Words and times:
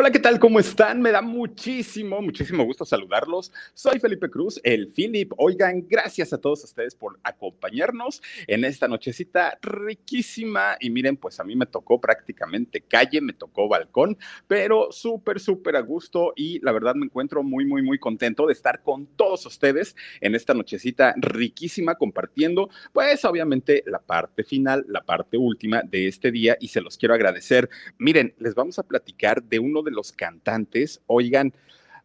Hola, 0.00 0.12
¿qué 0.12 0.20
tal? 0.20 0.38
¿Cómo 0.38 0.60
están? 0.60 1.02
Me 1.02 1.10
da 1.10 1.20
muchísimo, 1.22 2.22
muchísimo 2.22 2.64
gusto 2.64 2.84
saludarlos. 2.84 3.50
Soy 3.74 3.98
Felipe 3.98 4.30
Cruz, 4.30 4.60
el 4.62 4.92
Philip. 4.92 5.32
Oigan, 5.38 5.88
gracias 5.88 6.32
a 6.32 6.38
todos 6.38 6.62
ustedes 6.62 6.94
por 6.94 7.18
acompañarnos 7.24 8.22
en 8.46 8.64
esta 8.64 8.86
nochecita 8.86 9.58
riquísima. 9.60 10.76
Y 10.78 10.90
miren, 10.90 11.16
pues 11.16 11.40
a 11.40 11.44
mí 11.44 11.56
me 11.56 11.66
tocó 11.66 12.00
prácticamente 12.00 12.82
calle, 12.82 13.20
me 13.20 13.32
tocó 13.32 13.66
balcón, 13.66 14.16
pero 14.46 14.92
súper, 14.92 15.40
súper 15.40 15.74
a 15.74 15.80
gusto. 15.80 16.32
Y 16.36 16.60
la 16.60 16.70
verdad 16.70 16.94
me 16.94 17.06
encuentro 17.06 17.42
muy, 17.42 17.64
muy, 17.64 17.82
muy 17.82 17.98
contento 17.98 18.46
de 18.46 18.52
estar 18.52 18.84
con 18.84 19.08
todos 19.16 19.46
ustedes 19.46 19.96
en 20.20 20.36
esta 20.36 20.54
nochecita 20.54 21.12
riquísima, 21.16 21.96
compartiendo, 21.96 22.70
pues 22.92 23.24
obviamente 23.24 23.82
la 23.84 23.98
parte 23.98 24.44
final, 24.44 24.84
la 24.86 25.04
parte 25.04 25.36
última 25.36 25.82
de 25.82 26.06
este 26.06 26.30
día. 26.30 26.56
Y 26.60 26.68
se 26.68 26.82
los 26.82 26.96
quiero 26.96 27.16
agradecer. 27.16 27.68
Miren, 27.98 28.36
les 28.38 28.54
vamos 28.54 28.78
a 28.78 28.84
platicar 28.84 29.42
de 29.42 29.58
uno 29.58 29.82
de 29.82 29.87
los 29.90 30.12
cantantes, 30.12 31.02
oigan, 31.06 31.52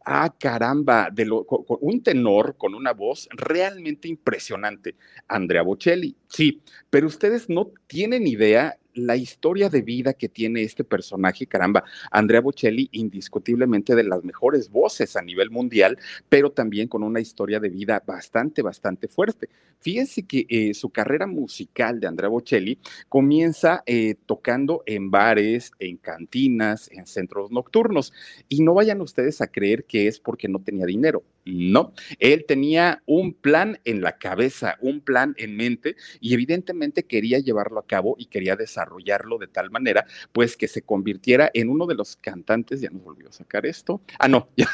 ah, 0.05 0.33
caramba, 0.37 1.09
de 1.11 1.25
lo, 1.25 1.45
un 1.81 2.03
tenor 2.03 2.57
con 2.57 2.75
una 2.75 2.93
voz 2.93 3.27
realmente 3.31 4.07
impresionante, 4.07 4.95
Andrea 5.27 5.61
Bocelli, 5.61 6.15
sí, 6.27 6.61
pero 6.89 7.07
ustedes 7.07 7.49
no 7.49 7.71
tienen 7.87 8.27
idea 8.27 8.77
la 8.93 9.15
historia 9.15 9.69
de 9.69 9.81
vida 9.81 10.13
que 10.13 10.29
tiene 10.29 10.63
este 10.63 10.83
personaje, 10.83 11.47
caramba, 11.47 11.83
Andrea 12.11 12.41
Bocelli, 12.41 12.89
indiscutiblemente 12.91 13.95
de 13.95 14.03
las 14.03 14.23
mejores 14.23 14.69
voces 14.69 15.15
a 15.15 15.21
nivel 15.21 15.49
mundial, 15.49 15.97
pero 16.29 16.51
también 16.51 16.87
con 16.87 17.03
una 17.03 17.19
historia 17.19 17.59
de 17.59 17.69
vida 17.69 18.01
bastante, 18.05 18.61
bastante 18.61 19.07
fuerte. 19.07 19.49
Fíjense 19.79 20.23
que 20.23 20.45
eh, 20.47 20.73
su 20.73 20.89
carrera 20.89 21.27
musical 21.27 21.99
de 21.99 22.07
Andrea 22.07 22.29
Bocelli 22.29 22.79
comienza 23.09 23.83
eh, 23.85 24.15
tocando 24.25 24.83
en 24.85 25.11
bares, 25.11 25.71
en 25.79 25.97
cantinas, 25.97 26.89
en 26.91 27.05
centros 27.05 27.51
nocturnos. 27.51 28.13
Y 28.47 28.61
no 28.61 28.73
vayan 28.73 29.01
ustedes 29.01 29.41
a 29.41 29.47
creer 29.47 29.83
que 29.83 30.07
es 30.07 30.19
porque 30.19 30.47
no 30.47 30.59
tenía 30.59 30.85
dinero. 30.85 31.23
No, 31.45 31.93
él 32.19 32.45
tenía 32.47 33.03
un 33.05 33.33
plan 33.33 33.79
en 33.83 34.01
la 34.01 34.17
cabeza, 34.17 34.77
un 34.81 35.01
plan 35.01 35.35
en 35.37 35.55
mente 35.57 35.95
y 36.21 36.33
evidentemente 36.33 37.03
quería 37.03 37.39
llevarlo 37.39 37.79
a 37.79 37.87
cabo 37.87 38.15
y 38.17 38.27
quería 38.27 38.55
desarrollarlo 38.55 39.37
de 39.37 39.47
tal 39.47 39.69
manera, 39.69 40.05
pues 40.31 40.55
que 40.55 40.67
se 40.67 40.81
convirtiera 40.81 41.51
en 41.53 41.69
uno 41.69 41.85
de 41.85 41.95
los 41.95 42.15
cantantes, 42.15 42.81
ya 42.81 42.89
nos 42.89 43.03
volvió 43.03 43.29
a 43.29 43.33
sacar 43.33 43.65
esto. 43.65 44.01
Ah, 44.19 44.27
no, 44.27 44.49
ya. 44.57 44.67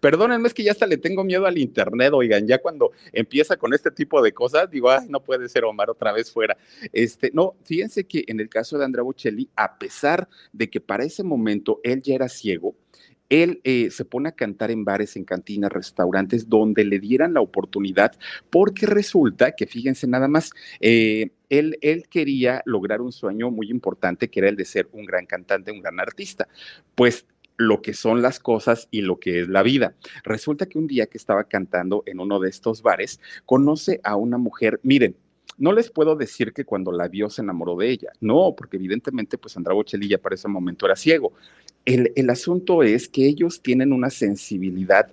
Perdónenme, 0.00 0.48
es 0.48 0.54
que 0.54 0.62
ya 0.62 0.72
hasta 0.72 0.86
le 0.86 0.96
tengo 0.96 1.24
miedo 1.24 1.46
al 1.46 1.58
internet, 1.58 2.12
oigan, 2.12 2.46
ya 2.46 2.58
cuando 2.58 2.92
empieza 3.12 3.56
con 3.56 3.74
este 3.74 3.90
tipo 3.90 4.22
de 4.22 4.32
cosas, 4.32 4.70
digo, 4.70 4.90
ay, 4.90 5.06
no 5.08 5.22
puede 5.22 5.48
ser 5.48 5.64
Omar 5.64 5.90
otra 5.90 6.12
vez 6.12 6.30
fuera. 6.30 6.56
Este, 6.92 7.30
no, 7.32 7.56
fíjense 7.64 8.04
que 8.04 8.24
en 8.26 8.40
el 8.40 8.48
caso 8.48 8.78
de 8.78 8.84
Andrea 8.84 9.02
Bocelli, 9.02 9.48
a 9.56 9.78
pesar 9.78 10.28
de 10.52 10.68
que 10.68 10.80
para 10.80 11.04
ese 11.04 11.22
momento 11.22 11.80
él 11.82 12.02
ya 12.02 12.14
era 12.14 12.28
ciego, 12.28 12.74
él 13.30 13.60
eh, 13.64 13.90
se 13.90 14.04
pone 14.04 14.28
a 14.28 14.32
cantar 14.32 14.70
en 14.70 14.84
bares, 14.84 15.16
en 15.16 15.24
cantinas, 15.24 15.72
restaurantes, 15.72 16.48
donde 16.48 16.84
le 16.84 16.98
dieran 16.98 17.32
la 17.32 17.40
oportunidad, 17.40 18.12
porque 18.50 18.86
resulta 18.86 19.52
que, 19.52 19.66
fíjense 19.66 20.06
nada 20.06 20.28
más, 20.28 20.50
eh, 20.80 21.30
él, 21.48 21.78
quería 22.10 22.62
lograr 22.66 23.00
un 23.00 23.12
sueño 23.12 23.50
muy 23.50 23.70
importante, 23.70 24.28
que 24.28 24.40
era 24.40 24.48
el 24.48 24.56
de 24.56 24.64
ser 24.64 24.88
un 24.92 25.06
gran 25.06 25.26
cantante, 25.26 25.72
un 25.72 25.80
gran 25.80 25.98
artista. 25.98 26.48
Pues 26.94 27.26
lo 27.56 27.82
que 27.82 27.92
son 27.92 28.22
las 28.22 28.40
cosas 28.40 28.88
y 28.90 29.02
lo 29.02 29.20
que 29.20 29.40
es 29.40 29.48
la 29.48 29.62
vida. 29.62 29.94
Resulta 30.24 30.66
que 30.66 30.78
un 30.78 30.86
día 30.86 31.06
que 31.06 31.18
estaba 31.18 31.44
cantando 31.44 32.02
en 32.06 32.18
uno 32.18 32.40
de 32.40 32.48
estos 32.48 32.80
bares, 32.80 33.20
conoce 33.44 34.00
a 34.02 34.16
una 34.16 34.38
mujer, 34.38 34.80
miren, 34.82 35.14
no 35.58 35.72
les 35.72 35.90
puedo 35.90 36.16
decir 36.16 36.54
que 36.54 36.64
cuando 36.64 36.90
la 36.90 37.06
vio 37.08 37.28
se 37.28 37.42
enamoró 37.42 37.76
de 37.76 37.90
ella, 37.90 38.08
no, 38.20 38.54
porque 38.56 38.78
evidentemente 38.78 39.36
pues 39.36 39.58
Andrea 39.58 39.74
Bocelli 39.74 40.16
para 40.16 40.34
ese 40.34 40.48
momento 40.48 40.86
era 40.86 40.96
ciego, 40.96 41.34
el, 41.84 42.30
asunto 42.30 42.82
es 42.82 43.08
que 43.08 43.26
ellos 43.26 43.62
tienen 43.62 43.92
una 43.92 44.10
sensibilidad, 44.10 45.10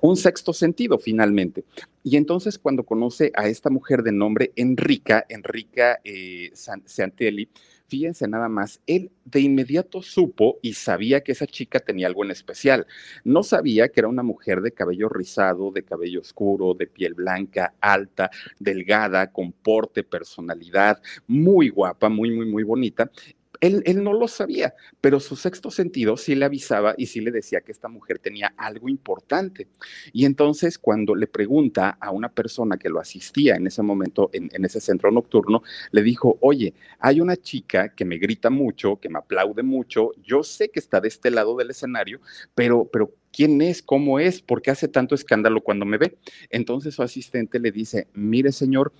un 0.00 0.16
sexto 0.16 0.52
sentido 0.52 0.98
finalmente. 0.98 1.64
Y 2.02 2.16
entonces 2.16 2.58
cuando 2.58 2.84
conoce 2.84 3.32
a 3.34 3.48
esta 3.48 3.70
mujer 3.70 4.02
de 4.02 4.12
nombre 4.12 4.52
Enrica, 4.56 5.24
Enrica 5.28 6.00
eh, 6.04 6.50
Santelli, 6.54 7.48
fíjense 7.88 8.28
nada 8.28 8.48
más, 8.48 8.80
él 8.86 9.10
de 9.24 9.40
inmediato 9.40 10.02
supo 10.02 10.58
y 10.62 10.74
sabía 10.74 11.22
que 11.22 11.32
esa 11.32 11.46
chica 11.46 11.80
tenía 11.80 12.06
algo 12.06 12.24
en 12.24 12.30
especial. 12.30 12.86
No 13.24 13.42
sabía 13.42 13.88
que 13.88 14.00
era 14.00 14.08
una 14.08 14.22
mujer 14.22 14.60
de 14.60 14.72
cabello 14.72 15.08
rizado, 15.08 15.70
de 15.70 15.84
cabello 15.84 16.20
oscuro, 16.20 16.74
de 16.74 16.86
piel 16.86 17.14
blanca, 17.14 17.74
alta, 17.80 18.30
delgada, 18.58 19.32
con 19.32 19.52
porte, 19.52 20.02
personalidad, 20.02 21.00
muy 21.26 21.68
guapa, 21.68 22.08
muy, 22.08 22.30
muy, 22.30 22.46
muy 22.46 22.62
bonita. 22.62 23.10
Él, 23.60 23.82
no 24.02 24.12
lo 24.12 24.28
sabía, 24.28 24.74
pero 25.00 25.20
su 25.20 25.36
sexto 25.36 25.70
sentido 25.70 26.16
sí 26.16 26.34
le 26.34 26.44
avisaba 26.44 26.94
y 26.96 27.06
sí 27.06 27.20
le 27.20 27.30
decía 27.30 27.60
que 27.60 27.72
esta 27.72 27.88
mujer 27.88 28.18
tenía 28.18 28.54
algo 28.56 28.88
importante. 28.88 29.68
Y 30.12 30.24
entonces 30.24 30.78
cuando 30.78 31.14
le 31.14 31.26
pregunta 31.26 31.96
a 32.00 32.10
una 32.10 32.28
persona 32.28 32.76
que 32.76 32.88
lo 32.88 33.00
asistía 33.00 33.56
en 33.56 33.66
ese 33.66 33.82
momento 33.82 34.30
en, 34.32 34.64
ese 34.64 34.80
centro 34.80 35.10
nocturno, 35.10 35.62
le 35.90 36.02
dijo, 36.02 36.38
oye, 36.40 36.74
hay 36.98 37.20
una 37.20 37.36
chica 37.36 37.90
que 37.90 38.04
me 38.04 38.18
grita 38.18 38.50
mucho, 38.50 38.96
que 38.96 39.08
me 39.08 39.18
aplaude 39.18 39.62
mucho, 39.62 40.12
yo 40.22 40.42
sé 40.42 40.68
que 40.70 40.80
está 40.80 41.00
de 41.00 41.08
este 41.08 41.30
lado 41.30 41.56
del 41.56 41.70
escenario, 41.70 42.20
pero, 42.54 42.88
pero 42.92 43.12
¿quién 43.32 43.60
es? 43.62 43.82
¿Cómo 43.82 44.18
es? 44.18 44.40
¿Por 44.42 44.62
qué 44.62 44.70
hace 44.70 44.88
tanto 44.88 45.14
escándalo 45.14 45.60
cuando 45.60 45.84
me 45.84 45.98
ve? 45.98 46.16
Entonces 46.50 46.94
su 46.94 47.02
asistente 47.02 47.58
le 47.58 47.70
dice, 47.70 48.08
mire 48.14 48.52
señor, 48.52 48.92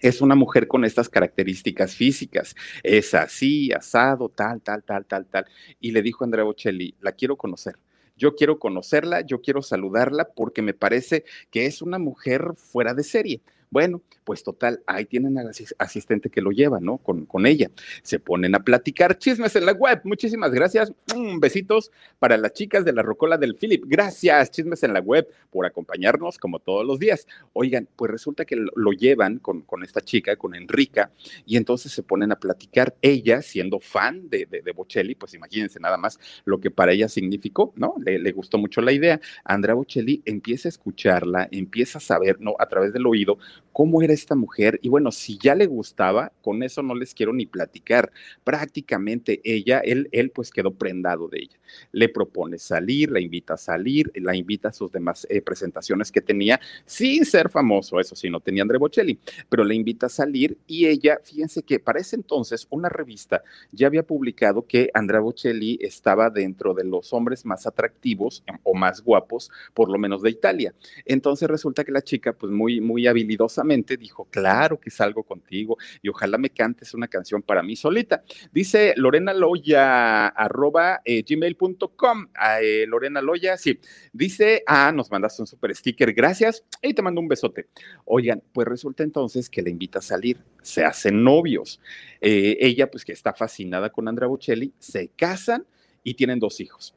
es 0.00 0.20
una 0.20 0.34
mujer 0.34 0.66
con 0.66 0.84
estas 0.84 1.08
características 1.08 1.94
físicas, 1.94 2.54
es 2.82 3.14
así, 3.14 3.72
asado, 3.72 4.28
tal, 4.28 4.60
tal, 4.60 4.82
tal, 4.82 5.04
tal, 5.06 5.26
tal. 5.26 5.46
Y 5.80 5.92
le 5.92 6.02
dijo 6.02 6.24
Andrea 6.24 6.44
Bocelli, 6.44 6.94
la 7.00 7.12
quiero 7.12 7.36
conocer. 7.36 7.76
Yo 8.16 8.34
quiero 8.34 8.58
conocerla, 8.58 9.22
yo 9.22 9.40
quiero 9.40 9.62
saludarla 9.62 10.28
porque 10.34 10.60
me 10.60 10.74
parece 10.74 11.24
que 11.50 11.64
es 11.64 11.80
una 11.80 11.98
mujer 11.98 12.52
fuera 12.54 12.92
de 12.92 13.02
serie. 13.02 13.40
Bueno, 13.70 14.02
pues 14.30 14.44
total, 14.44 14.80
ahí 14.86 15.06
tienen 15.06 15.38
al 15.38 15.50
asistente 15.78 16.30
que 16.30 16.40
lo 16.40 16.52
lleva, 16.52 16.78
¿no? 16.78 16.98
Con, 16.98 17.26
con 17.26 17.46
ella. 17.46 17.68
Se 18.04 18.20
ponen 18.20 18.54
a 18.54 18.60
platicar 18.60 19.18
chismes 19.18 19.56
en 19.56 19.66
la 19.66 19.72
web. 19.72 20.02
Muchísimas 20.04 20.52
gracias. 20.52 20.92
Mm, 21.16 21.40
besitos 21.40 21.90
para 22.20 22.36
las 22.36 22.52
chicas 22.52 22.84
de 22.84 22.92
la 22.92 23.02
Rocola 23.02 23.38
del 23.38 23.56
Philip. 23.56 23.82
Gracias, 23.88 24.52
chismes 24.52 24.84
en 24.84 24.92
la 24.92 25.00
web, 25.00 25.26
por 25.50 25.66
acompañarnos 25.66 26.38
como 26.38 26.60
todos 26.60 26.86
los 26.86 27.00
días. 27.00 27.26
Oigan, 27.54 27.88
pues 27.96 28.08
resulta 28.08 28.44
que 28.44 28.54
lo, 28.54 28.92
llevan 28.92 29.40
con, 29.40 29.62
con, 29.62 29.82
esta 29.82 30.00
chica, 30.00 30.36
con 30.36 30.54
Enrica, 30.54 31.10
y 31.44 31.56
entonces 31.56 31.90
se 31.90 32.04
ponen 32.04 32.30
a 32.30 32.36
platicar. 32.36 32.94
Ella, 33.02 33.42
siendo 33.42 33.80
fan 33.80 34.30
de, 34.30 34.46
de, 34.46 34.72
Bocelli, 34.72 35.16
pues 35.16 35.34
imagínense 35.34 35.80
nada 35.80 35.96
más 35.96 36.20
lo 36.44 36.60
que 36.60 36.70
para 36.70 36.92
ella 36.92 37.08
significó, 37.08 37.72
¿no? 37.74 37.96
Le, 37.98 38.20
le 38.20 38.30
gustó 38.30 38.58
mucho 38.58 38.80
la 38.80 38.92
idea. 38.92 39.20
Andrea 39.42 39.74
Bocelli 39.74 40.22
empieza 40.24 40.68
a 40.68 40.70
escucharla, 40.70 41.48
empieza 41.50 41.98
a 41.98 42.00
saber, 42.00 42.40
¿no? 42.40 42.54
A 42.60 42.68
través 42.68 42.92
del 42.92 43.06
oído, 43.06 43.36
cómo 43.72 44.02
era 44.02 44.12
esta 44.20 44.34
mujer. 44.34 44.78
Y 44.82 44.88
bueno, 44.88 45.10
si 45.10 45.38
ya 45.38 45.54
le 45.54 45.66
gustaba, 45.66 46.32
con 46.42 46.62
eso 46.62 46.82
no 46.82 46.94
les 46.94 47.14
quiero 47.14 47.32
ni 47.32 47.46
platicar. 47.46 48.12
Prácticamente 48.44 49.40
ella, 49.44 49.80
él, 49.80 50.08
él 50.12 50.30
pues 50.30 50.50
quedó 50.50 50.72
prendado 50.72 51.28
de 51.28 51.38
ella. 51.40 51.58
Le 51.92 52.08
propone 52.08 52.58
salir, 52.58 53.10
la 53.10 53.20
invita 53.20 53.54
a 53.54 53.56
salir, 53.56 54.10
la 54.14 54.36
invita 54.36 54.68
a 54.68 54.72
sus 54.72 54.92
demás 54.92 55.26
eh, 55.30 55.40
presentaciones 55.40 56.12
que 56.12 56.20
tenía, 56.20 56.60
sin 56.84 57.24
ser 57.24 57.48
famoso, 57.48 58.00
eso 58.00 58.14
sí, 58.14 58.28
no 58.30 58.40
tenía 58.40 58.62
André 58.62 58.78
Bocelli, 58.78 59.18
pero 59.48 59.64
le 59.64 59.74
invita 59.74 60.06
a 60.06 60.08
salir 60.08 60.58
y 60.66 60.86
ella, 60.86 61.18
fíjense 61.22 61.62
que 61.62 61.78
para 61.78 62.00
ese 62.00 62.16
entonces 62.16 62.66
una 62.70 62.88
revista 62.88 63.42
ya 63.72 63.86
había 63.86 64.02
publicado 64.02 64.66
que 64.66 64.90
Andrea 64.94 65.20
Bocelli 65.20 65.78
estaba 65.80 66.30
dentro 66.30 66.74
de 66.74 66.84
los 66.84 67.12
hombres 67.12 67.44
más 67.44 67.66
atractivos 67.66 68.42
o 68.62 68.74
más 68.74 69.00
guapos, 69.02 69.50
por 69.74 69.90
lo 69.90 69.98
menos 69.98 70.22
de 70.22 70.30
Italia. 70.30 70.74
Entonces 71.04 71.48
resulta 71.48 71.84
que 71.84 71.92
la 71.92 72.02
chica, 72.02 72.32
pues 72.32 72.52
muy, 72.52 72.80
muy 72.80 73.06
habilidosa, 73.06 73.64
dijo, 73.98 74.09
claro 74.30 74.78
que 74.78 74.90
salgo 74.90 75.22
contigo 75.22 75.76
y 76.02 76.08
ojalá 76.08 76.38
me 76.38 76.50
cantes 76.50 76.94
una 76.94 77.08
canción 77.08 77.42
para 77.42 77.62
mí 77.62 77.76
solita. 77.76 78.22
Dice 78.52 78.94
Lorena 78.96 79.32
Loya, 79.32 80.28
arroba 80.28 81.00
eh, 81.04 81.22
gmail.com. 81.22 82.28
Eh, 82.62 82.84
Lorena 82.86 83.22
Loya, 83.22 83.56
sí. 83.56 83.78
Dice, 84.12 84.62
ah, 84.66 84.92
nos 84.92 85.10
mandaste 85.10 85.42
un 85.42 85.46
super 85.46 85.74
sticker, 85.74 86.12
gracias. 86.12 86.64
Y 86.82 86.94
te 86.94 87.02
mando 87.02 87.20
un 87.20 87.28
besote. 87.28 87.68
Oigan, 88.04 88.42
pues 88.52 88.66
resulta 88.66 89.02
entonces 89.02 89.48
que 89.48 89.62
le 89.62 89.70
invita 89.70 90.00
a 90.00 90.02
salir, 90.02 90.42
se 90.62 90.84
hacen 90.84 91.22
novios. 91.22 91.80
Eh, 92.20 92.58
ella, 92.60 92.90
pues 92.90 93.04
que 93.04 93.12
está 93.12 93.32
fascinada 93.32 93.90
con 93.90 94.08
Andrea 94.08 94.28
Bocelli, 94.28 94.72
se 94.78 95.08
casan 95.08 95.66
y 96.02 96.14
tienen 96.14 96.38
dos 96.38 96.60
hijos 96.60 96.94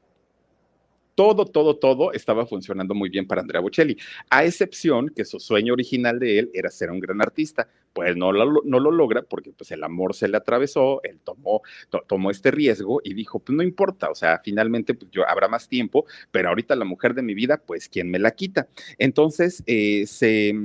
todo, 1.15 1.45
todo, 1.45 1.77
todo 1.77 2.12
estaba 2.13 2.45
funcionando 2.45 2.94
muy 2.94 3.10
bien 3.10 3.27
para 3.27 3.42
Andrea 3.42 3.62
Bocelli, 3.62 3.98
a 4.30 4.45
excepción 4.45 5.10
que 5.10 5.25
su 5.25 5.39
sueño 5.39 5.74
original 5.74 6.19
de 6.19 6.39
él 6.39 6.51
era 6.54 6.69
ser 6.69 6.92
un 6.92 7.00
gran 7.00 7.21
artista. 7.21 7.68
Pues 7.94 8.18
no 8.18 8.31
lo, 8.31 8.63
no 8.65 8.80
lo 8.80 8.89
logra 8.89 9.21
porque 9.21 9.51
pues 9.51 9.69
el 9.69 9.83
amor 9.83 10.15
se 10.15 10.27
le 10.27 10.36
atravesó, 10.36 11.00
él 11.04 11.19
tomó, 11.24 11.62
tomó 12.07 12.31
este 12.31 12.50
riesgo 12.50 13.01
y 13.04 13.13
dijo, 13.13 13.38
pues 13.38 13.56
no 13.56 13.62
importa, 13.62 14.10
o 14.10 14.15
sea, 14.15 14.42
finalmente 14.44 14.95
pues, 14.95 15.12
yo 15.12 15.30
habrá 15.30 15.48
más 15.48 15.69
tiempo, 15.69 16.06
pero 16.31 16.50
ahorita 16.50 16.75
la 16.75 16.86
mujer 16.86 17.13
de 17.13 17.21
mi 17.21 17.36
vida, 17.36 17.62
pues 17.63 17.89
¿quién 17.89 18.10
me 18.10 18.18
la 18.18 18.31
quita? 18.31 18.68
Entonces, 18.98 19.62
eh, 19.68 20.07
se 20.07 20.56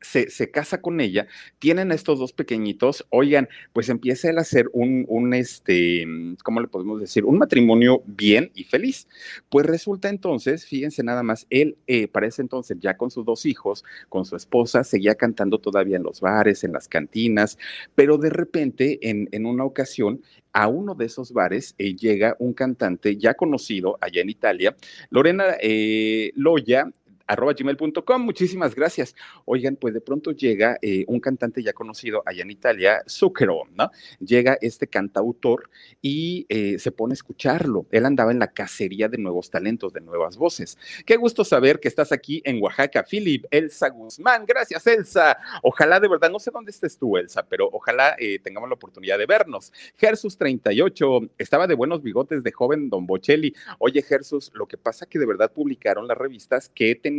se, 0.00 0.50
casa 0.50 0.80
con 0.80 1.00
ella, 1.00 1.26
tienen 1.58 1.92
estos 1.92 2.18
dos 2.18 2.32
pequeñitos, 2.32 3.06
oigan, 3.10 3.48
pues 3.72 3.88
empieza 3.88 4.30
él 4.30 4.38
a 4.38 4.42
hacer 4.42 4.68
un, 4.72 5.04
un, 5.08 5.34
este, 5.34 6.06
¿cómo 6.42 6.60
le 6.60 6.68
podemos 6.68 7.00
decir? 7.00 7.24
Un 7.24 7.38
matrimonio 7.38 8.02
bien 8.06 8.50
y 8.54 8.64
feliz. 8.64 9.08
Pues 9.48 9.66
resulta 9.66 10.08
entonces, 10.08 10.66
fíjense 10.66 11.02
nada 11.02 11.22
más, 11.22 11.46
él 11.50 11.76
eh, 11.86 12.08
para 12.08 12.26
ese 12.26 12.42
entonces 12.42 12.78
ya 12.80 12.96
con 12.96 13.10
sus 13.10 13.24
dos 13.24 13.46
hijos, 13.46 13.84
con 14.08 14.24
su 14.24 14.36
esposa, 14.36 14.84
seguía 14.84 15.14
cantando 15.14 15.58
todavía 15.58 15.96
en 15.96 16.02
los 16.02 16.20
bares, 16.20 16.64
en 16.64 16.72
las 16.72 16.88
cantinas, 16.88 17.58
pero 17.94 18.18
de 18.18 18.30
repente 18.30 18.98
en, 19.08 19.28
en 19.32 19.46
una 19.46 19.64
ocasión 19.64 20.20
a 20.52 20.68
uno 20.68 20.94
de 20.94 21.04
esos 21.04 21.32
bares 21.32 21.74
eh, 21.76 21.94
llega 21.94 22.34
un 22.38 22.54
cantante 22.54 23.18
ya 23.18 23.34
conocido 23.34 23.98
allá 24.00 24.22
en 24.22 24.30
Italia, 24.30 24.74
Lorena 25.10 25.56
eh, 25.60 26.32
Loya, 26.34 26.90
arroba 27.26 27.52
gmail.com. 27.52 28.22
Muchísimas 28.22 28.74
gracias. 28.74 29.14
Oigan, 29.44 29.76
pues 29.76 29.94
de 29.94 30.00
pronto 30.00 30.32
llega 30.32 30.78
eh, 30.82 31.04
un 31.08 31.20
cantante 31.20 31.62
ya 31.62 31.72
conocido 31.72 32.22
allá 32.24 32.42
en 32.42 32.50
Italia, 32.50 33.02
Zucchero, 33.08 33.62
¿no? 33.74 33.90
Llega 34.20 34.58
este 34.60 34.86
cantautor 34.86 35.70
y 36.00 36.46
eh, 36.48 36.78
se 36.78 36.92
pone 36.92 37.12
a 37.12 37.14
escucharlo. 37.14 37.86
Él 37.90 38.06
andaba 38.06 38.32
en 38.32 38.38
la 38.38 38.52
cacería 38.52 39.08
de 39.08 39.18
nuevos 39.18 39.50
talentos, 39.50 39.92
de 39.92 40.00
nuevas 40.00 40.36
voces. 40.36 40.78
Qué 41.04 41.16
gusto 41.16 41.44
saber 41.44 41.80
que 41.80 41.88
estás 41.88 42.12
aquí 42.12 42.42
en 42.44 42.62
Oaxaca, 42.62 43.04
Philip, 43.08 43.44
Elsa 43.50 43.88
Guzmán. 43.88 44.44
Gracias, 44.46 44.86
Elsa. 44.86 45.36
Ojalá 45.62 46.00
de 46.00 46.08
verdad, 46.08 46.30
no 46.30 46.38
sé 46.38 46.50
dónde 46.50 46.70
estés 46.70 46.98
tú, 46.98 47.16
Elsa, 47.16 47.46
pero 47.48 47.68
ojalá 47.72 48.16
eh, 48.18 48.38
tengamos 48.38 48.68
la 48.68 48.74
oportunidad 48.74 49.18
de 49.18 49.26
vernos. 49.26 49.72
Gersus 49.96 50.38
38, 50.38 51.30
estaba 51.38 51.66
de 51.66 51.74
buenos 51.74 52.02
bigotes 52.02 52.42
de 52.42 52.52
joven 52.52 52.88
Don 52.88 53.06
Bocelli. 53.06 53.54
Oye, 53.78 54.02
Gersus, 54.02 54.52
lo 54.54 54.66
que 54.66 54.76
pasa 54.76 55.06
que 55.06 55.18
de 55.18 55.26
verdad 55.26 55.52
publicaron 55.52 56.06
las 56.06 56.16
revistas 56.16 56.68
que 56.68 56.94
tenían 56.94 57.15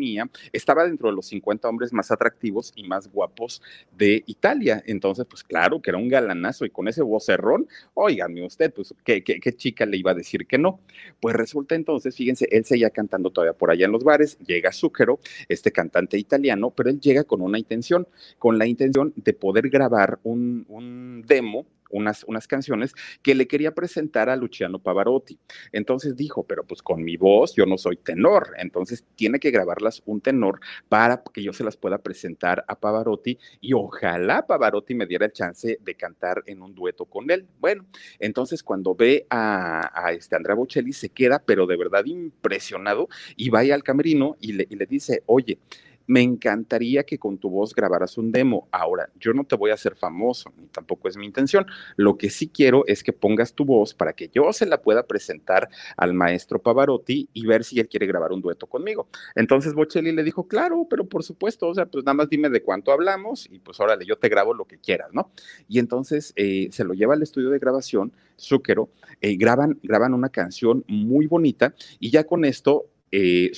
estaba 0.51 0.85
dentro 0.85 1.09
de 1.09 1.15
los 1.15 1.27
50 1.27 1.67
hombres 1.67 1.93
más 1.93 2.11
atractivos 2.11 2.73
y 2.75 2.83
más 2.87 3.07
guapos 3.11 3.61
de 3.97 4.23
Italia. 4.27 4.83
Entonces, 4.85 5.25
pues 5.29 5.43
claro 5.43 5.81
que 5.81 5.91
era 5.91 5.97
un 5.97 6.09
galanazo 6.09 6.65
y 6.65 6.69
con 6.69 6.87
ese 6.87 7.01
vocerrón, 7.01 7.67
óigame 7.93 8.45
usted, 8.45 8.73
pues 8.73 8.93
¿qué, 9.03 9.23
qué, 9.23 9.53
chica 9.53 9.85
le 9.85 9.97
iba 9.97 10.11
a 10.11 10.15
decir 10.15 10.45
que 10.45 10.57
no. 10.57 10.79
Pues 11.19 11.35
resulta 11.35 11.75
entonces, 11.75 12.15
fíjense, 12.15 12.47
él 12.51 12.65
seguía 12.65 12.89
cantando 12.89 13.31
todavía 13.31 13.57
por 13.57 13.71
allá 13.71 13.85
en 13.85 13.91
los 13.91 14.03
bares, 14.03 14.37
llega 14.39 14.71
Zucchero, 14.71 15.19
este 15.49 15.71
cantante 15.71 16.17
italiano, 16.17 16.71
pero 16.71 16.89
él 16.89 16.99
llega 16.99 17.23
con 17.23 17.41
una 17.41 17.57
intención, 17.57 18.07
con 18.39 18.57
la 18.57 18.67
intención 18.67 19.13
de 19.15 19.33
poder 19.33 19.69
grabar 19.69 20.19
un 20.23 21.23
demo 21.27 21.65
unas, 21.89 22.23
unas 22.25 22.47
canciones 22.47 22.93
que 23.21 23.35
le 23.35 23.47
quería 23.47 23.73
presentar 23.73 24.29
a 24.29 24.35
Luciano 24.35 24.79
Pavarotti. 24.79 25.39
Entonces 25.71 26.15
dijo, 26.15 26.43
pero 26.43 26.65
pues 26.65 26.81
con 26.81 27.03
mi 27.03 27.17
voz 27.17 27.55
yo 27.55 27.65
no 27.65 27.77
soy 27.77 27.97
tenor, 27.97 28.53
entonces 28.57 29.05
tiene 29.15 29.39
que 29.39 29.51
grabarlas 29.51 30.01
un 30.05 30.21
tenor 30.21 30.59
para 30.89 31.23
que 31.33 31.43
yo 31.43 31.53
se 31.53 31.63
las 31.63 31.77
pueda 31.77 31.99
presentar 31.99 32.65
a 32.67 32.79
Pavarotti 32.79 33.37
y 33.61 33.73
ojalá 33.73 34.45
Pavarotti 34.45 34.95
me 34.95 35.05
diera 35.05 35.25
el 35.25 35.33
chance 35.33 35.77
de 35.81 35.95
cantar 35.95 36.43
en 36.45 36.61
un 36.61 36.73
dueto 36.73 37.05
con 37.05 37.29
él. 37.31 37.47
Bueno, 37.59 37.85
entonces 38.19 38.63
cuando 38.63 38.95
ve 38.95 39.25
a, 39.29 40.11
este 40.11 40.35
Andrea 40.35 40.55
Bocelli 40.55 40.93
se 40.93 41.09
queda, 41.09 41.43
pero 41.45 41.65
de 41.67 41.77
verdad 41.77 42.05
impresionado 42.05 43.07
y 43.35 43.49
va 43.49 43.59
al 43.59 43.83
camerino 43.83 44.35
y 44.39 44.53
le, 44.53 44.67
y 44.69 44.75
le 44.75 44.85
dice, 44.85 45.23
oye, 45.25 45.59
me 46.07 46.21
encantaría 46.21 47.03
que 47.03 47.19
con 47.19 47.37
tu 47.37 47.49
voz 47.49 47.75
grabaras 47.75 48.17
un 48.17 48.31
demo. 48.31 48.67
Ahora, 48.71 49.09
yo 49.19 49.33
no 49.33 49.43
te 49.43 49.55
voy 49.55 49.71
a 49.71 49.75
hacer 49.75 49.95
famoso, 49.95 50.51
ni 50.57 50.67
tampoco 50.67 51.07
es 51.07 51.17
mi 51.17 51.25
intención. 51.25 51.67
Lo 51.97 52.17
que 52.17 52.29
sí 52.29 52.47
quiero 52.47 52.85
es 52.87 53.03
que 53.03 53.13
pongas 53.13 53.53
tu 53.53 53.65
voz 53.65 53.93
para 53.93 54.13
que 54.13 54.29
yo 54.33 54.51
se 54.53 54.65
la 54.65 54.81
pueda 54.81 55.05
presentar 55.05 55.69
al 55.97 56.13
maestro 56.13 56.61
Pavarotti 56.61 57.29
y 57.33 57.45
ver 57.45 57.63
si 57.63 57.79
él 57.79 57.89
quiere 57.89 58.07
grabar 58.07 58.31
un 58.31 58.41
dueto 58.41 58.67
conmigo. 58.67 59.09
Entonces 59.35 59.73
Bocelli 59.73 60.13
le 60.13 60.23
dijo, 60.23 60.47
claro, 60.47 60.87
pero 60.89 61.05
por 61.05 61.23
supuesto, 61.23 61.67
o 61.67 61.75
sea, 61.75 61.85
pues 61.85 62.05
nada 62.05 62.15
más 62.15 62.29
dime 62.29 62.49
de 62.49 62.63
cuánto 62.63 62.91
hablamos 62.91 63.47
y 63.51 63.59
pues 63.59 63.79
órale, 63.79 64.05
yo 64.05 64.17
te 64.17 64.29
grabo 64.29 64.53
lo 64.53 64.65
que 64.65 64.77
quieras, 64.79 65.09
¿no? 65.13 65.31
Y 65.67 65.79
entonces 65.79 66.33
eh, 66.37 66.69
se 66.71 66.85
lo 66.85 66.93
lleva 66.93 67.13
al 67.13 67.21
estudio 67.21 67.49
de 67.49 67.59
grabación, 67.59 68.13
Zúquero, 68.39 68.89
eh, 69.21 69.35
graban, 69.35 69.79
graban 69.83 70.13
una 70.13 70.29
canción 70.29 70.85
muy 70.87 71.27
bonita 71.27 71.73
y 71.99 72.11
ya 72.11 72.25
con 72.25 72.45
esto, 72.45 72.85
eh, 73.11 73.51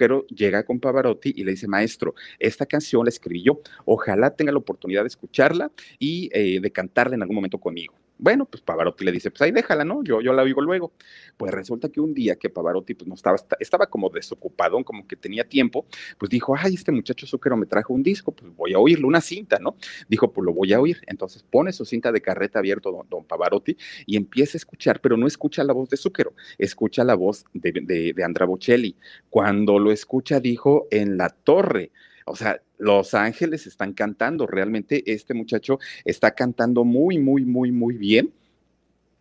pero 0.00 0.26
llega 0.28 0.62
con 0.62 0.80
Pavarotti 0.80 1.30
y 1.36 1.44
le 1.44 1.50
dice, 1.50 1.68
maestro, 1.68 2.14
esta 2.38 2.64
canción 2.64 3.04
la 3.04 3.10
escribí 3.10 3.42
yo, 3.42 3.60
ojalá 3.84 4.34
tenga 4.34 4.50
la 4.50 4.56
oportunidad 4.56 5.02
de 5.02 5.08
escucharla 5.08 5.70
y 5.98 6.30
eh, 6.32 6.58
de 6.58 6.70
cantarla 6.70 7.16
en 7.16 7.20
algún 7.20 7.36
momento 7.36 7.58
conmigo. 7.58 7.92
Bueno, 8.22 8.44
pues 8.44 8.62
Pavarotti 8.62 9.02
le 9.02 9.12
dice, 9.12 9.30
pues 9.30 9.40
ahí 9.40 9.50
déjala, 9.50 9.82
¿no? 9.82 10.04
Yo, 10.04 10.20
yo 10.20 10.34
la 10.34 10.42
oigo 10.42 10.60
luego. 10.60 10.92
Pues 11.38 11.52
resulta 11.52 11.88
que 11.88 12.02
un 12.02 12.12
día 12.12 12.36
que 12.36 12.50
Pavarotti 12.50 12.92
pues 12.92 13.08
no 13.08 13.14
estaba, 13.14 13.38
estaba 13.58 13.86
como 13.86 14.10
desocupado, 14.10 14.84
como 14.84 15.06
que 15.06 15.16
tenía 15.16 15.48
tiempo, 15.48 15.86
pues 16.18 16.28
dijo, 16.28 16.54
ay, 16.54 16.74
este 16.74 16.92
muchacho 16.92 17.26
Zúquero 17.26 17.56
me 17.56 17.64
trajo 17.64 17.94
un 17.94 18.02
disco, 18.02 18.32
pues 18.32 18.54
voy 18.54 18.74
a 18.74 18.78
oírlo, 18.78 19.08
una 19.08 19.22
cinta, 19.22 19.58
¿no? 19.58 19.74
Dijo, 20.06 20.30
pues 20.30 20.44
lo 20.44 20.52
voy 20.52 20.74
a 20.74 20.80
oír. 20.80 21.00
Entonces 21.06 21.42
pone 21.42 21.72
su 21.72 21.86
cinta 21.86 22.12
de 22.12 22.20
carreta 22.20 22.58
abierto 22.58 23.06
don, 23.08 23.24
Pavarotti 23.24 23.76
y 24.04 24.16
empieza 24.16 24.56
a 24.56 24.58
escuchar, 24.58 25.00
pero 25.00 25.16
no 25.16 25.26
escucha 25.26 25.64
la 25.64 25.72
voz 25.72 25.88
de 25.88 25.96
Zúquero, 25.96 26.34
escucha 26.58 27.04
la 27.04 27.14
voz 27.14 27.46
de, 27.54 27.72
de, 27.72 28.12
de 28.12 28.24
Andra 28.24 28.44
Bocelli. 28.44 28.96
Cuando 29.30 29.78
lo 29.78 29.92
escucha, 29.92 30.40
dijo, 30.40 30.88
en 30.90 31.16
la 31.16 31.30
torre. 31.30 31.90
O 32.26 32.36
sea, 32.36 32.60
los 32.80 33.14
Ángeles 33.14 33.66
están 33.66 33.92
cantando. 33.92 34.46
Realmente 34.46 35.02
este 35.12 35.34
muchacho 35.34 35.78
está 36.04 36.32
cantando 36.32 36.84
muy, 36.84 37.18
muy, 37.18 37.44
muy, 37.44 37.70
muy 37.70 37.96
bien. 37.96 38.32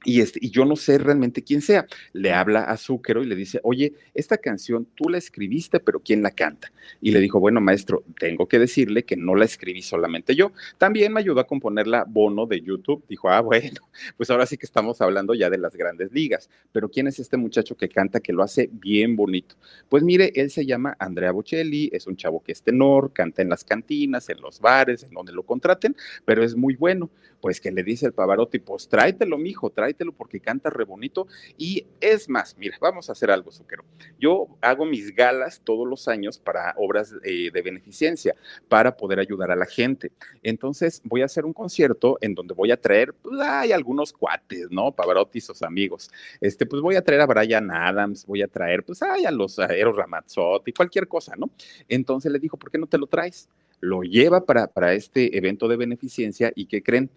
Y, 0.06 0.22
este, 0.22 0.40
y 0.42 0.50
yo 0.50 0.64
no 0.64 0.76
sé 0.76 0.98
realmente 0.98 1.44
quién 1.44 1.62
sea. 1.62 1.86
Le 2.14 2.32
habla 2.32 2.64
a 2.64 2.78
Zúquero 2.78 3.22
y 3.22 3.26
le 3.26 3.36
dice, 3.36 3.60
oye, 3.64 3.94
esta 4.14 4.38
canción 4.38 4.88
tú 4.96 5.10
la 5.10 5.18
escribiste, 5.18 5.80
pero 5.80 6.00
¿quién 6.00 6.24
la 6.24 6.32
canta? 6.32 6.72
Y 7.02 7.12
le 7.12 7.20
dijo, 7.20 7.40
bueno, 7.40 7.60
maestro, 7.60 8.04
tengo 8.18 8.48
que 8.48 8.60
decirle 8.60 9.04
que 9.04 9.18
no 9.18 9.36
la 9.36 9.46
escribí 9.46 9.82
solamente 9.82 10.36
yo. 10.36 10.54
También 10.78 11.12
me 11.12 11.20
ayudó 11.20 11.42
a 11.42 11.48
componerla 11.48 12.06
Bono 12.08 12.46
de 12.46 12.62
YouTube. 12.62 13.04
Dijo, 13.10 13.30
ah, 13.30 13.42
bueno, 13.42 13.82
pues 14.18 14.30
ahora 14.30 14.46
sí 14.46 14.58
que 14.58 14.66
estamos 14.66 15.02
hablando 15.02 15.34
ya 15.34 15.50
de 15.50 15.58
las 15.58 15.76
grandes 15.76 16.12
ligas. 16.14 16.50
Pero 16.72 16.90
¿quién 16.90 17.08
es 17.08 17.20
este 17.20 17.36
muchacho 17.36 17.76
que 17.76 17.90
canta, 17.90 18.22
que 18.22 18.32
lo 18.32 18.44
hace 18.44 18.70
bien 18.72 19.18
bonito? 19.18 19.56
Pues 19.90 20.04
mire, 20.04 20.32
él 20.36 20.50
se 20.50 20.66
llama 20.66 20.96
Andrea 21.00 21.32
Bocelli, 21.32 21.90
es 21.92 22.08
un 22.08 22.16
chavo 22.16 22.42
que 22.42 22.54
es 22.54 22.62
tenor, 22.62 23.12
canta 23.12 23.42
en 23.42 23.50
las 23.50 23.64
cantinas, 23.66 24.30
en 24.30 24.40
los 24.42 24.62
bares, 24.62 25.04
en 25.04 25.12
donde 25.12 25.34
lo 25.34 25.44
contraten, 25.44 25.96
pero 26.26 26.44
es 26.44 26.56
muy 26.56 26.76
bueno. 26.76 27.10
Pues 27.42 27.62
que 27.62 27.72
le 27.72 27.84
dice 27.84 28.06
el 28.06 28.14
Pavarotti, 28.14 28.60
pues 28.60 28.88
tráetelo, 28.90 29.38
mijo, 29.38 29.70
tráetelo 29.70 30.12
porque 30.12 30.40
canta 30.40 30.70
re 30.70 30.84
bonito. 30.84 31.28
Y 31.58 31.88
es 32.02 32.30
más, 32.30 32.58
mira, 32.58 32.78
vamos 32.82 33.10
a 33.10 33.14
hacer 33.14 33.32
algo, 33.32 33.52
Zucchero. 33.52 33.84
Yo 34.20 34.48
hago 34.62 34.86
mis 34.86 35.16
galas 35.16 35.62
todos 35.64 35.88
los 35.88 36.08
años 36.08 36.40
para 36.40 36.74
obras 36.78 37.16
eh, 37.24 37.50
de 37.52 37.62
beneficencia, 37.62 38.36
para 38.68 38.96
poder 38.96 39.20
ayudar 39.20 39.52
a 39.52 39.56
la 39.56 39.66
gente. 39.66 40.12
Entonces 40.44 41.02
voy 41.04 41.22
a 41.22 41.26
hacer 41.26 41.46
un 41.46 41.54
concierto 41.54 42.18
en 42.22 42.36
donde 42.36 42.54
voy 42.54 42.72
a 42.72 42.80
traer, 42.80 43.14
pues 43.14 43.40
hay 43.40 43.72
algunos 43.72 44.14
cuates, 44.14 44.68
¿no? 44.70 44.92
Pavarotti 44.92 45.38
y 45.38 45.42
sus 45.42 45.62
amigos. 45.62 46.10
Este, 46.42 46.66
pues 46.66 46.82
voy 46.82 46.96
a 46.96 47.04
traer 47.04 47.22
a 47.22 47.26
Brian 47.26 47.72
Adams, 47.72 48.26
voy 48.26 48.42
a 48.42 48.48
traer, 48.48 48.84
pues 48.84 49.02
hay 49.02 49.26
a 49.26 49.32
los 49.32 49.58
Eros 49.60 49.96
Ramazzotti, 49.96 50.74
cualquier 50.74 51.08
cosa, 51.08 51.36
¿no? 51.38 51.50
Entonces 51.88 52.32
le 52.32 52.40
dijo, 52.40 52.58
¿por 52.58 52.72
qué 52.72 52.78
no 52.78 52.88
te 52.88 52.98
lo 52.98 53.08
traes? 53.08 53.50
Lo 53.82 54.02
lleva 54.02 54.46
para, 54.46 54.68
para 54.68 54.94
este 54.94 55.38
evento 55.38 55.68
de 55.68 55.78
beneficencia 55.78 56.52
y 56.56 56.66
¿qué 56.66 56.84
creen? 56.84 57.10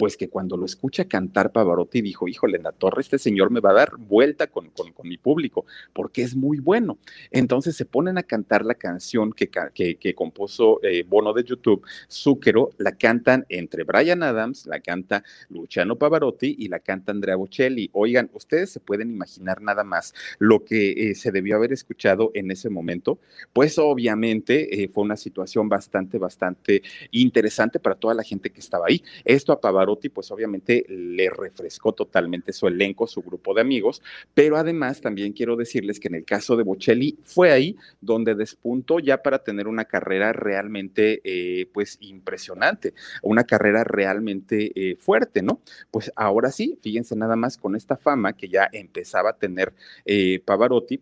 Pues 0.00 0.16
que 0.16 0.30
cuando 0.30 0.56
lo 0.56 0.64
escucha 0.64 1.04
cantar 1.04 1.52
Pavarotti 1.52 2.00
dijo, 2.00 2.26
híjole, 2.26 2.56
en 2.56 2.62
la 2.62 2.72
torre 2.72 3.02
este 3.02 3.18
señor 3.18 3.50
me 3.50 3.60
va 3.60 3.72
a 3.72 3.74
dar 3.74 3.98
vuelta 3.98 4.46
con, 4.46 4.70
con, 4.70 4.94
mi 5.06 5.18
público, 5.18 5.66
porque 5.92 6.22
es 6.22 6.34
muy 6.34 6.58
bueno. 6.58 6.96
Entonces 7.30 7.76
se 7.76 7.84
ponen 7.84 8.16
a 8.16 8.22
cantar 8.22 8.64
la 8.64 8.76
canción 8.76 9.30
que, 9.30 9.50
que, 9.50 10.14
compuso 10.14 10.80
eh, 10.82 11.04
Bono 11.06 11.34
de 11.34 11.44
YouTube, 11.44 11.84
Zúquero, 12.10 12.70
la 12.78 12.92
cantan 12.92 13.44
entre 13.50 13.84
Brian 13.84 14.22
Adams, 14.22 14.64
la 14.64 14.80
canta 14.80 15.22
Luciano 15.50 15.96
Pavarotti 15.96 16.56
y 16.58 16.68
la 16.68 16.80
canta 16.80 17.12
Andrea 17.12 17.36
Bocelli. 17.36 17.90
Oigan, 17.92 18.30
ustedes 18.32 18.70
se 18.70 18.80
pueden 18.80 19.10
imaginar 19.10 19.60
nada 19.60 19.84
más 19.84 20.14
lo 20.38 20.64
que 20.64 21.10
eh, 21.10 21.14
se 21.14 21.30
debió 21.30 21.56
haber 21.56 21.74
escuchado 21.74 22.30
en 22.32 22.50
ese 22.50 22.70
momento, 22.70 23.18
pues 23.52 23.78
obviamente 23.78 24.82
eh, 24.82 24.88
fue 24.88 25.04
una 25.04 25.18
situación 25.18 25.68
bastante, 25.68 26.16
bastante 26.16 26.80
interesante 27.10 27.78
para 27.78 27.96
toda 27.96 28.14
la 28.14 28.22
gente 28.22 28.48
que 28.48 28.60
estaba 28.60 28.86
ahí. 28.88 29.04
Esto 29.26 29.52
a 29.52 29.60
Pavarotti 29.60 29.89
pues 29.96 30.30
obviamente 30.30 30.84
le 30.88 31.30
refrescó 31.30 31.92
totalmente 31.92 32.52
su 32.52 32.66
elenco, 32.68 33.06
su 33.06 33.22
grupo 33.22 33.54
de 33.54 33.60
amigos, 33.60 34.02
pero 34.34 34.56
además 34.56 35.00
también 35.00 35.32
quiero 35.32 35.56
decirles 35.56 36.00
que 36.00 36.08
en 36.08 36.14
el 36.14 36.24
caso 36.24 36.56
de 36.56 36.62
Bocelli 36.62 37.18
fue 37.24 37.52
ahí 37.52 37.76
donde 38.00 38.34
despuntó 38.34 38.98
ya 38.98 39.22
para 39.22 39.40
tener 39.40 39.68
una 39.68 39.84
carrera 39.84 40.32
realmente 40.32 41.20
eh, 41.24 41.66
pues 41.72 41.98
impresionante, 42.00 42.94
una 43.22 43.44
carrera 43.44 43.84
realmente 43.84 44.72
eh, 44.74 44.96
fuerte, 44.96 45.42
¿no? 45.42 45.60
Pues 45.90 46.12
ahora 46.16 46.50
sí, 46.50 46.78
fíjense 46.82 47.16
nada 47.16 47.36
más 47.36 47.56
con 47.56 47.76
esta 47.76 47.96
fama 47.96 48.32
que 48.34 48.48
ya 48.48 48.68
empezaba 48.72 49.30
a 49.30 49.36
tener 49.36 49.72
eh, 50.04 50.40
Pavarotti, 50.44 51.00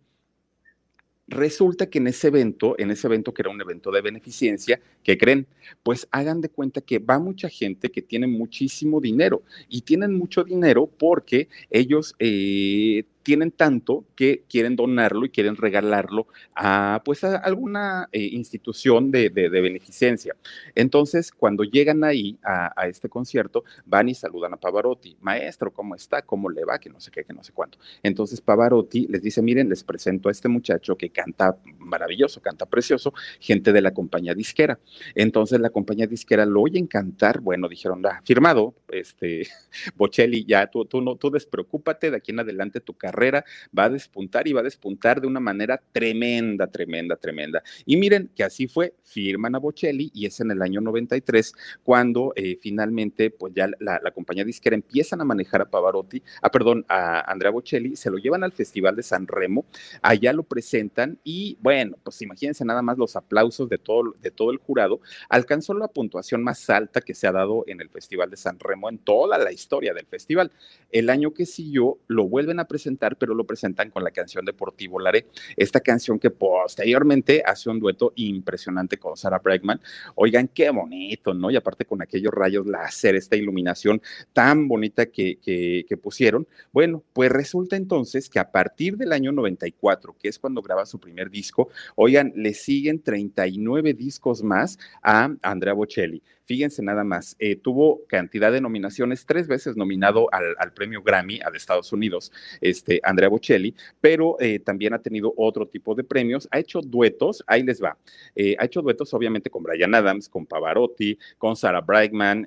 Resulta 1.28 1.90
que 1.90 1.99
en 1.99 2.06
ese 2.06 2.28
evento, 2.28 2.75
en 2.78 2.90
ese 2.90 3.06
evento 3.06 3.35
que 3.35 3.42
era 3.42 3.50
un 3.50 3.61
evento 3.61 3.90
de 3.90 4.00
beneficencia, 4.00 4.80
¿qué 5.02 5.18
creen? 5.18 5.47
Pues 5.82 6.08
hagan 6.11 6.40
de 6.40 6.49
cuenta 6.49 6.80
que 6.80 6.99
va 7.00 7.18
mucha 7.18 7.50
gente 7.50 7.90
que 7.90 8.00
tiene 8.00 8.26
muchísimo 8.26 8.99
dinero 8.99 9.42
y 9.68 9.82
tienen 9.82 10.14
mucho 10.14 10.42
dinero 10.42 10.87
porque 10.87 11.49
ellos 11.70 12.14
eh, 12.18 13.04
tienen 13.28 13.50
tanto 13.50 14.06
que 14.16 14.44
quieren 14.49 14.75
donarlo 14.75 15.26
y 15.26 15.28
quieren 15.28 15.54
regalarlo 15.54 16.28
a, 16.54 17.02
pues, 17.04 17.25
a 17.25 17.37
alguna 17.37 18.08
eh, 18.11 18.23
institución 18.23 19.11
de, 19.11 19.28
beneficencia. 19.28 20.35
Entonces, 20.75 21.30
cuando 21.30 21.62
llegan 21.62 22.04
ahí 22.04 22.38
a, 22.42 22.88
este 22.88 23.11
concierto, 23.11 23.64
van 23.85 24.08
y 24.08 24.14
saludan 24.14 24.54
a 24.54 24.56
Pavarotti. 24.56 25.18
Maestro, 25.20 25.70
¿cómo 25.70 25.94
está? 25.94 26.23
¿Cómo 26.23 26.49
le 26.49 26.64
va? 26.64 26.78
Que 26.78 26.88
no 26.88 27.00
sé 27.00 27.11
qué, 27.11 27.23
que 27.23 27.35
no 27.35 27.44
sé 27.44 27.52
cuánto. 27.52 27.76
Entonces, 28.02 28.40
Pavarotti 28.40 29.06
les 29.08 29.20
dice, 29.20 29.42
miren, 29.42 29.68
les 29.68 29.85
presento 29.85 30.30
a 30.30 30.32
este 30.32 30.49
muchacho 30.49 30.97
que 30.97 31.11
canta 31.11 31.58
maravilloso, 31.78 32.40
canta 32.40 32.64
precioso, 32.64 33.12
gente 33.40 33.75
de 33.75 33.82
la 33.82 33.92
compañía 33.92 34.32
disquera. 34.32 34.78
Entonces, 35.14 35.61
la 35.61 35.68
compañía 35.68 36.06
disquera 36.06 36.47
lo 36.47 36.62
oyen 36.62 36.87
cantar, 36.87 37.40
bueno, 37.40 37.68
dijeron, 37.68 38.06
ah, 38.06 38.23
firmado, 38.25 38.75
este, 38.88 39.47
Bocelli, 39.97 40.47
ya 40.47 40.66
tú, 40.68 40.87
tú, 40.87 41.02
no, 41.02 41.16
tú 41.16 41.30
despreocúpate, 41.30 42.11
de 42.11 42.16
aquí 42.16 42.30
en 42.30 42.40
adelante 42.40 42.80
tu 42.80 42.94
carrera 42.94 43.17
va 43.18 43.84
a 43.84 43.90
despuntar 43.90 44.46
y 44.48 44.52
va 44.52 44.60
a 44.60 44.64
despuntar 44.64 45.20
de 45.20 45.26
una 45.26 45.40
manera 45.40 45.80
tremenda, 45.92 46.66
tremenda, 46.66 47.16
tremenda. 47.16 47.62
Y 47.87 47.96
miren 47.96 48.30
que 48.34 48.44
así 48.44 48.68
fue, 48.68 48.94
firman 49.04 49.54
a 49.54 49.58
Bocelli 49.58 50.10
y 50.14 50.26
es 50.26 50.40
en 50.40 50.50
el 50.50 50.62
año 50.62 50.80
93 50.80 51.52
cuando 51.82 52.32
eh, 52.37 52.58
finalmente, 52.60 53.30
pues 53.30 53.52
ya 53.54 53.68
la, 53.78 54.00
la, 54.02 54.10
compañía 54.10 54.44
disquera 54.44 54.75
empiezan 54.75 55.20
a 55.20 55.25
manejar 55.25 55.62
a 55.62 55.70
Pavarotti, 55.70 56.22
ah, 56.42 56.50
perdón, 56.50 56.84
a 56.88 57.30
Andrea 57.30 57.50
Bocelli, 57.50 57.96
se 57.96 58.10
lo 58.10 58.18
llevan 58.18 58.44
al 58.44 58.52
Festival 58.52 58.96
de 58.96 59.02
San 59.02 59.26
Remo, 59.26 59.64
allá 60.02 60.32
lo 60.32 60.42
presentan 60.42 61.18
y 61.25 61.56
bueno, 61.60 61.96
pues 62.02 62.20
imagínense 62.22 62.64
nada 62.64 62.82
más 62.82 62.98
los 62.98 63.16
aplausos 63.16 63.68
de 63.68 63.78
todo, 63.78 64.14
de 64.20 64.30
todo 64.30 64.50
el 64.50 64.58
jurado, 64.58 65.00
alcanzó 65.28 65.75
la 65.75 65.88
puntuación 65.88 66.42
más 66.42 66.68
alta 66.70 67.00
que 67.00 67.14
se 67.14 67.26
ha 67.26 67.32
dado 67.32 67.64
en 67.66 67.80
el 67.80 67.88
Festival 67.88 68.30
de 68.30 68.37
San 68.37 68.58
Remo 68.58 68.88
en 68.88 68.98
toda 68.98 69.38
la 69.38 69.52
historia 69.52 69.94
del 69.94 70.06
festival. 70.06 70.52
El 70.90 71.10
año 71.10 71.32
que 71.32 71.46
siguió 71.46 71.98
lo 72.06 72.28
vuelven 72.28 72.60
a 72.60 72.66
presentar, 72.66 72.98
pero 73.19 73.35
lo 73.35 73.45
presentan 73.45 73.90
con 73.90 74.05
la 74.05 74.11
canción 74.11 74.45
Deportivo 74.45 74.99
Laré, 74.99 75.26
esta 75.57 75.81
canción 75.81 76.19
que 76.19 76.31
posteriormente 76.31 77.43
hace 77.45 77.71
un 77.71 77.81
dueto 77.81 78.12
impresionante 78.17 78.99
con 78.99 79.17
Sarah 79.17 79.38
Bregman. 79.38 79.81
Oigan, 80.14 80.49
qué 80.49 80.71
bonito, 80.71 81.35
¿no? 81.35 81.50
Y 81.50 81.57
aparte 81.57 81.85
con 81.85 82.02
aquellos 82.02 82.33
rayos 82.33 82.67
láser, 82.67 83.14
esta 83.14 83.37
iluminación 83.37 84.02
tan 84.33 84.69
bonita 84.69 85.07
que, 85.07 85.37
que, 85.37 85.85
que 85.88 85.97
pusieron. 85.97 86.47
Bueno, 86.73 87.02
pues 87.12 87.31
resulta 87.31 87.76
entonces 87.76 88.28
que 88.28 88.38
a 88.38 88.50
partir 88.50 88.97
del 88.97 89.12
año 89.12 89.33
94, 89.33 90.17
que 90.19 90.28
es 90.28 90.38
cuando 90.38 90.62
graba 90.62 90.87
su 90.87 90.99
primer 90.99 91.31
disco, 91.31 91.69
oigan, 91.95 92.33
le 92.35 92.55
siguen 92.55 93.02
39 93.02 93.95
discos 93.95 94.43
más 94.43 94.78
a 95.02 95.31
Andrea 95.43 95.73
Bocelli. 95.75 96.23
Fíjense 96.49 96.83
nada 96.83 97.05
más, 97.05 97.37
eh, 97.40 97.57
tuvo 97.57 98.07
cantidad 98.07 98.50
de 98.50 98.62
nominaciones, 98.62 99.26
tres 99.26 99.47
veces 99.49 99.76
nominado 99.76 100.28
al, 100.33 100.73
premio 100.73 101.02
Grammy 101.02 101.40
a 101.45 101.50
de 101.50 101.59
Estados 101.59 101.93
Unidos, 101.93 102.33
este, 102.62 103.00
Andrea 103.02 103.28
Bocelli, 103.28 103.75
pero 104.00 104.40
eh, 104.40 104.59
también 104.59 104.95
ha 104.95 104.99
tenido 104.99 105.35
otro 105.37 105.67
tipo 105.69 105.95
de 105.95 106.05
premios, 106.05 106.49
ha 106.50 106.59
hecho 106.59 106.81
duetos, 106.81 107.45
ahí 107.47 107.62
les 107.62 107.83
va, 107.83 107.99
eh, 108.35 108.57
ha 108.59 108.64
hecho 108.64 108.81
duetos 108.81 109.12
obviamente 109.12 109.50
con 109.50 109.62
Brian 109.62 109.95
Adams, 109.95 110.31
con 110.31 110.47
Pavarotti, 110.47 111.19
con 111.37 111.55
Sarah 111.55 111.83
Brightman, 111.83 112.47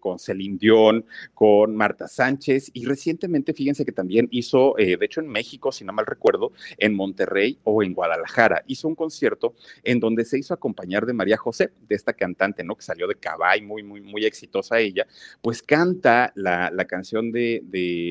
con 0.00 0.18
Celine 0.18 0.58
Dion, 0.58 1.04
con 1.32 1.76
Marta 1.76 2.08
Sánchez 2.08 2.72
y 2.72 2.86
recientemente 2.86 3.54
fíjense 3.54 3.84
que 3.84 3.92
también 3.92 4.26
hizo, 4.32 4.74
de 4.76 4.98
hecho 5.00 5.20
en 5.20 5.28
México, 5.28 5.70
si 5.70 5.84
no 5.84 5.92
mal 5.92 6.06
recuerdo, 6.06 6.50
en 6.76 6.92
Monterrey 6.92 7.60
o 7.62 7.84
en 7.84 7.94
Guadalajara, 7.94 8.64
hizo 8.66 8.88
un 8.88 8.96
concierto 8.96 9.54
en 9.84 10.00
donde 10.00 10.24
se 10.24 10.38
hizo 10.38 10.54
acompañar 10.54 11.06
de 11.06 11.12
María 11.12 11.36
José, 11.36 11.70
de 11.88 11.94
esta 11.94 12.14
cantante, 12.14 12.64
¿no? 12.64 12.74
Que 12.74 12.82
salió 12.82 13.06
de 13.06 13.14
Cabay, 13.28 13.60
muy, 13.60 13.82
muy, 13.82 14.00
muy 14.00 14.24
exitosa 14.24 14.78
ella, 14.80 15.06
pues 15.42 15.62
canta 15.62 16.32
la, 16.34 16.70
canción 16.86 17.30
de, 17.30 17.62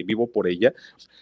Vivo 0.05 0.27
por 0.27 0.47
ella. 0.47 0.74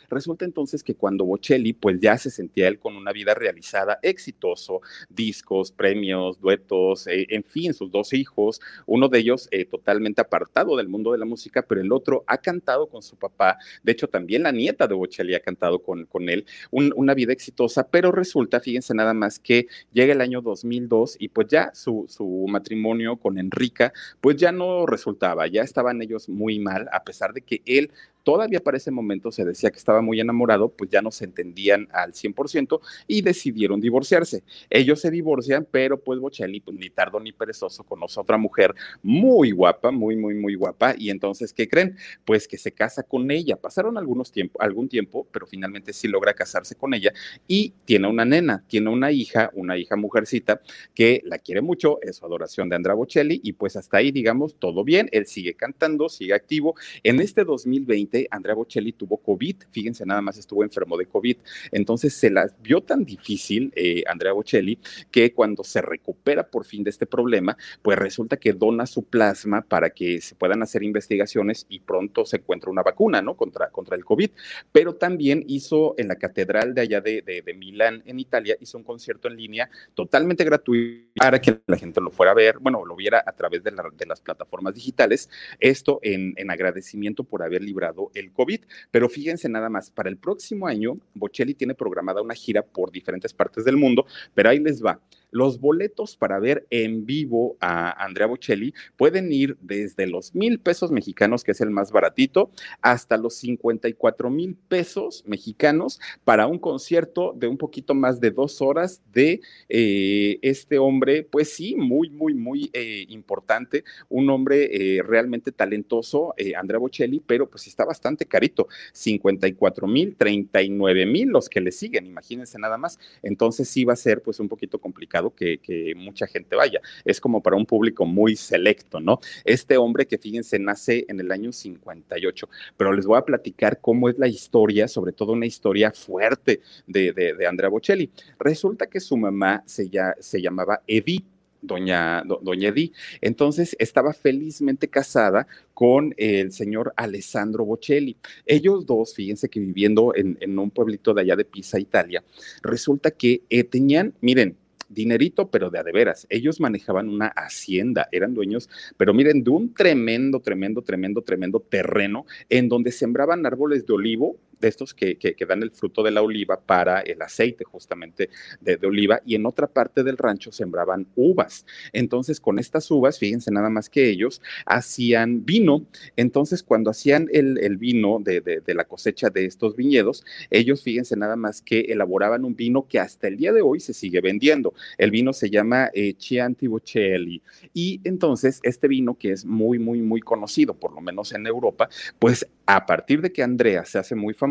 Resulta 0.10 0.46
entonces 0.46 0.84
que 0.84 0.96
cuando 0.96 1.26
Bocelli, 1.26 1.74
pues 1.74 2.00
ya 2.00 2.18
se 2.18 2.30
sentía 2.30 2.68
él 2.68 2.78
con 2.80 2.96
una 2.96 3.12
vida 3.12 3.34
realizada, 3.34 4.00
exitoso, 4.02 4.82
discos, 5.10 5.72
premios, 5.72 6.40
duetos, 6.40 7.08
eh, 7.08 7.26
en 7.30 7.44
fin, 7.44 7.74
sus 7.74 7.90
dos 7.90 8.14
hijos, 8.14 8.60
uno 8.86 9.08
de 9.08 9.20
ellos 9.20 9.48
eh, 9.52 9.66
totalmente 9.66 10.22
apartado 10.22 10.76
del 10.76 10.90
mundo 10.90 11.12
de 11.12 11.18
la 11.18 11.26
música, 11.26 11.62
pero 11.62 11.82
el 11.82 11.92
otro 11.92 12.24
ha 12.28 12.38
cantado 12.38 12.88
con 12.88 13.02
su 13.02 13.16
papá, 13.16 13.58
de 13.84 13.92
hecho 13.92 14.08
también 14.08 14.44
la 14.44 14.52
nieta 14.52 14.88
de 14.88 14.94
Bocelli 14.94 15.34
ha 15.34 15.40
cantado 15.40 15.82
con, 15.82 16.06
con 16.06 16.30
él, 16.30 16.46
una 16.72 17.14
vida 17.14 17.34
exitosa, 17.34 17.88
pero 17.88 18.12
resulta, 18.12 18.60
fíjense 18.60 18.94
nada 18.94 19.14
más 19.14 19.40
que 19.40 19.68
llega 19.94 20.14
el 20.14 20.22
año 20.22 20.42
2002 20.42 21.18
y 21.20 21.30
pues 21.30 21.48
ya 21.48 21.72
su, 21.74 22.06
su 22.08 22.46
matrimonio 22.48 23.18
con 23.18 23.38
Enrica 23.38 23.85
pues 24.22 24.38
ya 24.38 24.52
no 24.52 24.86
resultaba, 24.86 25.48
ya 25.48 25.64
estaban 25.64 26.02
ellos 26.02 26.30
muy 26.30 26.60
mal, 26.60 26.88
a 26.92 27.04
pesar 27.04 27.34
de 27.34 27.42
que 27.42 27.62
él 27.66 27.92
todavía 28.26 28.60
para 28.60 28.78
ese 28.78 28.90
momento 28.90 29.32
se 29.32 29.46
decía 29.46 29.70
que 29.70 29.78
estaba 29.78 30.02
muy 30.02 30.20
enamorado, 30.20 30.70
pues 30.70 30.90
ya 30.90 31.02
no 31.02 31.12
se 31.12 31.26
entendían 31.26 31.88
al 31.94 32.14
100% 32.14 32.82
y 33.08 33.22
decidieron 33.22 33.80
divorciarse. 33.80 34.44
Ellos 34.70 35.00
se 35.00 35.12
divorcian, 35.12 35.68
pero 35.70 36.04
pues 36.04 36.20
Bocelli, 36.20 36.60
pues 36.60 36.76
ni 36.76 36.90
tardo 36.90 37.20
ni 37.20 37.32
perezoso, 37.32 37.84
conoce 37.84 38.20
a 38.20 38.24
otra 38.24 38.38
mujer 38.38 38.74
muy 39.04 39.52
guapa, 39.52 39.92
muy, 39.92 40.18
muy, 40.18 40.34
muy 40.34 40.56
guapa, 40.56 40.96
y 40.98 41.12
entonces, 41.12 41.54
¿qué 41.54 41.70
creen? 41.70 41.98
Pues 42.26 42.48
que 42.48 42.58
se 42.58 42.72
casa 42.72 43.04
con 43.04 43.30
ella. 43.30 43.58
Pasaron 43.58 43.96
algunos 43.96 44.32
tiempo, 44.32 44.60
algún 44.60 44.90
tiempo, 44.90 45.28
pero 45.32 45.46
finalmente 45.46 45.94
sí 45.94 46.08
logra 46.08 46.34
casarse 46.34 46.74
con 46.74 46.96
ella 46.96 47.14
y 47.48 47.74
tiene 47.86 48.08
una 48.08 48.26
nena, 48.26 48.64
tiene 48.68 48.90
una 48.90 49.12
hija, 49.12 49.52
una 49.54 49.78
hija 49.78 49.96
mujercita 49.96 50.62
que 50.96 51.22
la 51.26 51.38
quiere 51.38 51.62
mucho, 51.62 52.00
es 52.02 52.16
su 52.16 52.26
adoración 52.26 52.70
de 52.70 52.76
Andrea 52.76 52.96
Bocelli, 52.96 53.40
y 53.44 53.54
pues 53.54 53.76
hasta 53.76 53.98
ahí, 53.98 54.12
digamos, 54.12 54.56
todo 54.56 54.84
bien, 54.84 55.10
él 55.12 55.28
sigue 55.28 55.54
cantando, 55.54 56.10
sigue 56.10 56.34
activo. 56.34 56.74
En 57.04 57.22
este 57.22 57.44
2020, 57.44 58.15
Andrea 58.32 58.56
Bocelli 58.56 58.94
tuvo 58.94 59.18
COVID, 59.18 59.56
fíjense, 59.72 60.06
nada 60.06 60.22
más 60.22 60.38
estuvo 60.38 60.64
enfermo 60.64 60.98
de 60.98 61.06
COVID. 61.06 61.38
Entonces 61.72 62.14
se 62.14 62.30
la 62.30 62.50
vio 62.62 62.82
tan 62.82 63.04
difícil, 63.04 63.72
eh, 63.76 64.04
Andrea 64.08 64.34
Bocelli, 64.34 64.80
que 65.12 65.34
cuando 65.34 65.64
se 65.64 65.82
recupera 65.82 66.48
por 66.48 66.66
fin 66.66 66.84
de 66.84 66.90
este 66.90 67.06
problema, 67.06 67.58
pues 67.82 67.98
resulta 67.98 68.38
que 68.38 68.54
dona 68.54 68.86
su 68.86 69.04
plasma 69.04 69.62
para 69.62 69.90
que 69.90 70.22
se 70.22 70.36
puedan 70.36 70.62
hacer 70.64 70.84
investigaciones 70.84 71.66
y 71.70 71.80
pronto 71.80 72.26
se 72.26 72.38
encuentra 72.38 72.70
una 72.72 72.84
vacuna, 72.84 73.22
¿no? 73.22 73.36
Contra, 73.36 73.70
contra 73.70 73.96
el 73.96 74.06
COVID. 74.06 74.30
Pero 74.72 74.96
también 74.96 75.44
hizo 75.48 75.96
en 75.98 76.08
la 76.08 76.16
catedral 76.16 76.74
de 76.74 76.82
allá 76.82 77.02
de, 77.02 77.22
de, 77.22 77.54
Milán, 77.56 78.04
en 78.06 78.20
Italia, 78.20 78.58
hizo 78.60 78.78
un 78.78 78.84
concierto 78.84 79.28
en 79.28 79.38
línea 79.38 79.70
totalmente 79.94 80.44
gratuito 80.44 81.06
para 81.16 81.40
que 81.40 81.62
la 81.68 81.78
gente 81.78 82.02
lo 82.02 82.12
fuera 82.12 82.32
a 82.32 82.36
ver, 82.36 82.60
bueno, 82.60 82.86
lo 82.86 82.96
viera 82.96 83.24
a 83.26 83.32
través 83.32 83.64
de, 83.64 83.72
las 84.06 84.22
plataformas 84.22 84.76
digitales. 84.76 85.30
Esto 85.60 86.00
en, 86.02 86.34
en 86.38 86.52
agradecimiento 86.52 87.24
por 87.24 87.44
haber 87.44 87.62
librado 87.64 88.05
el 88.14 88.32
COVID. 88.32 88.62
Pero 88.92 89.10
fíjense 89.10 89.50
nada 89.50 89.70
más, 89.70 89.90
para 89.92 90.10
el 90.10 90.18
próximo 90.18 90.68
año, 90.68 90.98
Bocelli 91.14 91.54
tiene 91.54 91.76
programada 91.76 92.22
una 92.22 92.36
gira 92.36 92.62
por 92.62 92.92
diferentes 92.92 93.34
partes 93.34 93.66
del 93.66 93.78
mundo, 93.78 94.06
pero 94.34 94.50
ahí 94.50 94.60
les 94.60 94.84
va. 94.84 95.00
Los 95.32 95.60
boletos 95.60 96.16
para 96.16 96.40
ver 96.40 96.66
en 96.70 97.06
vivo 97.06 97.58
a 97.60 98.04
Andrea 98.04 98.28
Bocelli 98.28 98.74
pueden 98.98 99.32
ir 99.32 99.58
desde 99.62 100.08
los 100.08 100.34
mil 100.36 100.60
pesos 100.60 100.92
mexicanos, 100.92 101.44
que 101.44 101.52
es 101.52 101.62
el 101.62 101.72
más 101.72 101.92
baratito, 101.92 102.52
hasta 102.82 103.18
los 103.18 103.36
54 103.36 104.30
mil 104.30 104.56
pesos 104.56 105.24
mexicanos 105.26 106.00
para 106.24 106.48
un 106.48 106.60
concierto 106.60 107.34
de 107.36 107.48
un 107.48 107.58
poquito 107.58 107.94
más 107.94 108.20
de 108.20 108.32
dos 108.32 108.62
horas 108.62 109.02
de 109.14 109.42
eh, 109.70 110.40
este 110.42 110.78
hombre, 110.78 111.24
pues 111.24 111.54
sí, 111.54 111.76
muy, 111.76 112.10
muy, 112.10 112.34
muy 112.34 112.70
eh, 112.74 113.06
importante, 113.10 113.84
un 114.10 114.30
hombre 114.30 114.98
eh, 114.98 115.04
realmente 115.04 115.52
talentoso, 115.52 116.34
Andrea 116.58 116.80
Bocelli, 116.80 117.22
pero 117.26 117.50
pues 117.50 117.68
está 117.68 117.86
bastante 117.86 118.26
carito, 118.26 118.68
54 118.94 119.88
mil, 119.88 120.16
39 120.16 121.06
mil 121.06 121.30
los 121.30 121.50
que 121.50 121.62
le 121.62 121.72
siguen, 121.72 122.06
imagínense 122.06 122.58
nada 122.60 122.78
más. 122.78 123.00
Entonces 123.24 123.68
sí 123.68 123.84
va 123.84 123.94
a 123.94 123.98
ser 123.98 124.22
pues 124.22 124.40
un 124.40 124.48
poquito 124.48 124.80
complicado 124.80 125.15
que, 125.36 125.94
mucha 125.96 126.28
gente 126.28 126.56
vaya. 126.56 126.82
Es 127.04 127.20
como 127.20 127.42
para 127.42 127.56
un 127.56 127.66
público 127.66 128.06
muy 128.06 128.36
selecto, 128.36 129.00
¿no? 129.00 129.20
Este 129.44 129.78
hombre 129.78 130.06
que 130.06 130.18
fíjense 130.18 130.60
nace 130.60 131.06
en 131.08 131.20
el 131.20 131.32
año 131.32 131.52
58, 131.52 132.50
pero 132.78 132.94
les 132.94 133.06
voy 133.06 133.18
a 133.18 133.22
platicar 133.22 133.80
cómo 133.82 134.10
es 134.10 134.18
la 134.18 134.28
historia, 134.28 134.88
sobre 134.88 135.14
todo 135.14 135.34
una 135.34 135.46
historia 135.46 135.92
fuerte 135.92 136.62
de, 136.88 137.14
de, 137.14 137.46
Andrea 137.48 137.70
Bocelli. 137.70 138.10
Resulta 138.40 138.88
que 138.88 139.00
su 139.00 139.18
mamá 139.18 139.64
se, 139.66 139.90
ya, 139.90 140.16
se 140.20 140.42
llamaba 140.42 140.82
Edith 140.88 141.26
doña, 141.66 142.24
doña 142.24 142.70
Edith. 142.70 142.94
Entonces 143.22 143.76
estaba 143.80 144.14
felizmente 144.14 144.88
casada 144.88 145.48
con 145.74 146.14
el 146.18 146.52
señor 146.52 146.94
Alessandro 146.96 147.66
Bocelli. 147.66 148.18
Ellos 148.46 148.86
dos, 148.86 149.14
fíjense 149.14 149.50
que 149.50 149.60
viviendo 149.60 150.14
en, 150.16 150.58
un 150.58 150.72
pueblito 150.72 151.14
de 151.14 151.22
allá 151.22 151.36
de 151.36 151.46
Pisa, 151.46 151.80
Italia, 151.80 152.24
resulta 152.62 153.12
que 153.12 153.42
eh, 153.50 153.64
tenían, 153.64 154.14
miren, 154.22 154.58
dinerito, 154.90 155.50
pero 155.50 155.70
de 155.70 155.80
a 155.80 155.84
de 155.84 155.92
veras. 155.92 156.28
Ellos 156.30 156.60
manejaban 156.60 157.10
una 157.10 157.28
hacienda, 157.28 158.08
eran 158.12 158.34
dueños, 158.34 158.70
pero 158.98 159.14
miren, 159.14 159.44
de 159.44 159.50
un 159.50 159.74
tremendo, 159.74 160.40
tremendo, 160.40 160.82
tremendo, 160.82 161.22
tremendo 161.22 161.60
terreno 161.60 162.26
en 162.50 162.70
donde 162.70 162.92
sembraban 162.92 163.46
árboles 163.46 163.86
de 163.86 163.94
olivo 163.94 164.38
de 164.60 164.68
estos 164.68 164.94
que, 164.94 165.18
que, 165.18 165.46
dan 165.46 165.64
el 165.64 165.72
fruto 165.72 166.04
de 166.04 166.12
la 166.12 166.22
oliva 166.22 166.60
para 166.60 167.02
el 167.02 167.22
aceite 167.22 167.64
justamente 167.64 168.30
de, 168.62 168.80
oliva 168.86 169.22
y 169.26 169.36
en 169.36 169.46
otra 169.46 169.68
parte 169.68 170.04
del 170.04 170.18
rancho 170.18 170.52
sembraban 170.52 171.08
uvas. 171.16 171.66
Entonces 171.94 172.40
con 172.40 172.60
estas 172.60 172.90
uvas, 172.92 173.20
fíjense 173.20 173.52
nada 173.52 173.70
más 173.70 173.90
que 173.90 174.10
ellos 174.10 174.42
hacían 174.66 175.46
vino. 175.46 175.86
Entonces 176.16 176.64
cuando 176.64 176.90
hacían 176.92 177.28
el, 177.32 177.58
el 177.60 177.78
vino 177.78 178.20
de, 178.20 178.42
de, 178.42 178.74
la 178.74 178.86
cosecha 178.86 179.30
de 179.30 179.46
estos 179.46 179.76
viñedos, 179.76 180.24
ellos 180.50 180.84
fíjense 180.84 181.16
nada 181.16 181.36
más 181.36 181.62
que 181.62 181.82
elaboraban 181.82 182.44
un 182.46 182.56
vino 182.56 182.88
que 182.88 183.00
hasta 183.00 183.28
el 183.28 183.38
día 183.38 183.54
de 183.54 183.62
hoy 183.62 183.80
se 183.80 183.94
sigue 183.94 184.22
vendiendo. 184.22 184.74
El 184.98 185.12
vino 185.12 185.34
se 185.34 185.50
llama 185.50 185.90
eh, 185.94 186.14
Chianti 186.14 186.68
Bocelli 186.68 187.42
y 187.74 188.02
entonces 188.04 188.60
este 188.64 188.88
vino 188.88 189.18
que 189.18 189.32
es 189.32 189.46
muy, 189.46 189.80
muy, 189.80 190.02
muy 190.02 190.22
conocido, 190.22 190.74
por 190.74 190.94
lo 190.94 191.02
menos 191.02 191.32
en 191.34 191.48
Europa, 191.48 191.90
pues 192.20 192.48
a 192.66 192.86
partir 192.86 193.22
de 193.22 193.32
que 193.32 193.44
Andrea 193.44 193.86
se 193.86 194.00
hace 194.00 194.16
muy 194.16 194.34
famoso, 194.34 194.45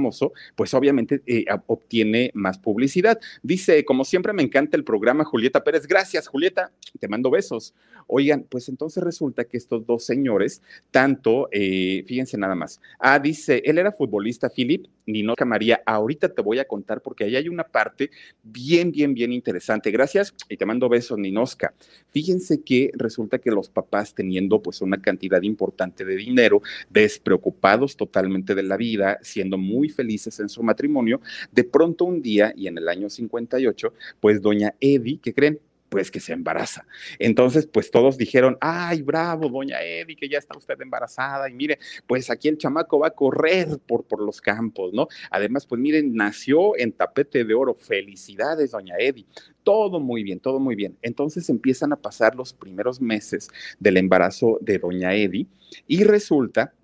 pues 0.54 0.74
obviamente 0.74 1.22
eh, 1.26 1.44
obtiene 1.66 2.30
más 2.34 2.58
publicidad. 2.58 3.18
Dice, 3.42 3.84
como 3.84 4.04
siempre 4.04 4.32
me 4.32 4.42
encanta 4.42 4.76
el 4.76 4.84
programa 4.84 5.24
Julieta 5.24 5.64
Pérez. 5.64 5.86
Gracias, 5.86 6.28
Julieta. 6.28 6.72
Te 6.98 7.08
mando 7.08 7.30
besos. 7.30 7.74
Oigan, 8.06 8.46
pues 8.48 8.68
entonces 8.68 9.02
resulta 9.02 9.44
que 9.44 9.56
estos 9.56 9.86
dos 9.86 10.04
señores, 10.04 10.62
tanto, 10.90 11.48
eh, 11.52 12.04
fíjense 12.06 12.36
nada 12.36 12.54
más. 12.54 12.80
Ah, 12.98 13.18
dice, 13.18 13.62
él 13.64 13.78
era 13.78 13.92
futbolista, 13.92 14.50
Philip, 14.50 14.86
Ninoca 15.06 15.44
María. 15.44 15.82
Ahorita 15.84 16.28
te 16.28 16.42
voy 16.42 16.58
a 16.58 16.64
contar 16.64 17.00
porque 17.00 17.24
ahí 17.24 17.36
hay 17.36 17.48
una 17.48 17.64
parte 17.64 18.10
bien, 18.42 18.90
bien, 18.90 19.14
bien 19.14 19.32
interesante. 19.32 19.90
Gracias 19.90 20.34
y 20.48 20.56
te 20.56 20.66
mando 20.66 20.88
besos, 20.88 21.18
Ninosca. 21.18 21.74
Fíjense 22.10 22.62
que 22.62 22.90
resulta 22.94 23.38
que 23.38 23.50
los 23.50 23.68
papás 23.68 24.14
teniendo 24.14 24.62
pues 24.62 24.80
una 24.80 25.00
cantidad 25.00 25.42
importante 25.42 26.04
de 26.04 26.16
dinero, 26.16 26.62
despreocupados 26.90 27.96
totalmente 27.96 28.54
de 28.54 28.62
la 28.62 28.76
vida, 28.76 29.18
siendo 29.22 29.58
muy 29.58 29.88
felices 29.88 30.40
en 30.40 30.48
su 30.48 30.62
matrimonio, 30.62 31.20
de 31.52 31.64
pronto 31.64 32.04
un 32.04 32.22
día 32.22 32.52
y 32.56 32.66
en 32.66 32.78
el 32.78 32.88
año 32.88 33.10
58, 33.10 33.92
pues 34.20 34.40
doña 34.40 34.74
Eddie, 34.80 35.18
¿qué 35.22 35.34
creen? 35.34 35.60
Pues 35.94 36.10
que 36.10 36.18
se 36.18 36.32
embaraza. 36.32 36.84
Entonces, 37.20 37.68
pues 37.68 37.88
todos 37.92 38.18
dijeron, 38.18 38.58
ay, 38.60 39.02
bravo, 39.02 39.48
doña 39.48 39.80
Eddie, 39.80 40.16
que 40.16 40.28
ya 40.28 40.38
está 40.38 40.58
usted 40.58 40.74
embarazada, 40.80 41.48
y 41.48 41.54
mire, 41.54 41.78
pues 42.08 42.30
aquí 42.30 42.48
el 42.48 42.58
chamaco 42.58 42.98
va 42.98 43.06
a 43.06 43.10
correr 43.12 43.78
por, 43.86 44.02
por 44.02 44.20
los 44.20 44.40
campos, 44.40 44.92
¿no? 44.92 45.06
Además, 45.30 45.66
pues 45.66 45.80
miren, 45.80 46.12
nació 46.12 46.76
en 46.76 46.90
tapete 46.90 47.44
de 47.44 47.54
oro. 47.54 47.74
Felicidades, 47.74 48.72
doña 48.72 48.96
Eddie. 48.98 49.24
Todo 49.62 50.00
muy 50.00 50.24
bien, 50.24 50.40
todo 50.40 50.58
muy 50.58 50.74
bien. 50.74 50.98
Entonces 51.00 51.48
empiezan 51.48 51.92
a 51.92 51.96
pasar 51.96 52.34
los 52.34 52.52
primeros 52.52 53.00
meses 53.00 53.48
del 53.78 53.96
embarazo 53.96 54.58
de 54.62 54.80
doña 54.80 55.14
Eddie 55.14 55.46
y 55.86 56.02
resulta 56.02 56.74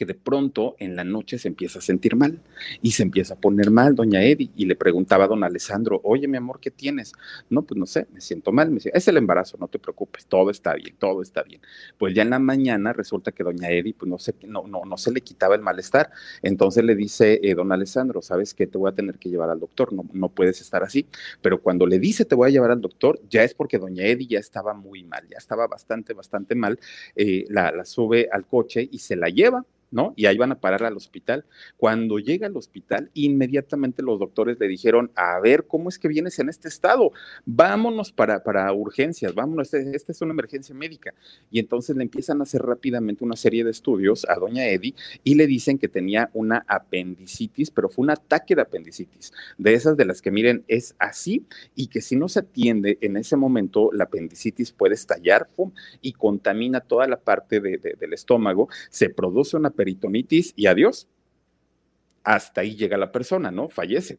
que 0.00 0.06
de 0.06 0.14
pronto 0.14 0.76
en 0.78 0.96
la 0.96 1.04
noche 1.04 1.38
se 1.38 1.46
empieza 1.46 1.78
a 1.78 1.82
sentir 1.82 2.16
mal 2.16 2.40
y 2.80 2.92
se 2.92 3.02
empieza 3.02 3.34
a 3.34 3.36
poner 3.36 3.70
mal 3.70 3.94
doña 3.94 4.22
Eddie 4.22 4.48
y 4.56 4.64
le 4.64 4.74
preguntaba 4.74 5.24
a 5.24 5.28
don 5.28 5.44
Alessandro, 5.44 6.00
oye 6.04 6.26
mi 6.26 6.38
amor, 6.38 6.58
¿qué 6.58 6.70
tienes? 6.70 7.12
No, 7.50 7.60
pues 7.60 7.78
no 7.78 7.84
sé, 7.84 8.06
me 8.10 8.22
siento 8.22 8.50
mal, 8.50 8.70
me 8.70 8.76
decía, 8.76 8.92
es 8.94 9.06
el 9.08 9.18
embarazo, 9.18 9.58
no 9.60 9.68
te 9.68 9.78
preocupes, 9.78 10.24
todo 10.24 10.50
está 10.50 10.72
bien, 10.72 10.96
todo 10.98 11.20
está 11.20 11.42
bien. 11.42 11.60
Pues 11.98 12.14
ya 12.14 12.22
en 12.22 12.30
la 12.30 12.38
mañana 12.38 12.94
resulta 12.94 13.30
que 13.30 13.44
doña 13.44 13.68
Eddie, 13.68 13.92
pues 13.92 14.08
no 14.08 14.18
sé, 14.18 14.34
no, 14.46 14.66
no, 14.66 14.86
no 14.86 14.96
se 14.96 15.12
le 15.12 15.20
quitaba 15.20 15.54
el 15.54 15.60
malestar. 15.60 16.10
Entonces 16.40 16.82
le 16.82 16.94
dice 16.94 17.38
eh, 17.42 17.54
don 17.54 17.70
Alessandro, 17.70 18.22
¿sabes 18.22 18.54
qué? 18.54 18.66
Te 18.66 18.78
voy 18.78 18.90
a 18.90 18.94
tener 18.94 19.18
que 19.18 19.28
llevar 19.28 19.50
al 19.50 19.60
doctor, 19.60 19.92
no, 19.92 20.06
no 20.14 20.30
puedes 20.30 20.62
estar 20.62 20.82
así. 20.82 21.04
Pero 21.42 21.60
cuando 21.60 21.86
le 21.86 21.98
dice 21.98 22.24
te 22.24 22.34
voy 22.34 22.48
a 22.48 22.52
llevar 22.52 22.70
al 22.70 22.80
doctor, 22.80 23.20
ya 23.28 23.44
es 23.44 23.52
porque 23.52 23.76
doña 23.76 24.06
Eddie 24.06 24.28
ya 24.28 24.38
estaba 24.38 24.72
muy 24.72 25.02
mal, 25.02 25.28
ya 25.28 25.36
estaba 25.36 25.66
bastante, 25.66 26.14
bastante 26.14 26.54
mal, 26.54 26.80
eh, 27.16 27.44
la 27.50 27.84
sube 27.84 28.30
al 28.32 28.46
coche 28.46 28.88
y 28.90 28.98
se 28.98 29.14
la 29.14 29.28
lleva 29.28 29.66
¿no? 29.90 30.14
Y 30.16 30.26
ahí 30.26 30.36
van 30.36 30.52
a 30.52 30.60
parar 30.60 30.84
al 30.84 30.96
hospital. 30.96 31.44
Cuando 31.76 32.18
llega 32.18 32.46
al 32.46 32.56
hospital, 32.56 33.10
inmediatamente 33.14 34.02
los 34.02 34.18
doctores 34.18 34.58
le 34.58 34.68
dijeron, 34.68 35.10
a 35.14 35.38
ver, 35.40 35.66
¿cómo 35.66 35.88
es 35.88 35.98
que 35.98 36.08
vienes 36.08 36.38
en 36.38 36.48
este 36.48 36.68
estado? 36.68 37.12
Vámonos 37.44 38.12
para, 38.12 38.42
para 38.42 38.72
urgencias, 38.72 39.34
vámonos, 39.34 39.72
esta 39.74 39.90
este 40.00 40.12
es 40.12 40.22
una 40.22 40.32
emergencia 40.32 40.74
médica. 40.74 41.14
Y 41.50 41.58
entonces 41.58 41.96
le 41.96 42.02
empiezan 42.02 42.40
a 42.40 42.44
hacer 42.44 42.62
rápidamente 42.62 43.24
una 43.24 43.36
serie 43.36 43.64
de 43.64 43.70
estudios 43.70 44.26
a 44.28 44.36
doña 44.36 44.66
Eddie 44.66 44.94
y 45.24 45.34
le 45.34 45.46
dicen 45.46 45.78
que 45.78 45.88
tenía 45.88 46.30
una 46.32 46.64
apendicitis, 46.66 47.70
pero 47.70 47.88
fue 47.88 48.04
un 48.04 48.10
ataque 48.10 48.54
de 48.54 48.62
apendicitis, 48.62 49.32
de 49.58 49.74
esas 49.74 49.96
de 49.96 50.04
las 50.04 50.22
que 50.22 50.30
miren, 50.30 50.64
es 50.68 50.94
así 50.98 51.46
y 51.74 51.88
que 51.88 52.00
si 52.00 52.16
no 52.16 52.28
se 52.28 52.40
atiende 52.40 52.98
en 53.00 53.16
ese 53.16 53.36
momento, 53.36 53.90
la 53.92 54.04
apendicitis 54.04 54.72
puede 54.72 54.94
estallar 54.94 55.48
y 56.00 56.12
contamina 56.12 56.80
toda 56.80 57.06
la 57.06 57.18
parte 57.18 57.60
del 57.60 58.12
estómago, 58.12 58.68
se 58.90 59.10
produce 59.10 59.56
una 59.56 59.70
peritonitis 59.80 60.52
y 60.56 60.66
adiós. 60.66 61.08
Hasta 62.22 62.60
ahí 62.60 62.76
llega 62.76 62.98
la 62.98 63.10
persona, 63.10 63.50
¿no? 63.50 63.70
Fallece. 63.70 64.18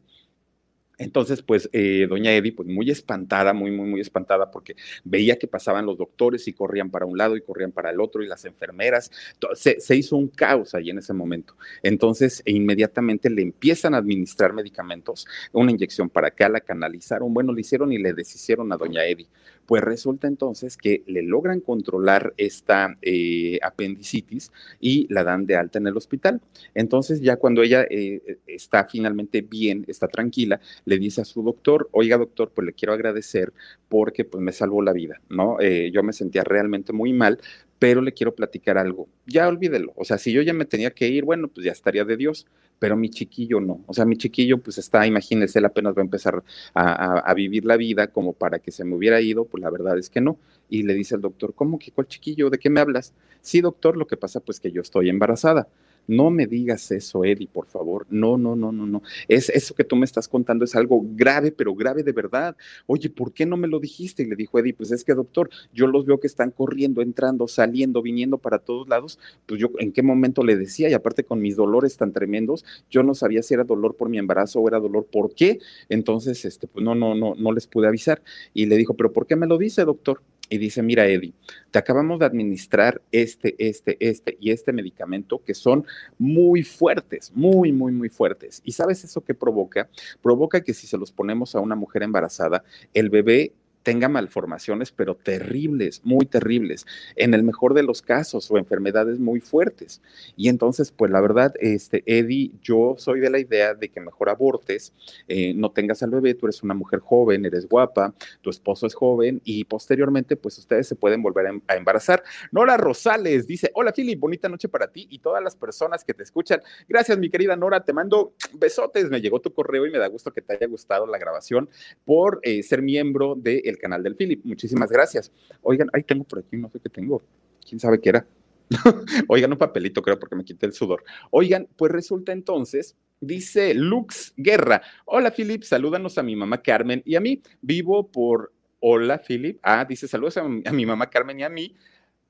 Entonces, 0.98 1.40
pues, 1.40 1.70
eh, 1.72 2.06
doña 2.08 2.32
Eddie, 2.32 2.52
pues 2.52 2.68
muy 2.68 2.90
espantada, 2.90 3.52
muy, 3.52 3.70
muy, 3.70 3.88
muy 3.88 4.00
espantada, 4.00 4.50
porque 4.50 4.74
veía 5.04 5.38
que 5.38 5.46
pasaban 5.46 5.86
los 5.86 5.96
doctores 5.96 6.48
y 6.48 6.52
corrían 6.52 6.90
para 6.90 7.06
un 7.06 7.16
lado 7.16 7.36
y 7.36 7.42
corrían 7.42 7.70
para 7.70 7.90
el 7.90 8.00
otro, 8.00 8.24
y 8.24 8.26
las 8.26 8.44
enfermeras, 8.44 9.12
se, 9.54 9.96
hizo 9.96 10.16
un 10.16 10.28
caos 10.28 10.74
ahí 10.74 10.90
en 10.90 10.98
ese 10.98 11.12
momento. 11.12 11.56
Entonces, 11.82 12.42
e 12.44 12.52
inmediatamente 12.52 13.30
le 13.30 13.42
empiezan 13.42 13.94
a 13.94 13.98
administrar 13.98 14.52
medicamentos, 14.52 15.26
una 15.52 15.70
inyección 15.70 16.10
para 16.10 16.28
acá, 16.28 16.48
la 16.48 16.60
canalizaron, 16.60 17.32
bueno, 17.32 17.52
le 17.52 17.60
hicieron 17.60 17.92
y 17.92 17.98
le 17.98 18.12
deshicieron 18.12 18.72
a 18.72 18.76
doña 18.76 19.06
Eddie. 19.06 19.28
Pues 19.66 19.82
resulta 19.82 20.26
entonces 20.26 20.76
que 20.76 21.02
le 21.06 21.22
logran 21.22 21.60
controlar 21.60 22.34
esta 22.36 22.96
eh, 23.02 23.58
apendicitis 23.62 24.50
y 24.80 25.06
la 25.12 25.24
dan 25.24 25.46
de 25.46 25.56
alta 25.56 25.78
en 25.78 25.86
el 25.86 25.96
hospital. 25.96 26.40
Entonces, 26.74 27.20
ya 27.20 27.36
cuando 27.36 27.62
ella 27.62 27.86
eh, 27.88 28.38
está 28.46 28.84
finalmente 28.84 29.42
bien, 29.42 29.84
está 29.88 30.08
tranquila, 30.08 30.60
le 30.84 30.98
dice 30.98 31.20
a 31.22 31.24
su 31.24 31.42
doctor, 31.42 31.88
oiga 31.92 32.18
doctor, 32.18 32.50
pues 32.54 32.66
le 32.66 32.72
quiero 32.72 32.92
agradecer 32.92 33.52
porque 33.88 34.24
pues 34.24 34.42
me 34.42 34.52
salvó 34.52 34.82
la 34.82 34.92
vida, 34.92 35.20
¿no? 35.28 35.60
Eh, 35.60 35.90
yo 35.92 36.02
me 36.02 36.12
sentía 36.12 36.44
realmente 36.44 36.92
muy 36.92 37.12
mal, 37.12 37.38
pero 37.78 38.00
le 38.00 38.12
quiero 38.12 38.34
platicar 38.34 38.78
algo. 38.78 39.08
Ya 39.26 39.48
olvídelo, 39.48 39.92
o 39.96 40.04
sea, 40.04 40.18
si 40.18 40.32
yo 40.32 40.42
ya 40.42 40.52
me 40.52 40.64
tenía 40.64 40.90
que 40.92 41.08
ir, 41.08 41.24
bueno, 41.24 41.48
pues 41.48 41.66
ya 41.66 41.72
estaría 41.72 42.04
de 42.04 42.16
Dios, 42.16 42.46
pero 42.82 42.96
mi 42.96 43.10
chiquillo 43.10 43.60
no, 43.60 43.84
o 43.86 43.94
sea, 43.94 44.04
mi 44.04 44.16
chiquillo 44.16 44.58
pues 44.58 44.76
está, 44.76 45.06
imagínese, 45.06 45.60
él 45.60 45.66
apenas 45.66 45.94
va 45.94 46.00
a 46.00 46.04
empezar 46.04 46.42
a, 46.74 47.20
a, 47.20 47.32
vivir 47.32 47.64
la 47.64 47.76
vida 47.76 48.08
como 48.08 48.32
para 48.32 48.58
que 48.58 48.72
se 48.72 48.84
me 48.84 48.96
hubiera 48.96 49.20
ido, 49.20 49.44
pues 49.44 49.62
la 49.62 49.70
verdad 49.70 49.96
es 49.98 50.10
que 50.10 50.20
no. 50.20 50.36
Y 50.68 50.82
le 50.82 50.92
dice 50.92 51.14
al 51.14 51.20
doctor, 51.20 51.54
¿cómo 51.54 51.78
que 51.78 51.92
cuál 51.92 52.08
chiquillo? 52.08 52.50
¿De 52.50 52.58
qué 52.58 52.70
me 52.70 52.80
hablas? 52.80 53.14
Sí, 53.40 53.60
doctor, 53.60 53.96
lo 53.96 54.08
que 54.08 54.16
pasa 54.16 54.40
pues 54.40 54.58
que 54.58 54.72
yo 54.72 54.80
estoy 54.80 55.10
embarazada. 55.10 55.68
No 56.08 56.30
me 56.30 56.46
digas 56.46 56.90
eso, 56.90 57.24
Eddie, 57.24 57.48
por 57.48 57.66
favor. 57.66 58.06
No, 58.10 58.36
no, 58.36 58.56
no, 58.56 58.72
no, 58.72 58.86
no. 58.86 59.02
Es 59.28 59.48
eso 59.48 59.74
que 59.74 59.84
tú 59.84 59.96
me 59.96 60.04
estás 60.04 60.28
contando 60.28 60.64
es 60.64 60.74
algo 60.74 61.02
grave, 61.14 61.52
pero 61.52 61.74
grave 61.74 62.02
de 62.02 62.12
verdad. 62.12 62.56
Oye, 62.86 63.08
¿por 63.08 63.32
qué 63.32 63.46
no 63.46 63.56
me 63.56 63.68
lo 63.68 63.78
dijiste? 63.78 64.22
Y 64.22 64.26
le 64.26 64.36
dijo 64.36 64.58
Eddie, 64.58 64.74
pues 64.74 64.90
es 64.90 65.04
que, 65.04 65.14
doctor, 65.14 65.50
yo 65.72 65.86
los 65.86 66.04
veo 66.04 66.18
que 66.18 66.26
están 66.26 66.50
corriendo, 66.50 67.02
entrando, 67.02 67.46
saliendo, 67.48 68.02
viniendo 68.02 68.38
para 68.38 68.58
todos 68.58 68.88
lados. 68.88 69.18
Pues 69.46 69.60
yo, 69.60 69.70
¿en 69.78 69.92
qué 69.92 70.02
momento 70.02 70.42
le 70.42 70.56
decía? 70.56 70.88
Y 70.88 70.94
aparte 70.94 71.24
con 71.24 71.40
mis 71.40 71.56
dolores 71.56 71.96
tan 71.96 72.12
tremendos, 72.12 72.64
yo 72.90 73.02
no 73.02 73.14
sabía 73.14 73.42
si 73.42 73.54
era 73.54 73.64
dolor 73.64 73.96
por 73.96 74.08
mi 74.08 74.18
embarazo 74.18 74.60
o 74.60 74.68
era 74.68 74.80
dolor 74.80 75.06
por 75.06 75.34
qué. 75.34 75.60
Entonces, 75.88 76.44
este, 76.44 76.66
pues 76.66 76.84
no, 76.84 76.94
no, 76.94 77.14
no, 77.14 77.34
no 77.36 77.52
les 77.52 77.66
pude 77.66 77.86
avisar. 77.86 78.22
Y 78.54 78.66
le 78.66 78.76
dijo, 78.76 78.94
pero 78.94 79.12
¿por 79.12 79.26
qué 79.26 79.36
me 79.36 79.46
lo 79.46 79.58
dice, 79.58 79.84
doctor? 79.84 80.20
Y 80.48 80.58
dice, 80.58 80.82
mira, 80.82 81.06
Eddie, 81.06 81.32
te 81.70 81.78
acabamos 81.78 82.18
de 82.18 82.26
administrar 82.26 83.00
este, 83.10 83.54
este, 83.58 83.96
este 84.00 84.36
y 84.38 84.50
este 84.50 84.72
medicamento 84.72 85.42
que 85.42 85.54
son 85.54 85.86
muy 86.18 86.62
fuertes, 86.62 87.32
muy, 87.34 87.72
muy, 87.72 87.92
muy 87.92 88.10
fuertes. 88.10 88.60
¿Y 88.64 88.72
sabes 88.72 89.02
eso 89.04 89.22
qué 89.22 89.34
provoca? 89.34 89.88
Provoca 90.20 90.60
que 90.60 90.74
si 90.74 90.86
se 90.86 90.98
los 90.98 91.10
ponemos 91.10 91.54
a 91.54 91.60
una 91.60 91.74
mujer 91.74 92.02
embarazada, 92.02 92.64
el 92.92 93.08
bebé 93.08 93.52
tenga 93.82 94.08
malformaciones, 94.08 94.92
pero 94.92 95.14
terribles, 95.14 96.00
muy 96.04 96.26
terribles, 96.26 96.86
en 97.16 97.34
el 97.34 97.42
mejor 97.42 97.74
de 97.74 97.82
los 97.82 98.02
casos, 98.02 98.50
o 98.50 98.58
enfermedades 98.58 99.18
muy 99.18 99.40
fuertes. 99.40 100.00
Y 100.36 100.48
entonces, 100.48 100.92
pues 100.92 101.10
la 101.10 101.20
verdad, 101.20 101.54
este, 101.60 102.02
Eddie, 102.06 102.52
yo 102.62 102.94
soy 102.98 103.20
de 103.20 103.30
la 103.30 103.38
idea 103.38 103.74
de 103.74 103.88
que 103.88 104.00
mejor 104.00 104.28
abortes, 104.28 104.92
eh, 105.28 105.54
no 105.54 105.70
tengas 105.70 106.02
al 106.02 106.10
bebé, 106.10 106.34
tú 106.34 106.46
eres 106.46 106.62
una 106.62 106.74
mujer 106.74 107.00
joven, 107.00 107.44
eres 107.44 107.68
guapa, 107.68 108.14
tu 108.40 108.50
esposo 108.50 108.86
es 108.86 108.94
joven, 108.94 109.40
y 109.44 109.64
posteriormente, 109.64 110.36
pues 110.36 110.58
ustedes 110.58 110.86
se 110.86 110.96
pueden 110.96 111.22
volver 111.22 111.46
a, 111.46 111.50
em, 111.50 111.60
embarazar. 111.68 112.22
Nora 112.50 112.76
Rosales 112.76 113.46
dice, 113.46 113.70
hola 113.74 113.92
Philip, 113.92 114.18
bonita 114.18 114.48
noche 114.48 114.68
para 114.68 114.88
ti 114.90 115.06
y 115.10 115.18
todas 115.18 115.42
las 115.42 115.56
personas 115.56 116.04
que 116.04 116.14
te 116.14 116.22
escuchan. 116.22 116.60
Gracias, 116.88 117.18
mi 117.18 117.30
querida 117.30 117.56
Nora, 117.56 117.84
te 117.84 117.92
mando 117.92 118.34
besotes, 118.54 119.10
me 119.10 119.20
llegó 119.20 119.40
tu 119.40 119.52
correo 119.52 119.86
y 119.86 119.90
me 119.90 119.98
da 119.98 120.06
gusto 120.06 120.32
que 120.32 120.42
te 120.42 120.54
haya 120.54 120.66
gustado 120.66 121.06
la 121.06 121.18
grabación 121.18 121.68
por 122.04 122.40
eh, 122.42 122.62
ser 122.62 122.82
miembro 122.82 123.34
de 123.36 123.62
el 123.72 123.78
canal 123.78 124.02
del 124.02 124.16
Philip. 124.16 124.44
Muchísimas 124.44 124.90
gracias. 124.90 125.32
Oigan, 125.62 125.88
ahí 125.92 126.02
tengo 126.02 126.24
por 126.24 126.38
aquí, 126.40 126.56
no 126.56 126.70
sé 126.70 126.78
qué 126.80 126.88
tengo. 126.88 127.22
¿Quién 127.66 127.80
sabe 127.80 128.00
qué 128.00 128.10
era? 128.10 128.26
Oigan, 129.28 129.52
un 129.52 129.58
papelito, 129.58 130.00
creo, 130.02 130.18
porque 130.18 130.36
me 130.36 130.44
quité 130.44 130.66
el 130.66 130.72
sudor. 130.72 131.04
Oigan, 131.30 131.68
pues 131.76 131.92
resulta 131.92 132.32
entonces 132.32 132.96
Dice 133.22 133.72
Lux 133.72 134.34
Guerra. 134.36 134.82
Hola, 135.04 135.30
Philip. 135.30 135.62
Salúdanos 135.62 136.18
a 136.18 136.24
mi 136.24 136.34
mamá 136.34 136.60
Carmen 136.60 137.04
y 137.06 137.14
a 137.14 137.20
mí. 137.20 137.40
Vivo 137.60 138.10
por. 138.10 138.52
Hola, 138.80 139.22
Philip. 139.24 139.60
Ah, 139.62 139.84
dice 139.88 140.08
saludos 140.08 140.38
a, 140.38 140.42
mi 140.42 140.84
mamá 140.84 141.08
Carmen 141.08 141.38
y 141.38 141.44
a 141.44 141.48
mí. 141.48 141.76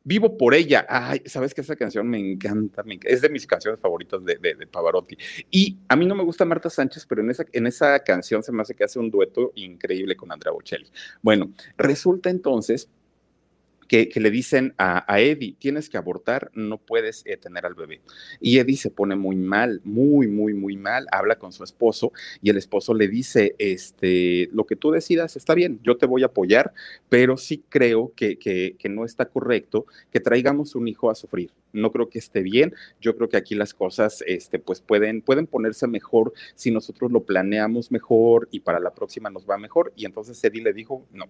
Vivo 0.04 0.36
por 0.36 0.54
ella. 0.54 0.86
Ay, 0.88 1.22
sabes 1.26 1.54
que 1.54 1.60
esa 1.60 1.76
canción 1.76 2.08
me 2.08 2.18
encanta, 2.18 2.82
es 3.04 3.20
de 3.20 3.28
mis 3.28 3.46
canciones 3.46 3.80
favoritas 3.80 4.24
de, 4.24 4.36
de, 4.36 4.66
Pavarotti. 4.66 5.16
Y 5.50 5.78
a 5.88 5.96
mí 5.96 6.06
no 6.06 6.14
me 6.14 6.24
gusta 6.24 6.44
Marta 6.44 6.70
Sánchez, 6.70 7.06
pero 7.06 7.22
en 7.22 7.30
esa, 7.30 7.44
en 7.52 7.66
esa 7.66 7.98
canción 8.00 8.42
se 8.42 8.52
me 8.52 8.62
hace 8.62 8.74
que 8.74 8.84
hace 8.84 8.98
un 8.98 9.10
dueto 9.10 9.52
increíble 9.54 10.16
con 10.16 10.32
Andrea 10.32 10.52
Bocelli. 10.52 10.86
Bueno, 11.20 11.52
resulta 11.76 12.30
entonces 12.30 12.88
que, 13.92 14.20
le 14.20 14.30
dicen 14.30 14.74
a, 14.78 15.04
Eddie, 15.20 15.54
tienes 15.58 15.90
que 15.90 15.98
abortar, 15.98 16.50
no 16.54 16.78
puedes 16.78 17.22
eh, 17.26 17.36
tener 17.36 17.66
al 17.66 17.74
bebé. 17.74 18.00
Y 18.40 18.58
Eddie 18.58 18.78
se 18.78 18.90
pone 18.90 19.16
muy 19.16 19.36
mal, 19.36 19.82
muy, 19.84 20.28
muy, 20.28 20.54
muy 20.54 20.78
mal, 20.78 21.06
habla 21.12 21.38
con 21.38 21.52
su 21.52 21.62
esposo 21.62 22.10
y 22.40 22.48
el 22.48 22.56
esposo 22.56 22.94
le 22.94 23.06
dice, 23.06 23.54
este, 23.58 24.48
lo 24.50 24.64
que 24.64 24.76
tú 24.76 24.92
decidas 24.92 25.36
está 25.36 25.54
bien, 25.54 25.78
yo 25.82 25.98
te 25.98 26.06
voy 26.06 26.22
a 26.22 26.26
apoyar, 26.26 26.72
pero 27.10 27.36
sí 27.36 27.64
creo 27.68 28.14
que, 28.16 28.38
que, 28.38 28.76
que 28.78 28.88
no 28.88 29.04
está 29.04 29.26
correcto 29.26 29.84
que 30.10 30.20
traigamos 30.20 30.74
un 30.74 30.88
hijo 30.88 31.10
a 31.10 31.14
sufrir 31.14 31.50
no 31.72 31.90
creo 31.90 32.08
que 32.08 32.18
esté 32.18 32.42
bien. 32.42 32.74
Yo 33.00 33.16
creo 33.16 33.28
que 33.28 33.36
aquí 33.36 33.54
las 33.54 33.74
cosas, 33.74 34.22
este, 34.26 34.58
pues 34.58 34.80
pueden, 34.80 35.22
pueden 35.22 35.46
ponerse 35.46 35.86
mejor 35.86 36.32
si 36.54 36.70
nosotros 36.70 37.10
lo 37.10 37.24
planeamos 37.24 37.90
mejor 37.90 38.48
y 38.50 38.60
para 38.60 38.80
la 38.80 38.94
próxima 38.94 39.30
nos 39.30 39.48
va 39.48 39.58
mejor. 39.58 39.92
Y 39.96 40.06
entonces 40.06 40.42
Eddie 40.44 40.62
le 40.62 40.72
dijo, 40.72 41.06
no, 41.12 41.26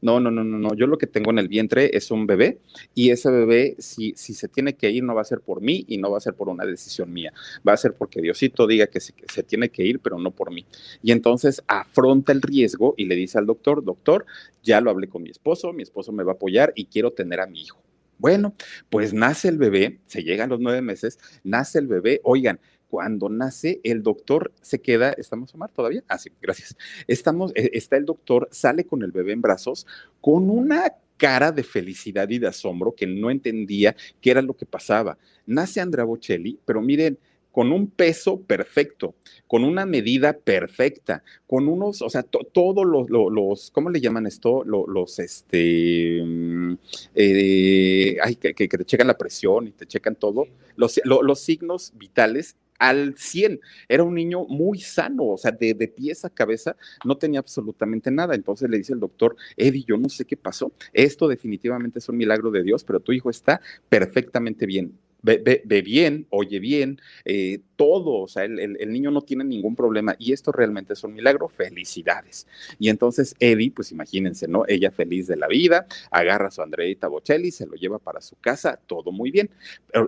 no, 0.00 0.20
no, 0.20 0.30
no, 0.30 0.44
no, 0.44 0.58
no. 0.58 0.74
Yo 0.74 0.86
lo 0.86 0.98
que 0.98 1.06
tengo 1.06 1.30
en 1.30 1.38
el 1.38 1.48
vientre 1.48 1.96
es 1.96 2.10
un 2.10 2.26
bebé 2.26 2.58
y 2.94 3.10
ese 3.10 3.30
bebé, 3.30 3.76
si, 3.78 4.12
si 4.16 4.34
se 4.34 4.48
tiene 4.48 4.74
que 4.74 4.90
ir, 4.90 5.04
no 5.04 5.14
va 5.14 5.22
a 5.22 5.24
ser 5.24 5.40
por 5.40 5.60
mí 5.60 5.84
y 5.88 5.98
no 5.98 6.10
va 6.10 6.18
a 6.18 6.20
ser 6.20 6.34
por 6.34 6.48
una 6.48 6.64
decisión 6.64 7.12
mía. 7.12 7.32
Va 7.66 7.72
a 7.72 7.76
ser 7.76 7.94
porque 7.94 8.20
Diosito 8.20 8.66
diga 8.66 8.86
que 8.86 9.00
se, 9.00 9.12
que 9.12 9.26
se 9.32 9.42
tiene 9.42 9.70
que 9.70 9.84
ir, 9.84 10.00
pero 10.00 10.18
no 10.18 10.30
por 10.30 10.52
mí. 10.52 10.66
Y 11.02 11.12
entonces 11.12 11.62
afronta 11.66 12.32
el 12.32 12.42
riesgo 12.42 12.94
y 12.96 13.06
le 13.06 13.14
dice 13.14 13.38
al 13.38 13.46
doctor, 13.46 13.84
doctor, 13.84 14.26
ya 14.62 14.80
lo 14.80 14.90
hablé 14.90 15.08
con 15.08 15.22
mi 15.22 15.30
esposo, 15.30 15.72
mi 15.72 15.82
esposo 15.82 16.12
me 16.12 16.24
va 16.24 16.32
a 16.32 16.34
apoyar 16.34 16.72
y 16.74 16.86
quiero 16.86 17.12
tener 17.12 17.40
a 17.40 17.46
mi 17.46 17.62
hijo. 17.62 17.85
Bueno, 18.18 18.54
pues 18.90 19.12
nace 19.12 19.48
el 19.48 19.58
bebé, 19.58 20.00
se 20.06 20.22
llegan 20.22 20.50
los 20.50 20.60
nueve 20.60 20.82
meses, 20.82 21.18
nace 21.44 21.78
el 21.78 21.86
bebé, 21.86 22.20
oigan, 22.24 22.60
cuando 22.88 23.28
nace, 23.28 23.80
el 23.84 24.02
doctor 24.02 24.52
se 24.62 24.80
queda, 24.80 25.12
¿estamos 25.12 25.54
Omar 25.54 25.70
todavía? 25.72 26.04
Ah, 26.08 26.18
sí, 26.18 26.30
gracias. 26.40 26.76
Estamos, 27.06 27.52
eh, 27.54 27.70
está 27.74 27.96
el 27.96 28.04
doctor, 28.04 28.48
sale 28.52 28.84
con 28.84 29.02
el 29.02 29.12
bebé 29.12 29.32
en 29.32 29.42
brazos, 29.42 29.86
con 30.20 30.48
una 30.48 30.92
cara 31.16 31.50
de 31.50 31.62
felicidad 31.62 32.28
y 32.28 32.38
de 32.38 32.46
asombro 32.46 32.94
que 32.94 33.06
no 33.06 33.30
entendía 33.30 33.96
qué 34.20 34.30
era 34.30 34.42
lo 34.42 34.56
que 34.56 34.66
pasaba. 34.66 35.18
Nace 35.46 35.80
Andrea 35.80 36.04
Bocelli, 36.04 36.58
pero 36.64 36.80
miren, 36.80 37.18
con 37.56 37.72
un 37.72 37.86
peso 37.86 38.42
perfecto, 38.42 39.14
con 39.46 39.64
una 39.64 39.86
medida 39.86 40.34
perfecta, 40.34 41.22
con 41.46 41.68
unos, 41.68 42.02
o 42.02 42.10
sea, 42.10 42.22
todos 42.22 42.84
los, 42.84 43.70
¿cómo 43.70 43.88
le 43.88 43.98
llaman 43.98 44.26
esto? 44.26 44.62
Los, 44.62 45.18
este, 45.18 46.22
mm, 46.22 46.74
eh, 47.14 48.18
ay, 48.22 48.36
que, 48.36 48.52
te 48.52 48.84
checan 48.84 49.06
la 49.06 49.16
presión 49.16 49.68
y 49.68 49.70
te 49.70 49.86
checan 49.86 50.16
todo, 50.16 50.46
los, 50.76 51.00
los 51.06 51.40
signos 51.40 51.94
vitales 51.96 52.56
al 52.78 53.14
100. 53.16 53.58
Era 53.88 54.02
un 54.02 54.14
niño 54.14 54.44
muy 54.44 54.80
sano, 54.80 55.24
o 55.24 55.38
sea, 55.38 55.50
de, 55.50 55.72
de, 55.72 55.88
pies 55.88 56.26
a 56.26 56.28
cabeza 56.28 56.76
no 57.06 57.16
tenía 57.16 57.40
absolutamente 57.40 58.10
nada. 58.10 58.34
Entonces 58.34 58.68
le 58.68 58.76
dice 58.76 58.92
el 58.92 59.00
doctor, 59.00 59.34
Eddie, 59.56 59.86
yo 59.88 59.96
no 59.96 60.10
sé 60.10 60.26
qué 60.26 60.36
pasó. 60.36 60.72
Esto 60.92 61.26
definitivamente 61.26 62.00
es 62.00 62.08
un 62.10 62.18
milagro 62.18 62.50
de 62.50 62.62
Dios, 62.62 62.84
pero 62.84 63.00
tu 63.00 63.12
hijo 63.12 63.30
está 63.30 63.62
perfectamente 63.88 64.66
bien 64.66 64.92
ve, 65.22 65.82
bien, 65.82 66.26
oye 66.30 66.58
bien, 66.58 67.00
eh, 67.24 67.60
todo, 67.76 68.22
o 68.22 68.28
sea, 68.28 68.44
el, 68.44 68.92
niño 68.92 69.10
no 69.10 69.22
tiene 69.22 69.44
ningún 69.44 69.76
problema 69.76 70.16
y 70.18 70.32
esto 70.32 70.52
realmente 70.52 70.94
es 70.94 71.04
un 71.04 71.14
milagro, 71.14 71.48
felicidades. 71.48 72.46
Y 72.78 72.88
entonces 72.88 73.34
Eddie, 73.38 73.70
pues 73.70 73.92
imagínense, 73.92 74.48
¿no? 74.48 74.64
Ella 74.66 74.90
feliz 74.90 75.26
de 75.26 75.36
la 75.36 75.48
vida, 75.48 75.86
agarra 76.10 76.48
a 76.48 76.50
su 76.50 76.62
Andreita 76.62 77.08
Bocelli, 77.08 77.50
se 77.50 77.66
lo 77.66 77.74
lleva 77.74 77.98
para 77.98 78.20
su 78.20 78.36
casa, 78.36 78.80
todo 78.86 79.12
muy 79.12 79.30
bien. 79.30 79.50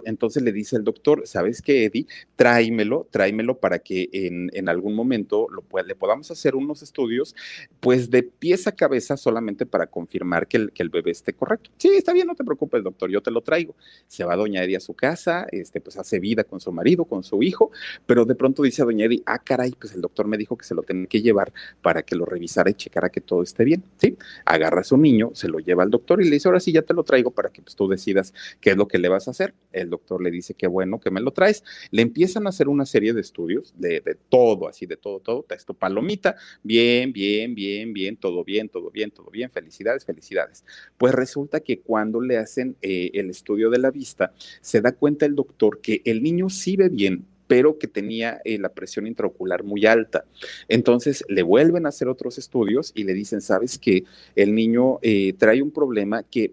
entonces 0.05 0.42
le 0.42 0.53
dice 0.53 0.77
el 0.77 0.85
doctor, 0.85 1.27
¿sabes 1.27 1.61
qué, 1.62 1.85
Eddie? 1.85 2.07
Tráemelo, 2.37 3.07
tráemelo 3.11 3.59
para 3.59 3.81
que 3.81 4.09
en, 4.12 4.68
algún 4.68 4.94
momento 4.94 5.47
lo, 5.51 5.64
le 5.83 5.94
podamos 5.94 6.31
hacer 6.31 6.55
unos 6.55 6.83
estudios, 6.83 7.35
pues 7.81 8.11
de 8.11 8.23
pies 8.23 8.66
a 8.66 8.73
cabeza 8.73 9.16
solamente 9.16 9.66
para 9.66 9.87
confirmar 9.87 10.47
que 10.47 10.57
el, 10.59 10.73
que 10.73 10.83
el 10.83 10.90
bebé 10.90 11.11
esté 11.11 11.33
correcto. 11.33 11.71
Sí, 11.79 11.88
está 11.88 12.12
bien, 12.12 12.27
no 12.27 12.35
te 12.35 12.44
preocupes, 12.44 12.83
doctor, 12.83 13.11
yo 13.11 13.23
te 13.23 13.31
lo 13.31 13.42
traigo. 13.42 13.75
Se 14.07 14.25
va 14.25 14.37
doña 14.37 14.62
Eddie 14.62 14.77
a 14.77 14.81
su 14.81 14.94
casa, 14.98 15.46
este, 15.52 15.80
pues 15.80 15.96
hace 15.96 16.18
vida 16.18 16.44
con 16.44 16.61
su 16.61 16.72
marido, 16.72 17.04
con 17.04 17.22
su 17.22 17.42
hijo, 17.42 17.70
pero 18.04 18.24
de 18.24 18.34
pronto 18.34 18.62
dice 18.62 18.82
a 18.82 18.84
doña 18.84 19.06
Eddie, 19.06 19.22
ah, 19.24 19.38
caray, 19.38 19.70
pues 19.70 19.94
el 19.94 20.00
doctor 20.00 20.26
me 20.26 20.37
dijo 20.37 20.58
que 20.58 20.64
se 20.64 20.74
lo 20.74 20.82
tenía 20.82 21.06
que 21.06 21.22
llevar 21.22 21.52
para 21.80 22.02
que 22.02 22.16
lo 22.16 22.24
revisara 22.24 22.70
y 22.70 22.74
checara 22.74 23.08
que 23.08 23.20
todo 23.20 23.42
esté 23.42 23.64
bien, 23.64 23.84
¿sí? 23.96 24.16
Agarra 24.44 24.80
a 24.80 24.84
su 24.84 24.96
niño, 24.96 25.30
se 25.34 25.48
lo 25.48 25.61
lleva 25.61 25.84
al 25.84 25.90
doctor 25.90 26.20
y 26.20 26.24
le 26.24 26.32
dice, 26.32 26.48
ahora 26.48 26.61
sí, 26.61 26.72
ya 26.72 26.82
te 26.82 26.94
lo 26.94 27.04
traigo 27.04 27.30
para 27.30 27.50
que 27.50 27.62
pues, 27.62 27.76
tú 27.76 27.88
decidas 27.88 28.34
qué 28.61 28.70
es 28.70 28.76
lo 28.76 28.88
que 28.88 28.98
le 28.98 29.08
vas 29.08 29.28
a 29.28 29.30
hacer. 29.30 29.54
El 29.72 29.90
doctor 29.90 30.22
le 30.22 30.30
dice, 30.30 30.54
qué 30.54 30.66
bueno 30.66 30.98
que 31.00 31.11
me 31.11 31.20
lo 31.20 31.30
traes. 31.30 31.62
Le 31.90 32.02
empiezan 32.02 32.46
a 32.46 32.50
hacer 32.50 32.68
una 32.68 32.84
serie 32.84 33.12
de 33.12 33.20
estudios 33.20 33.72
de, 33.78 34.00
de 34.00 34.16
todo, 34.28 34.68
así 34.68 34.87
de 34.87 34.96
todo, 34.96 35.20
todo, 35.20 35.44
texto 35.44 35.74
palomita, 35.74 36.37
bien, 36.62 37.12
bien, 37.12 37.54
bien, 37.54 37.92
bien, 37.92 38.16
todo 38.16 38.44
bien, 38.44 38.68
todo 38.68 38.90
bien, 38.90 39.11
todo 39.11 39.30
bien, 39.30 39.50
felicidades, 39.50 40.04
felicidades. 40.04 40.64
Pues 40.96 41.14
resulta 41.14 41.61
que 41.61 41.80
cuando 41.80 42.20
le 42.20 42.38
hacen 42.38 42.76
eh, 42.82 43.11
el 43.14 43.30
estudio 43.30 43.70
de 43.70 43.78
la 43.78 43.90
vista, 43.90 44.32
se 44.61 44.80
da 44.80 44.88
cuenta 44.92 45.27
el 45.27 45.35
doctor 45.35 45.81
que 45.81 46.03
el 46.05 46.22
niño 46.22 46.48
sí 46.51 46.77
ve 46.77 46.88
bien, 46.88 47.24
pero 47.46 47.79
que 47.79 47.88
tenía 47.88 48.40
eh, 48.44 48.59
la 48.59 48.68
presión 48.68 49.07
intraocular 49.07 49.64
muy 49.64 49.87
alta. 49.87 50.24
Entonces 50.68 51.24
le 51.29 51.42
vuelven 51.42 51.87
a 51.87 51.88
hacer 51.88 52.09
otros 52.09 52.38
estudios 52.38 52.92
y 52.94 53.05
le 53.05 53.14
dicen, 53.14 53.40
sabes 53.40 53.79
que 53.79 54.05
el 54.37 54.55
niño 54.55 54.98
eh, 55.03 55.33
trae 55.38 55.62
un 55.62 55.70
problema 55.70 56.22
que 56.22 56.53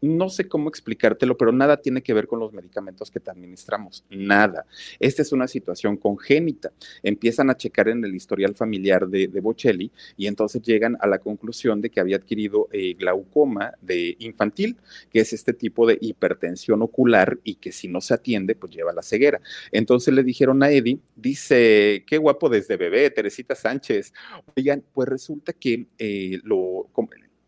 no 0.00 0.28
sé 0.28 0.48
cómo 0.48 0.68
explicártelo, 0.68 1.36
pero 1.36 1.52
nada 1.52 1.78
tiene 1.78 2.02
que 2.02 2.14
ver 2.14 2.26
con 2.26 2.38
los 2.38 2.52
medicamentos 2.52 3.10
que 3.10 3.20
te 3.20 3.30
administramos, 3.30 4.04
nada. 4.10 4.66
Esta 5.00 5.22
es 5.22 5.32
una 5.32 5.48
situación 5.48 5.96
congénita. 5.96 6.72
Empiezan 7.02 7.50
a 7.50 7.56
checar 7.56 7.88
en 7.88 8.04
el 8.04 8.14
historial 8.14 8.54
familiar 8.54 9.08
de, 9.08 9.28
de 9.28 9.40
Bocelli 9.40 9.90
y 10.16 10.26
entonces 10.26 10.62
llegan 10.62 10.96
a 11.00 11.06
la 11.06 11.18
conclusión 11.18 11.80
de 11.80 11.90
que 11.90 12.00
había 12.00 12.16
adquirido 12.16 12.68
eh, 12.72 12.94
glaucoma 12.94 13.72
de 13.80 14.16
infantil, 14.20 14.76
que 15.10 15.20
es 15.20 15.32
este 15.32 15.52
tipo 15.52 15.86
de 15.86 15.98
hipertensión 16.00 16.82
ocular 16.82 17.38
y 17.44 17.56
que 17.56 17.72
si 17.72 17.88
no 17.88 18.00
se 18.00 18.14
atiende, 18.14 18.54
pues 18.54 18.72
lleva 18.72 18.92
la 18.92 19.02
ceguera. 19.02 19.40
Entonces 19.72 20.14
le 20.14 20.22
dijeron 20.22 20.62
a 20.62 20.70
Eddie, 20.70 20.98
dice, 21.16 22.04
qué 22.06 22.18
guapo 22.18 22.48
desde 22.48 22.76
bebé, 22.76 23.10
Teresita 23.10 23.54
Sánchez. 23.54 24.12
Oigan, 24.56 24.84
pues 24.92 25.08
resulta 25.08 25.52
que 25.52 25.86
eh, 25.98 26.38
lo 26.44 26.88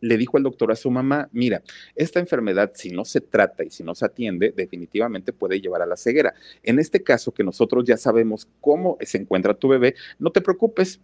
le 0.01 0.17
dijo 0.17 0.39
el 0.39 0.45
doctor 0.45 0.73
a 0.73 0.77
su 0.77 0.91
mamá, 0.91 1.29
mira, 1.33 1.63
esta 1.95 2.21
enfermedad 2.21 2.73
si 2.75 2.91
no 2.91 3.05
se 3.05 3.21
trata 3.21 3.65
y 3.65 3.71
si 3.71 3.83
no 3.83 3.95
se 3.95 4.07
atiende, 4.07 4.53
definitivamente 4.57 5.33
puede 5.33 5.61
llevar 5.61 5.83
a 5.83 5.87
la 5.87 5.97
ceguera. 5.97 6.35
En 6.63 6.79
este 6.79 7.03
caso 7.03 7.33
que 7.33 7.45
nosotros 7.45 7.85
ya 7.85 7.97
sabemos 7.97 8.49
cómo 8.61 8.97
se 9.01 9.19
encuentra 9.19 9.55
tu 9.55 9.69
bebé, 9.69 9.95
no 10.19 10.31
te 10.31 10.41
preocupes. 10.41 11.01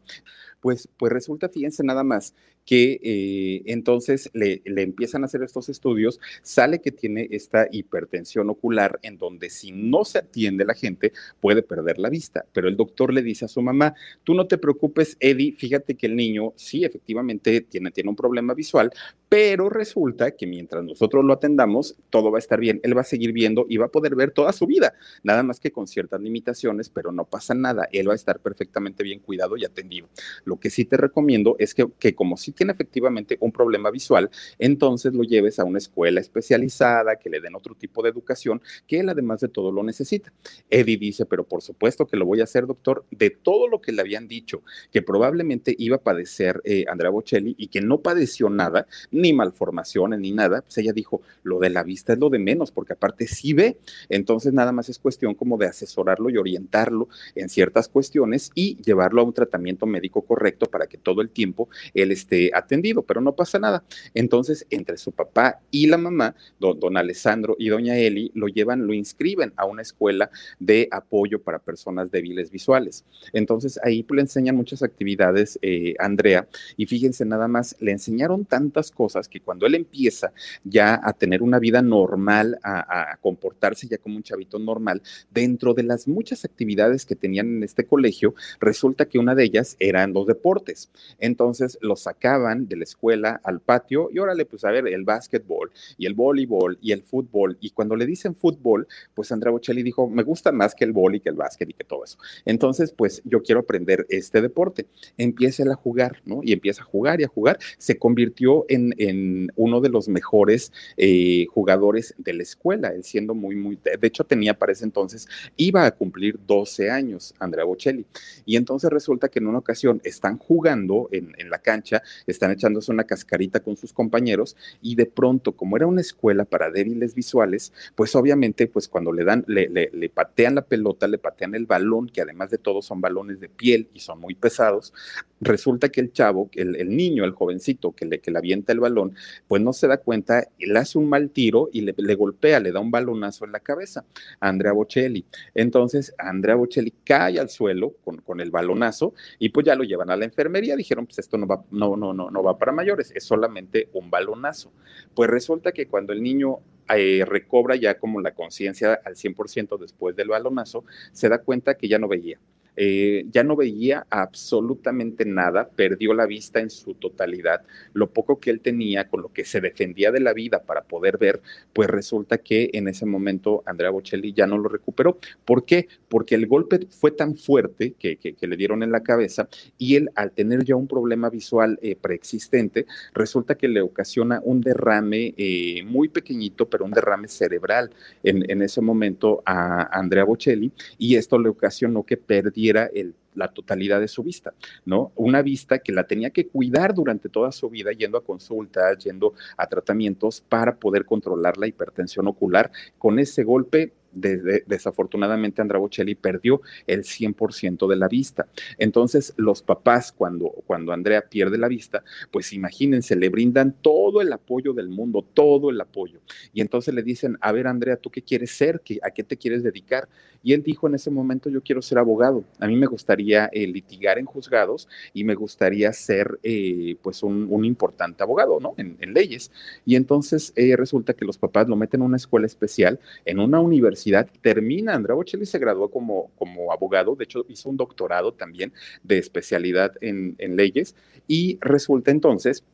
Pues, 0.61 0.89
pues 0.97 1.13
resulta, 1.13 1.49
fíjense 1.49 1.85
nada 1.85 2.03
más, 2.03 2.35
que 2.67 3.01
eh, 3.03 3.63
entonces 3.67 4.29
le, 4.35 4.61
empiezan 4.67 5.23
a 5.23 5.27
hacer 5.27 5.43
estos 5.43 5.69
estudios, 5.69 6.21
sale 6.43 6.81
que 6.81 6.93
tiene 6.93 7.29
esta 7.31 7.69
hipertensión 7.71 8.51
ocular 8.51 8.99
en 9.03 9.17
donde 9.17 9.49
si 9.49 9.73
no 9.73 10.05
se 10.05 10.19
atiende 10.19 10.65
la 10.65 10.75
gente 10.75 11.13
puede 11.41 11.63
perder 11.63 11.99
la 11.99 12.11
vista. 12.11 12.45
Pero 12.53 12.69
el 12.69 12.77
doctor 12.77 13.15
le 13.15 13.23
dice 13.23 13.45
a 13.45 13.49
su 13.49 13.63
mamá, 13.63 13.95
tú 14.25 14.35
no 14.35 14.47
te 14.47 14.59
preocupes, 14.59 15.17
Eddie, 15.21 15.53
fíjate 15.53 15.95
que 15.95 16.07
el 16.07 16.17
niño 16.17 16.53
sí 16.57 16.85
efectivamente 16.85 17.61
tiene, 17.63 17.93
tiene 17.93 18.11
un 18.11 18.17
problema 18.17 18.53
visual, 18.53 18.91
pero 19.29 19.69
resulta 19.71 20.33
que 20.33 20.47
mientras 20.47 20.83
nosotros 20.85 21.25
lo 21.25 21.33
atendamos, 21.33 21.97
todo 22.11 22.31
va 22.31 22.39
a 22.39 22.41
estar 22.41 22.59
bien. 22.61 22.81
Él 22.83 22.97
va 22.97 23.03
a 23.03 23.05
seguir 23.05 23.33
viendo 23.33 23.67
y 23.69 23.77
va 23.77 23.87
a 23.87 23.91
poder 23.91 24.17
ver 24.17 24.33
toda 24.33 24.53
su 24.53 24.67
vida, 24.67 24.95
nada 25.23 25.43
más 25.43 25.61
que 25.61 25.71
con 25.71 25.87
ciertas 25.87 26.21
limitaciones, 26.21 26.91
pero 26.91 27.13
no 27.13 27.25
pasa 27.25 27.55
nada. 27.55 27.89
Él 27.93 28.09
va 28.09 28.13
a 28.13 28.17
estar 28.17 28.41
perfectamente 28.41 29.05
bien 29.05 29.21
cuidado 29.21 29.57
y 29.57 29.65
atendido. 29.65 30.09
Lo 30.45 30.59
que 30.59 30.71
sí 30.71 30.85
te 30.85 30.97
recomiendo 30.97 31.57
es 31.59 31.75
que, 31.75 31.87
que 31.99 32.15
como 32.15 32.37
si 32.37 32.53
tiene 32.57 32.73
efectivamente 32.73 33.37
un 33.41 33.53
problema 33.53 33.91
visual, 33.91 34.31
entonces 34.59 35.15
lo 35.15 35.23
lleves 35.23 35.59
a 35.59 35.65
una 35.65 35.79
escuela 35.79 36.21
especializada, 36.21 37.17
que 37.17 37.31
le 37.31 37.41
den 37.41 37.55
otro 37.55 37.75
tipo 37.75 38.03
de 38.03 38.11
educación, 38.11 38.61
que 38.87 39.01
él 39.01 39.09
además 39.09 39.41
de 39.41 39.49
todo 39.49 39.71
lo 39.71 39.83
necesita. 39.83 40.33
Eddie 40.71 40.97
dice, 40.97 41.27
pero 41.27 41.45
por 41.45 41.63
supuesto 41.63 42.07
que 42.07 42.17
lo 42.17 42.27
voy 42.27 42.41
a 42.41 42.45
hacer, 42.45 42.67
doctor, 42.67 43.05
de 43.11 43.31
todo 43.31 43.69
lo 43.69 43.81
que 43.81 43.93
le 43.93 44.01
habían 44.01 44.29
dicho, 44.29 44.63
que 44.91 45.03
probablemente 45.03 45.75
iba 45.79 45.97
a 45.97 46.03
padecer 46.03 46.61
eh, 46.65 46.85
Andrea 46.89 47.11
Bocelli 47.11 47.55
y 47.59 47.69
que 47.69 47.81
no 47.81 48.01
padeció 48.01 48.49
nada, 48.51 48.87
ni 49.11 49.33
malformaciones, 49.33 50.21
ni 50.21 50.33
nada, 50.33 50.63
pues 50.63 50.79
ella 50.79 50.93
dijo, 50.93 51.23
lo 51.43 51.59
de 51.59 51.71
la 51.71 51.83
vista 51.83 52.13
es 52.13 52.19
lo 52.19 52.31
de 52.31 52.39
menos, 52.39 52.71
porque 52.71 52.95
aparte 52.95 53.27
sí 53.27 53.53
ve, 53.53 53.79
entonces 54.09 54.53
nada 54.53 54.73
más 54.73 54.89
es 54.89 54.99
cuestión 54.99 55.35
como 55.35 55.59
de 55.59 55.67
asesorarlo 55.67 56.31
y 56.31 56.37
orientarlo 56.37 57.09
en 57.35 57.49
ciertas 57.49 57.89
cuestiones 57.89 58.51
y 58.55 58.77
llevarlo 58.83 59.21
a 59.21 59.25
un 59.25 59.33
tratamiento 59.33 59.87
médico 59.87 60.23
correcto 60.23 60.67
para 60.67 60.87
que 60.87 60.99
todo 60.99 61.21
el 61.21 61.31
tiempo 61.31 61.69
él 61.95 62.11
esté 62.11 62.46
atendido, 62.55 63.03
pero 63.03 63.21
no 63.21 63.35
pasa 63.35 63.59
nada. 63.59 63.85
Entonces, 64.15 64.67
entre 64.71 64.97
su 64.97 65.13
papá 65.13 65.61
y 65.71 65.87
la 65.87 65.99
mamá, 65.99 66.35
don, 66.59 66.79
don 66.79 66.97
Alessandro 66.97 67.57
y 67.59 67.69
doña 67.69 67.97
Eli, 67.97 68.31
lo 68.35 68.49
llevan, 68.49 68.87
lo 68.87 68.95
inscriben 68.95 69.53
a 69.57 69.65
una 69.65 69.83
escuela 69.83 70.31
de 70.59 70.89
apoyo 70.91 71.41
para 71.43 71.59
personas 71.59 72.11
débiles 72.11 72.51
visuales. 72.51 73.05
Entonces, 73.33 73.79
ahí 73.83 74.03
pues, 74.03 74.17
le 74.17 74.23
enseñan 74.23 74.57
muchas 74.57 74.83
actividades, 74.83 75.59
eh, 75.63 75.95
Andrea, 75.99 76.49
y 76.77 76.87
fíjense 76.87 77.25
nada 77.25 77.49
más, 77.49 77.77
le 77.81 77.93
enseñaron 77.93 78.45
tantas 78.45 78.91
cosas 78.91 79.29
que 79.29 79.41
cuando 79.41 79.67
él 79.67 79.75
empieza 79.75 80.33
ya 80.65 81.01
a 81.03 81.13
tener 81.13 81.43
una 81.43 81.59
vida 81.59 81.83
normal, 81.83 82.59
a, 82.63 83.13
a 83.13 83.17
comportarse 83.17 83.89
ya 83.89 83.99
como 83.99 84.17
un 84.17 84.23
chavito 84.23 84.59
normal, 84.59 85.03
dentro 85.31 85.75
de 85.75 85.83
las 85.83 86.09
muchas 86.09 86.45
actividades 86.45 87.07
que 87.07 87.17
tenían 87.17 87.57
en 87.57 87.63
este 87.63 87.85
colegio, 87.85 88.35
resulta 88.61 89.07
que 89.07 89.19
una 89.19 89.35
de 89.35 89.45
ellas 89.45 89.77
eran 89.79 90.13
los 90.13 90.27
deportes. 90.27 90.91
Entonces 91.19 91.79
los 91.81 92.01
sacaban 92.01 92.36
de 92.37 92.77
la 92.77 92.85
escuela 92.85 93.41
al 93.45 93.61
patio 93.61 94.09
y 94.13 94.19
órale, 94.19 94.45
pues 94.45 94.65
a 94.65 94.71
ver, 94.71 94.87
el 94.89 95.05
básquetbol 95.05 95.71
y 95.97 96.07
el 96.07 96.15
voleibol 96.15 96.79
y 96.81 96.93
el 96.93 97.03
fútbol. 97.03 97.57
Y 97.61 97.71
cuando 97.71 97.97
le 97.97 98.07
dicen 98.07 98.35
fútbol, 98.35 98.87
pues 99.15 99.33
Andrea 99.33 99.51
Bocelli 99.51 99.83
dijo, 99.83 100.09
me 100.09 100.23
gusta 100.23 100.53
más 100.53 100.75
que 100.75 100.85
el 100.85 100.93
vóley, 100.93 101.21
que 101.21 101.31
el 101.31 101.37
básquet 101.37 101.71
y 101.71 101.73
que 101.73 101.85
todo 101.85 102.05
eso. 102.05 102.19
Entonces, 102.45 102.93
pues 102.93 103.23
yo 103.25 103.43
quiero 103.43 103.61
aprender 103.61 104.07
este 104.11 104.43
deporte. 104.43 104.87
Empieza 105.17 105.65
a 105.65 105.75
jugar, 105.75 106.21
¿no? 106.25 106.41
Y 106.43 106.53
empieza 106.53 106.83
a 106.83 106.85
jugar 106.85 107.21
y 107.21 107.25
a 107.25 107.29
jugar. 107.29 107.59
Se 107.79 107.99
convirtió 107.99 108.67
en, 108.69 108.95
en 108.99 109.51
uno 109.57 109.81
de 109.81 109.89
los 109.89 110.09
mejores 110.09 110.73
eh, 110.97 111.47
jugadores 111.53 112.15
de 112.19 112.35
la 112.35 112.43
escuela, 112.43 112.89
él 112.89 113.05
siendo 113.05 113.35
muy, 113.35 113.57
muy, 113.57 113.77
de 113.77 114.07
hecho 114.07 114.25
tenía 114.25 114.55
para 114.55 114.73
ese 114.73 114.85
entonces, 114.85 115.27
iba 115.57 115.85
a 115.87 115.91
cumplir 115.91 116.39
12 116.47 116.91
años, 116.91 117.35
Andrea 117.39 117.65
Bocelli. 117.65 118.07
Y 118.45 118.57
entonces 118.57 118.91
resulta 118.91 119.29
que 119.29 119.39
en 119.39 119.47
una 119.47 119.59
ocasión 119.59 120.01
están 120.05 120.39
jugando 120.39 121.09
en, 121.13 121.35
en 121.39 121.51
la 121.51 121.59
cancha, 121.59 122.03
están 122.33 122.51
echándose 122.51 122.93
una 122.93 123.05
cascarita 123.05 123.61
con 123.61 123.77
sus 123.77 123.93
compañeros 123.93 124.57
y 124.83 124.95
de 124.95 125.07
pronto, 125.07 125.53
como 125.53 125.77
era 125.77 125.87
una 125.87 126.01
escuela 126.01 126.45
para 126.45 126.71
débiles 126.71 127.15
visuales, 127.15 127.73
pues 127.95 128.15
obviamente, 128.15 128.67
pues 128.67 128.89
cuando 128.89 129.13
le 129.13 129.25
dan, 129.25 129.45
le, 129.47 129.69
le, 129.69 129.91
le 129.93 130.09
patean 130.09 130.57
la 130.57 130.63
pelota, 130.63 131.07
le 131.09 131.19
patean 131.19 131.55
el 131.55 131.67
balón, 131.67 132.09
que 132.09 132.23
además 132.23 132.51
de 132.51 132.59
todo 132.59 132.83
son 132.83 133.01
balones 133.01 133.41
de 133.41 133.49
piel 133.49 133.89
y 133.95 134.01
son 134.01 134.21
muy 134.21 134.35
pesados, 134.35 134.93
resulta 135.41 135.89
que 135.89 136.01
el 136.01 136.13
chavo, 136.13 136.51
el, 136.55 136.77
el 136.77 136.97
niño, 136.97 137.25
el 137.25 137.33
jovencito 137.33 137.93
que 137.93 138.07
le, 138.07 138.21
que 138.21 138.31
le 138.31 138.39
avienta 138.39 138.73
el 138.73 138.81
balón, 138.81 139.15
pues 139.49 139.63
no 139.63 139.73
se 139.73 139.87
da 139.87 139.99
cuenta, 139.99 140.49
le 140.59 140.79
hace 140.79 140.99
un 140.99 141.09
mal 141.09 141.31
tiro 141.31 141.69
y 141.73 141.83
le, 141.83 141.95
le 141.97 142.15
golpea, 142.15 142.61
le 142.61 142.73
da 142.73 142.81
un 142.81 142.91
balonazo 142.91 143.45
en 143.45 143.53
la 143.53 143.61
cabeza 143.61 144.05
Andrea 144.41 144.73
Bocelli. 144.73 145.25
Entonces, 145.55 146.15
Andrea 146.19 146.55
Bocelli 146.55 146.93
cae 147.05 147.39
al 147.39 147.49
suelo 147.49 147.95
con, 148.05 148.19
con, 148.19 148.41
el 148.41 148.51
balonazo 148.51 149.15
y 149.39 149.49
pues 149.51 149.67
ya 149.67 149.75
lo 149.75 149.85
llevan 149.85 150.11
a 150.11 150.17
la 150.17 150.25
enfermería. 150.25 150.77
Dijeron, 150.77 151.07
pues 151.07 151.19
esto 151.19 151.39
no 151.39 151.47
va, 151.47 151.65
no, 151.71 151.97
no, 151.97 152.06
no, 152.13 152.31
no 152.31 152.43
va 152.43 152.59
para 152.59 152.73
mayores, 152.73 153.13
es 153.15 153.25
solamente 153.25 153.89
un 153.93 154.11
balonazo. 154.11 154.73
Pues 155.15 155.31
resulta 155.31 155.73
que 155.73 155.87
cuando 155.87 156.13
el 156.13 156.23
niño 156.23 156.59
eh, 156.89 157.25
recobra 157.27 157.77
ya 157.77 157.99
como 157.99 158.21
la 158.21 158.35
conciencia 158.35 159.01
al 159.05 159.15
100% 159.15 159.79
después 159.79 160.15
del 160.17 160.29
balonazo, 160.29 160.85
se 161.13 161.29
da 161.29 161.39
cuenta 161.39 161.75
que 161.75 161.89
ya 161.89 161.99
no 161.99 162.09
veía 162.09 162.39
eh, 162.77 163.25
ya 163.31 163.43
no 163.43 163.57
veía 163.57 164.07
absolutamente 164.11 165.25
nada, 165.25 165.69
perdió 165.69 166.13
la 166.13 166.27
vista 166.27 166.61
en 166.61 166.71
su 166.71 166.95
totalidad. 166.95 167.63
Lo 167.95 168.11
poco 168.11 168.39
que 168.39 168.51
él 168.51 168.61
tenía, 168.61 169.09
con 169.09 169.23
lo 169.23 169.33
que 169.33 169.45
se 169.45 169.61
defendía 169.61 170.13
de 170.13 170.21
la 170.21 170.35
vida 170.35 170.63
para 170.63 170.83
poder 170.83 171.17
ver, 171.17 171.41
pues 171.73 171.89
resulta 171.89 172.39
que 172.39 172.71
en 172.75 172.89
ese 172.89 173.07
momento 173.07 173.63
Andrea 173.67 173.91
Bocelli 173.91 174.33
ya 174.33 174.47
no 174.47 174.59
lo 174.59 174.69
recuperó. 174.69 175.19
¿Por 175.45 175.65
qué? 175.65 175.89
Porque 176.09 176.35
el 176.35 176.47
golpe 176.47 176.87
fue 176.91 177.11
tan 177.11 177.37
fuerte 177.37 177.95
que, 177.99 178.19
le 178.47 178.57
dieron 178.57 178.85
en 178.85 178.93
la 178.93 179.03
cabeza 179.03 179.49
y 179.77 179.97
él 179.97 180.11
al 180.15 180.31
tener 180.31 180.65
ya 180.65 180.77
un 180.77 180.87
problema 180.87 181.31
visual 181.31 181.81
eh, 181.83 181.97
preexistente, 181.97 182.87
resulta 183.13 183.57
que 183.57 183.67
le 183.67 183.81
ocasiona 183.81 184.41
un 184.45 184.61
derrame 184.61 185.35
eh, 185.37 185.83
muy 185.85 186.09
pequeñito, 186.09 186.69
pero 186.69 186.85
un 186.85 186.93
derrame 186.93 187.27
cerebral 187.27 187.91
en, 188.23 188.49
en 188.49 188.63
ese 188.63 188.81
momento 188.81 189.43
a 189.45 189.99
Andrea 189.99 190.23
Bocelli 190.23 190.71
y 190.97 191.17
esto 191.17 191.39
le 191.39 191.49
ocasionó 191.49 192.05
que 192.05 192.17
perdiera 192.17 192.66
el, 192.71 193.15
la 193.37 193.49
totalidad 193.49 194.01
de 194.01 194.09
su 194.09 194.23
vista, 194.23 194.55
¿no? 194.85 195.13
Una 195.15 195.43
vista 195.43 195.79
que 195.79 195.93
la 195.93 196.07
tenía 196.07 196.31
que 196.31 196.49
cuidar 196.49 196.95
durante 196.95 197.29
toda 197.29 197.53
su 197.53 197.71
vida, 197.71 197.93
yendo 197.93 198.19
a 198.19 198.25
consultas, 198.25 198.99
yendo 198.99 199.35
a 199.57 199.67
tratamientos 199.67 200.41
para 200.41 200.77
poder 200.77 201.05
controlar 201.05 201.57
la 201.57 201.67
hipertensión 201.67 202.27
ocular. 202.27 202.71
Con 202.99 203.19
ese 203.19 203.45
golpe 203.45 203.93
de, 204.17 204.39
de, 204.39 204.65
desafortunadamente 204.67 205.63
Andrea 205.63 205.81
Bocelli 205.81 206.15
perdió 206.15 206.61
el 206.87 207.05
100% 207.05 207.87
de 207.87 207.97
la 207.97 208.09
vista. 208.09 208.49
Entonces, 208.79 209.35
los 209.37 209.63
papás, 209.63 210.13
cuando, 210.13 210.51
cuando 210.67 210.93
Andrea 210.93 211.23
pierde 211.23 211.59
la 211.59 211.69
vista, 211.69 212.03
pues 212.31 212.53
imagínense, 212.53 213.17
le 213.17 213.29
brindan 213.29 213.75
todo 213.81 214.21
el 214.21 214.33
apoyo 214.33 214.73
del 214.73 214.89
mundo, 214.89 215.25
todo 215.35 215.71
el 215.71 215.81
apoyo. 215.81 216.21
Y 216.53 216.61
entonces 216.61 216.95
le 216.95 217.03
dicen, 217.03 217.37
a 217.41 217.53
ver, 217.53 217.67
Andrea, 217.67 217.97
¿tú 217.97 218.11
qué 218.11 218.23
quieres 218.23 218.51
ser? 218.51 218.81
¿A 219.03 219.11
qué 219.11 219.23
te 219.23 219.37
quieres 219.37 219.63
dedicar? 219.63 220.09
Y 220.43 220.53
él 220.53 220.63
dijo 220.63 220.87
en 220.87 220.95
ese 220.95 221.11
momento, 221.11 221.51
yo 221.51 221.61
quiero 221.61 221.83
ser 221.83 221.99
abogado. 221.99 222.45
A 222.61 222.69
mí 222.69 222.77
me 222.77 222.87
gustaría 222.87 223.47
eh, 223.53 223.67
litigar 223.67 224.19
en 224.19 224.27
juzgados 224.27 224.89
y 225.13 225.25
me 225.25 225.35
gustaría 225.35 225.93
ser 225.93 226.39
eh, 226.45 226.97
pues 227.03 227.25
un, 227.25 227.49
un, 227.51 227.65
importante 227.65 228.23
abogado, 228.23 228.61
¿no? 228.61 228.75
En, 228.77 228.97
en 229.01 229.13
leyes. 229.13 229.51
Y 229.85 229.97
entonces 229.97 230.53
eh, 230.55 230.77
resulta 230.77 231.15
que 231.15 231.25
los 231.25 231.37
papás 231.37 231.69
lo 231.69 231.75
meten 231.75 232.01
en 232.01 232.07
una 232.07 232.17
escuela 232.17 232.47
especial, 232.47 233.01
en 233.25 233.41
una 233.41 233.59
universidad, 233.59 234.06
termina, 234.41 234.95
Andrea 234.95 235.15
Bocelli 235.15 235.47
se 235.47 235.59
graduó 235.59 235.91
como, 235.91 236.31
como 236.37 236.73
abogado, 236.73 237.15
de 237.17 237.25
hecho 237.25 237.45
hizo 237.49 237.69
un 237.69 237.77
doctorado 237.77 238.33
también 238.33 238.73
de 239.03 239.19
especialidad 239.19 239.93
en, 240.01 240.35
en 240.39 240.57
leyes 240.57 240.95
y 241.27 241.59
resulta 241.61 242.11
entonces 242.11 242.65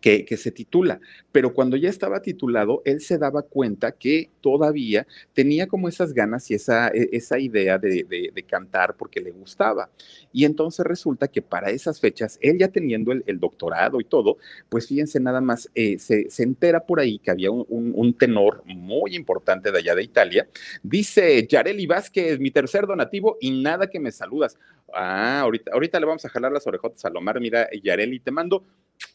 que, 0.00 0.36
se 0.36 0.50
titula. 0.50 1.00
Pero 1.32 1.52
cuando 1.52 1.76
ya 1.76 1.88
estaba 1.88 2.22
titulado, 2.22 2.82
él 2.84 3.00
se 3.00 3.18
daba 3.18 3.42
cuenta 3.42 3.92
que 3.92 4.30
todavía 4.40 5.06
tenía 5.34 5.66
como 5.66 5.88
esas 5.88 6.12
ganas 6.12 6.50
y 6.50 6.54
esa, 6.54 6.88
e, 6.88 7.10
esa 7.12 7.38
idea 7.38 7.78
de, 7.78 8.04
de, 8.04 8.42
cantar 8.42 8.96
porque 8.96 9.20
le 9.20 9.30
gustaba. 9.30 9.90
Y 10.32 10.44
entonces 10.44 10.84
resulta 10.86 11.28
que 11.28 11.42
para 11.42 11.70
esas 11.70 12.00
fechas, 12.00 12.38
él 12.40 12.58
ya 12.58 12.68
teniendo 12.68 13.12
el, 13.12 13.40
doctorado 13.40 14.00
y 14.00 14.04
todo, 14.04 14.38
pues 14.68 14.88
fíjense 14.88 15.20
nada 15.20 15.40
más, 15.40 15.70
eh, 15.74 15.98
se, 15.98 16.28
se, 16.30 16.42
entera 16.42 16.80
por 16.80 17.00
ahí 17.00 17.18
que 17.18 17.30
había 17.30 17.50
un, 17.50 18.14
tenor 18.18 18.62
muy 18.66 19.14
importante 19.14 19.70
de 19.70 19.78
allá 19.78 19.94
de 19.94 20.02
Italia. 20.02 20.48
Dice 20.82 21.46
Yareli 21.46 21.86
Vázquez, 21.86 22.40
mi 22.40 22.50
tercer 22.50 22.86
donativo 22.86 23.36
y 23.40 23.62
nada 23.62 23.88
que 23.88 24.00
me 24.00 24.10
saludas. 24.10 24.58
Ah, 24.92 25.40
ahorita, 25.40 25.70
ahorita 25.72 26.00
le 26.00 26.06
vamos 26.06 26.24
a 26.24 26.28
jalar 26.28 26.50
las 26.50 26.66
orejotas 26.66 27.04
a 27.04 27.10
Lomar. 27.10 27.40
Mira, 27.40 27.68
Yareli, 27.82 28.20
te 28.20 28.30
mando 28.30 28.64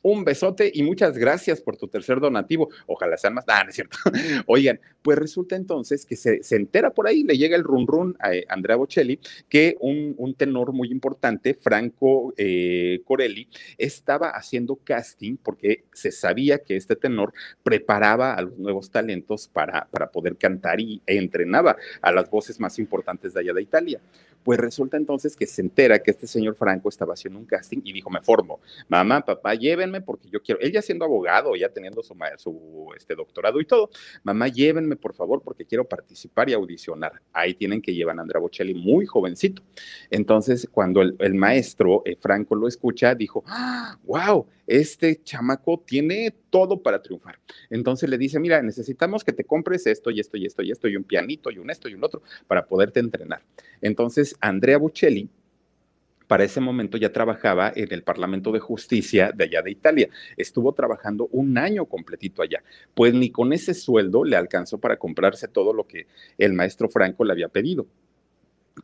un 0.02 0.24
besote 0.24 0.71
y 0.74 0.84
muchas 0.84 1.17
gracias 1.17 1.62
por 1.62 1.78
tu 1.78 1.88
tercer 1.88 2.19
donativo. 2.19 2.69
Ojalá 2.86 3.17
sean 3.17 3.34
más. 3.34 3.45
Ah, 3.48 3.63
no 3.63 3.69
es 3.69 3.76
cierto. 3.76 3.98
Oigan, 4.48 4.80
pues 5.02 5.17
resulta 5.17 5.56
entonces 5.56 6.06
que 6.06 6.15
se, 6.15 6.43
se, 6.43 6.56
entera 6.56 6.91
por 6.91 7.08
ahí, 7.08 7.24
le 7.24 7.38
llega 7.38 7.56
el 7.56 7.63
run 7.63 7.88
run 7.88 8.15
a 8.19 8.34
eh, 8.34 8.45
Andrea 8.50 8.76
Bocelli, 8.76 9.19
que 9.50 9.78
un, 9.80 10.15
un, 10.17 10.36
tenor 10.36 10.74
muy 10.74 10.91
importante, 10.91 11.54
Franco 11.54 12.34
eh, 12.38 13.02
Corelli, 13.06 13.48
estaba 13.78 14.30
haciendo 14.30 14.76
casting 14.78 15.38
porque 15.38 15.86
se 15.93 16.12
sabía 16.12 16.60
que 16.60 16.76
este 16.76 16.95
tenor 16.95 17.34
preparaba 17.63 18.34
a 18.34 18.41
los 18.41 18.58
nuevos 18.58 18.89
talentos 18.89 19.48
para, 19.48 19.88
para 19.91 20.12
poder 20.12 20.38
cantar 20.38 20.80
y 20.80 21.02
e 21.06 21.17
entrenaba 21.17 21.78
a 22.02 22.12
las 22.12 22.30
voces 22.30 22.60
más 22.60 22.80
importantes 22.80 23.34
de 23.34 23.39
allá 23.39 23.54
de 23.54 23.62
Italia. 23.62 24.02
Pues 24.45 24.60
resulta 24.60 24.95
entonces 24.95 25.36
que 25.36 25.47
se 25.47 25.63
entera 25.63 25.97
que 25.97 26.12
este 26.12 26.27
señor 26.27 26.55
Franco 26.55 26.88
estaba 26.88 27.15
haciendo 27.15 27.39
un 27.39 27.45
casting 27.45 27.79
y 27.84 27.91
dijo, 27.91 28.12
me 28.12 28.21
formo, 28.21 28.60
mamá, 28.88 29.25
papá, 29.25 29.55
llévenme 29.55 30.01
porque 30.01 30.29
yo 30.29 30.39
quiero, 30.39 30.62
él 30.62 30.71
ya 30.71 30.84
siendo 30.84 31.03
abogado, 31.03 31.55
ya 31.55 31.69
teniendo 31.69 32.03
su, 32.03 32.15
su 32.38 32.89
este, 32.95 33.15
doctorado 33.15 33.60
y 33.60 33.65
todo, 33.65 33.89
mamá, 34.21 34.47
llévenme 34.47 34.97
por 34.97 35.15
favor 35.15 35.41
porque 35.41 35.65
quiero 35.65 35.86
participar 35.86 36.47
y 36.47 36.53
audicionar. 36.53 37.13
Ahí 37.34 37.55
tienen 37.55 37.81
que 37.81 37.95
llevar 37.95 38.19
a 38.19 38.21
Andrea 38.21 38.39
Bocelli 38.39 38.75
muy 38.75 39.08
jovencito. 39.08 39.63
Entonces, 40.12 40.69
cuando 40.71 41.01
el, 41.01 41.15
el 41.17 41.34
maestro 41.34 42.03
eh, 42.05 42.15
Franco 42.15 42.53
lo 42.53 42.67
escucha, 42.67 43.15
dijo, 43.15 43.43
¡Ah, 43.47 43.97
wow, 44.03 44.45
este 44.67 45.23
chamaco 45.23 45.84
tiene 45.84 46.36
todo 46.56 46.82
para 46.82 47.02
triunfar. 47.02 47.38
Entonces 47.70 48.10
le 48.10 48.18
dice, 48.18 48.39
mira, 48.39 48.62
necesitamos 48.62 49.26
que 49.26 49.34
te 49.34 49.44
compres 49.44 49.86
esto 49.88 50.10
y 50.10 50.22
esto 50.22 50.38
y 50.38 50.46
esto 50.46 50.63
y 50.63 50.72
esto 50.72 50.88
y 50.88 50.96
un 50.96 51.04
pianito 51.04 51.52
y 51.52 51.58
un 51.58 51.70
esto 51.70 51.89
y 51.89 51.96
un 51.96 52.02
otro 52.02 52.22
para 52.48 52.65
poderte 52.65 53.02
entrenar. 53.02 53.41
Entonces, 53.82 54.38
Andrea 54.39 54.78
Bocelli 54.78 55.28
para 56.28 56.46
ese 56.46 56.62
momento 56.62 56.98
ya 56.98 57.12
trabajaba 57.12 57.74
en 57.76 57.91
el 57.91 58.04
Parlamento 58.04 58.54
de 58.54 58.62
Justicia 58.62 59.34
de 59.36 59.44
allá 59.44 59.62
de 59.63 59.72
Italia. 59.72 60.10
Estuvo 60.38 60.72
trabajando 60.72 61.28
un 61.34 61.58
año 61.58 61.88
completito 61.88 62.41
allá. 62.41 62.63
Pues 62.94 63.13
ni 63.13 63.32
con 63.32 63.52
ese 63.52 63.74
sueldo 63.74 64.24
le 64.24 64.38
alcanzó 64.38 64.78
para 64.78 64.96
comprarse 64.96 65.50
todo 65.50 65.74
lo 65.74 65.86
que 65.86 66.08
el 66.38 66.54
maestro 66.54 66.88
Franco 66.88 67.26
le 67.26 67.34
había 67.34 67.50
pedido 67.50 67.86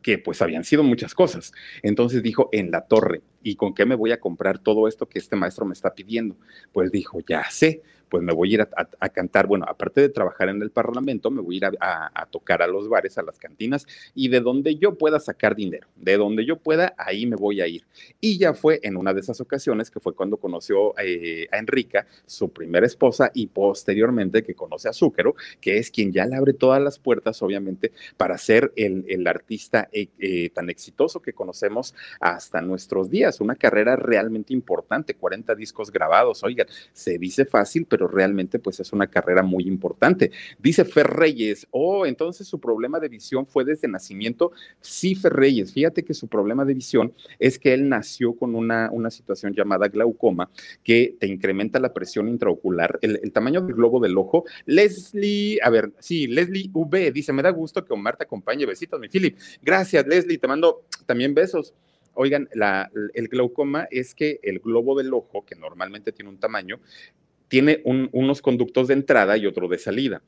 que 0.00 0.18
pues 0.18 0.40
habían 0.40 0.64
sido 0.64 0.82
muchas 0.82 1.14
cosas. 1.14 1.52
Entonces 1.82 2.22
dijo, 2.22 2.48
en 2.52 2.70
la 2.70 2.86
torre, 2.86 3.22
¿y 3.42 3.56
con 3.56 3.74
qué 3.74 3.84
me 3.84 3.94
voy 3.94 4.12
a 4.12 4.20
comprar 4.20 4.58
todo 4.58 4.88
esto 4.88 5.08
que 5.08 5.18
este 5.18 5.36
maestro 5.36 5.66
me 5.66 5.74
está 5.74 5.94
pidiendo? 5.94 6.36
Pues 6.72 6.90
dijo, 6.90 7.18
ya 7.28 7.44
sé, 7.50 7.82
pues 8.12 8.22
me 8.22 8.34
voy 8.34 8.50
a 8.50 8.54
ir 8.56 8.60
a, 8.60 9.08
cantar, 9.08 9.46
bueno, 9.46 9.64
aparte 9.66 10.02
de 10.02 10.10
trabajar 10.10 10.50
en 10.50 10.60
el 10.60 10.70
Parlamento, 10.70 11.30
me 11.30 11.40
voy 11.40 11.54
a 11.54 11.56
ir 11.56 11.78
a, 11.80 12.28
tocar 12.30 12.60
a 12.60 12.66
los 12.66 12.86
bares, 12.86 13.16
a 13.16 13.22
las 13.22 13.38
cantinas, 13.38 13.86
y 14.14 14.28
de 14.28 14.40
donde 14.40 14.76
yo 14.76 14.98
pueda 14.98 15.18
sacar 15.18 15.56
dinero, 15.56 15.88
de 15.96 16.18
donde 16.18 16.44
yo 16.44 16.58
pueda, 16.58 16.94
ahí 16.98 17.24
me 17.24 17.36
voy 17.36 17.62
a 17.62 17.66
ir. 17.66 17.86
Y 18.20 18.36
ya 18.36 18.52
fue 18.52 18.80
en 18.82 18.98
una 18.98 19.14
de 19.14 19.20
esas 19.20 19.40
ocasiones 19.40 19.90
que 19.90 19.98
fue 19.98 20.14
cuando 20.14 20.36
conoció 20.36 20.92
eh, 20.98 21.48
a 21.50 21.56
Enrica, 21.56 22.06
su 22.26 22.50
primera 22.50 22.84
esposa, 22.84 23.30
y 23.32 23.46
posteriormente 23.46 24.42
que 24.42 24.54
conoce 24.54 24.90
a 24.90 24.92
Zúquero, 24.92 25.34
que 25.58 25.78
es 25.78 25.90
quien 25.90 26.12
ya 26.12 26.26
le 26.26 26.36
abre 26.36 26.52
todas 26.52 26.82
las 26.82 26.98
puertas, 26.98 27.40
obviamente, 27.40 27.92
para 28.18 28.36
ser 28.36 28.74
el, 28.76 29.06
el 29.08 29.26
artista 29.26 29.88
eh, 29.90 30.08
eh, 30.18 30.50
tan 30.50 30.68
exitoso 30.68 31.22
que 31.22 31.32
conocemos 31.32 31.94
hasta 32.20 32.60
nuestros 32.60 33.08
días. 33.08 33.40
Una 33.40 33.54
carrera 33.54 33.96
realmente 33.96 34.52
importante, 34.52 35.14
40 35.14 35.54
discos 35.54 35.90
grabados, 35.90 36.44
oigan, 36.44 36.66
se 36.92 37.16
dice 37.16 37.46
fácil, 37.46 37.86
pero 37.88 38.01
realmente 38.08 38.58
pues 38.58 38.80
es 38.80 38.92
una 38.92 39.06
carrera 39.08 39.42
muy 39.42 39.64
importante. 39.64 40.30
Dice 40.58 40.84
Fer 40.84 41.06
Reyes, 41.06 41.66
oh, 41.70 42.06
entonces 42.06 42.46
su 42.46 42.60
problema 42.60 43.00
de 43.00 43.08
visión 43.08 43.46
fue 43.46 43.64
desde 43.64 43.88
nacimiento. 43.88 44.52
Sí, 44.80 45.14
Fer 45.14 45.32
Reyes, 45.32 45.72
fíjate 45.72 46.04
que 46.04 46.14
su 46.14 46.28
problema 46.28 46.64
de 46.64 46.74
visión 46.74 47.12
es 47.38 47.58
que 47.58 47.74
él 47.74 47.88
nació 47.88 48.34
con 48.34 48.54
una, 48.54 48.90
una 48.92 49.10
situación 49.10 49.54
llamada 49.54 49.88
glaucoma 49.88 50.50
que 50.82 51.16
te 51.18 51.26
incrementa 51.26 51.80
la 51.80 51.92
presión 51.92 52.28
intraocular, 52.28 52.98
el, 53.02 53.20
el 53.22 53.32
tamaño 53.32 53.60
del 53.60 53.74
globo 53.74 54.00
del 54.00 54.16
ojo. 54.16 54.44
Leslie, 54.66 55.58
a 55.62 55.70
ver, 55.70 55.92
sí, 55.98 56.26
Leslie 56.26 56.70
V 56.72 57.12
dice, 57.12 57.32
me 57.32 57.42
da 57.42 57.50
gusto 57.50 57.84
que 57.84 57.92
Omar 57.92 58.16
te 58.16 58.24
acompañe. 58.24 58.66
Besitos, 58.66 59.00
mi 59.00 59.08
Philip. 59.08 59.38
Gracias, 59.62 60.06
Leslie, 60.06 60.38
te 60.38 60.48
mando 60.48 60.84
también 61.06 61.34
besos. 61.34 61.74
Oigan, 62.14 62.48
la, 62.54 62.90
el 63.14 63.28
glaucoma 63.28 63.88
es 63.90 64.14
que 64.14 64.38
el 64.42 64.58
globo 64.58 64.96
del 64.98 65.14
ojo, 65.14 65.44
que 65.46 65.56
normalmente 65.56 66.12
tiene 66.12 66.28
un 66.28 66.38
tamaño, 66.38 66.78
tiene 67.52 67.82
unos 67.84 68.40
conductos 68.40 68.88
de 68.88 68.94
entrada 68.94 69.36
y 69.36 69.44
otro 69.44 69.68
de 69.68 69.76
salida 69.76 70.22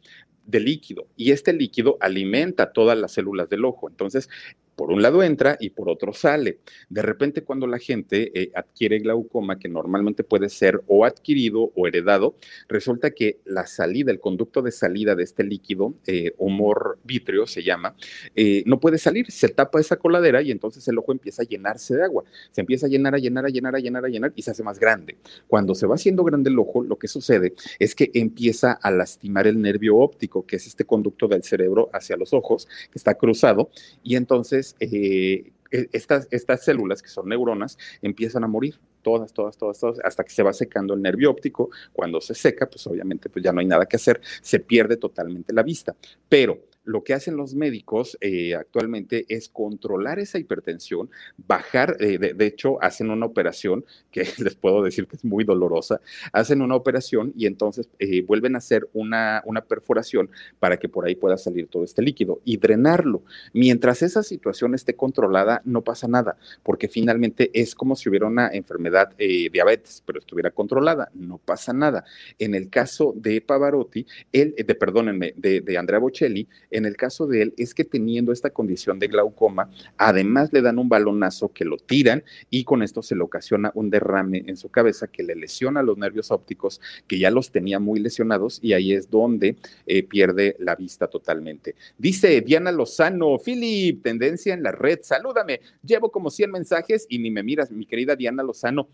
de 0.46 0.60
líquido 0.60 1.06
y 1.16 1.32
este 1.32 1.52
líquido 1.52 1.96
alimenta 2.00 2.72
todas 2.72 2.98
las 2.98 3.12
células 3.12 3.48
del 3.48 3.64
ojo. 3.64 3.88
Entonces, 3.88 4.28
por 4.76 4.90
un 4.90 5.02
lado 5.02 5.22
entra 5.22 5.56
y 5.60 5.70
por 5.70 5.88
otro 5.88 6.12
sale. 6.12 6.58
De 6.88 7.02
repente 7.02 7.42
cuando 7.42 7.66
la 7.66 7.78
gente 7.78 8.30
eh, 8.34 8.50
adquiere 8.54 8.98
glaucoma, 8.98 9.58
que 9.58 9.68
normalmente 9.68 10.24
puede 10.24 10.48
ser 10.48 10.82
o 10.86 11.04
adquirido 11.04 11.72
o 11.74 11.86
heredado, 11.86 12.34
resulta 12.68 13.12
que 13.12 13.38
la 13.44 13.66
salida, 13.66 14.10
el 14.10 14.20
conducto 14.20 14.62
de 14.62 14.72
salida 14.72 15.14
de 15.14 15.22
este 15.22 15.44
líquido, 15.44 15.94
eh, 16.06 16.34
humor 16.38 16.98
vítreo 17.04 17.46
se 17.46 17.62
llama, 17.62 17.94
eh, 18.34 18.62
no 18.66 18.80
puede 18.80 18.98
salir, 18.98 19.30
se 19.30 19.48
tapa 19.48 19.80
esa 19.80 19.96
coladera 19.96 20.42
y 20.42 20.50
entonces 20.50 20.86
el 20.88 20.98
ojo 20.98 21.12
empieza 21.12 21.42
a 21.42 21.46
llenarse 21.46 21.94
de 21.96 22.04
agua, 22.04 22.24
se 22.50 22.60
empieza 22.60 22.86
a 22.86 22.88
llenar, 22.88 23.14
a 23.14 23.18
llenar, 23.18 23.46
a 23.46 23.48
llenar, 23.48 23.76
a 23.76 23.78
llenar, 23.78 24.04
a 24.04 24.08
llenar 24.08 24.32
y 24.34 24.42
se 24.42 24.50
hace 24.50 24.62
más 24.62 24.78
grande. 24.78 25.16
Cuando 25.46 25.74
se 25.74 25.86
va 25.86 25.94
haciendo 25.94 26.24
grande 26.24 26.50
el 26.50 26.58
ojo, 26.58 26.82
lo 26.82 26.96
que 26.96 27.08
sucede 27.08 27.54
es 27.78 27.94
que 27.94 28.10
empieza 28.14 28.72
a 28.72 28.90
lastimar 28.90 29.46
el 29.46 29.60
nervio 29.60 29.96
óptico, 29.96 30.33
que 30.42 30.56
es 30.56 30.66
este 30.66 30.84
conducto 30.84 31.28
del 31.28 31.42
cerebro 31.42 31.90
hacia 31.92 32.16
los 32.16 32.32
ojos, 32.32 32.66
que 32.90 32.98
está 32.98 33.14
cruzado, 33.14 33.70
y 34.02 34.16
entonces 34.16 34.76
eh, 34.80 35.52
e, 35.70 35.88
estas, 35.92 36.28
estas 36.30 36.64
células, 36.64 37.02
que 37.02 37.08
son 37.08 37.28
neuronas, 37.28 37.78
empiezan 38.02 38.44
a 38.44 38.48
morir 38.48 38.78
todas, 39.02 39.32
todas, 39.32 39.56
todas, 39.56 39.78
todas, 39.78 40.00
hasta 40.04 40.24
que 40.24 40.30
se 40.30 40.42
va 40.42 40.52
secando 40.52 40.94
el 40.94 41.02
nervio 41.02 41.30
óptico. 41.30 41.70
Cuando 41.92 42.20
se 42.20 42.34
seca, 42.34 42.68
pues 42.68 42.86
obviamente 42.86 43.28
pues 43.28 43.44
ya 43.44 43.52
no 43.52 43.60
hay 43.60 43.66
nada 43.66 43.86
que 43.86 43.96
hacer, 43.96 44.20
se 44.40 44.60
pierde 44.60 44.96
totalmente 44.96 45.52
la 45.52 45.62
vista. 45.62 45.94
Pero 46.28 46.58
lo 46.84 47.02
que 47.02 47.14
hacen 47.14 47.36
los 47.36 47.54
médicos 47.54 48.16
eh, 48.20 48.54
actualmente 48.54 49.24
es 49.28 49.48
controlar 49.48 50.18
esa 50.18 50.38
hipertensión, 50.38 51.10
bajar, 51.36 51.96
eh, 52.00 52.18
de, 52.18 52.46
hecho, 52.46 52.82
hacen 52.82 53.10
una 53.10 53.26
operación 53.26 53.84
que 54.10 54.26
les 54.38 54.54
puedo 54.54 54.82
decir 54.82 55.06
que 55.06 55.16
es 55.16 55.24
muy 55.24 55.44
dolorosa, 55.44 56.00
hacen 56.32 56.62
una 56.62 56.76
operación 56.76 57.32
y 57.36 57.46
entonces 57.46 57.88
eh, 57.98 58.22
vuelven 58.22 58.54
a 58.54 58.58
hacer 58.58 58.88
una, 58.92 59.42
una 59.46 59.62
perforación 59.62 60.30
para 60.58 60.76
que 60.76 60.88
por 60.88 61.06
ahí 61.06 61.14
pueda 61.14 61.38
salir 61.38 61.68
todo 61.68 61.84
este 61.84 62.02
líquido 62.02 62.40
y 62.44 62.58
drenarlo. 62.58 63.22
Mientras 63.52 64.02
esa 64.02 64.22
situación 64.22 64.74
esté 64.74 64.94
controlada, 64.94 65.62
no 65.64 65.82
pasa 65.82 66.06
nada, 66.06 66.36
porque 66.62 66.88
finalmente 66.88 67.50
es 67.54 67.74
como 67.74 67.96
si 67.96 68.08
hubiera 68.08 68.26
una 68.26 68.48
enfermedad 68.48 69.14
diabetes, 69.16 70.02
pero 70.04 70.18
estuviera 70.18 70.50
controlada, 70.50 71.10
no 71.14 71.38
pasa 71.38 71.72
nada. 71.72 72.04
En 72.38 72.54
el 72.54 72.68
caso 72.68 73.14
de 73.16 73.40
Pavarotti, 73.40 74.06
él, 74.32 74.54
de, 74.56 74.74
perdónenme, 74.74 75.34
de 75.36 75.78
Andrea 75.78 75.98
Bocelli, 75.98 76.46
en 76.74 76.86
el 76.86 76.96
caso 76.96 77.26
de 77.26 77.42
él 77.42 77.54
es 77.56 77.72
que 77.72 77.84
teniendo 77.84 78.32
esta 78.32 78.50
condición 78.50 78.98
de 78.98 79.06
glaucoma, 79.06 79.70
además 79.96 80.52
le 80.52 80.60
dan 80.60 80.78
un 80.78 80.88
balonazo 80.88 81.52
que 81.52 81.64
lo 81.64 81.76
tiran 81.76 82.24
y 82.50 82.64
con 82.64 82.82
esto 82.82 83.02
se 83.02 83.14
le 83.14 83.22
ocasiona 83.22 83.70
un 83.74 83.90
derrame 83.90 84.44
en 84.46 84.56
su 84.56 84.68
cabeza 84.68 85.06
que 85.06 85.22
le 85.22 85.36
lesiona 85.36 85.82
los 85.82 85.96
nervios 85.96 86.30
ópticos 86.30 86.80
que 87.06 87.18
ya 87.18 87.30
los 87.30 87.50
tenía 87.50 87.78
muy 87.78 88.00
lesionados 88.00 88.58
y 88.60 88.72
ahí 88.72 88.92
es 88.92 89.08
donde 89.08 89.56
eh, 89.86 90.02
pierde 90.02 90.56
la 90.58 90.74
vista 90.74 91.06
totalmente. 91.06 91.76
Dice 91.96 92.40
Diana 92.40 92.72
Lozano, 92.72 93.38
Philip, 93.38 94.02
tendencia 94.02 94.52
en 94.52 94.62
la 94.62 94.72
red, 94.72 94.98
salúdame, 95.02 95.60
llevo 95.84 96.10
como 96.10 96.30
100 96.30 96.50
mensajes 96.50 97.06
y 97.08 97.18
ni 97.18 97.30
me 97.30 97.42
miras, 97.42 97.70
mi 97.70 97.86
querida 97.86 98.16
Diana 98.16 98.42
Lozano. 98.42 98.88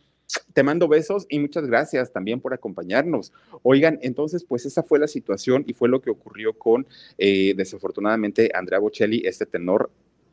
Te 0.53 0.63
mando 0.63 0.89
besos 0.89 1.27
y 1.29 1.39
muchas 1.39 1.67
gracias 1.67 2.13
también 2.13 2.41
por 2.41 2.55
acompañarnos. 2.55 3.33
Oigan, 3.63 3.99
entonces, 4.03 4.45
pues 4.45 4.67
esa 4.67 4.83
fue 4.83 4.99
la 4.99 5.09
situación 5.09 5.65
y 5.67 5.73
fue 5.73 5.89
lo 5.89 6.01
que 6.01 6.11
ocurrió 6.11 6.53
con, 6.55 6.87
eh, 7.19 7.55
desafortunadamente, 7.57 8.51
Andrea 8.55 8.79
Bocelli, 8.79 9.23
este 9.25 9.47
tenor 9.47 9.91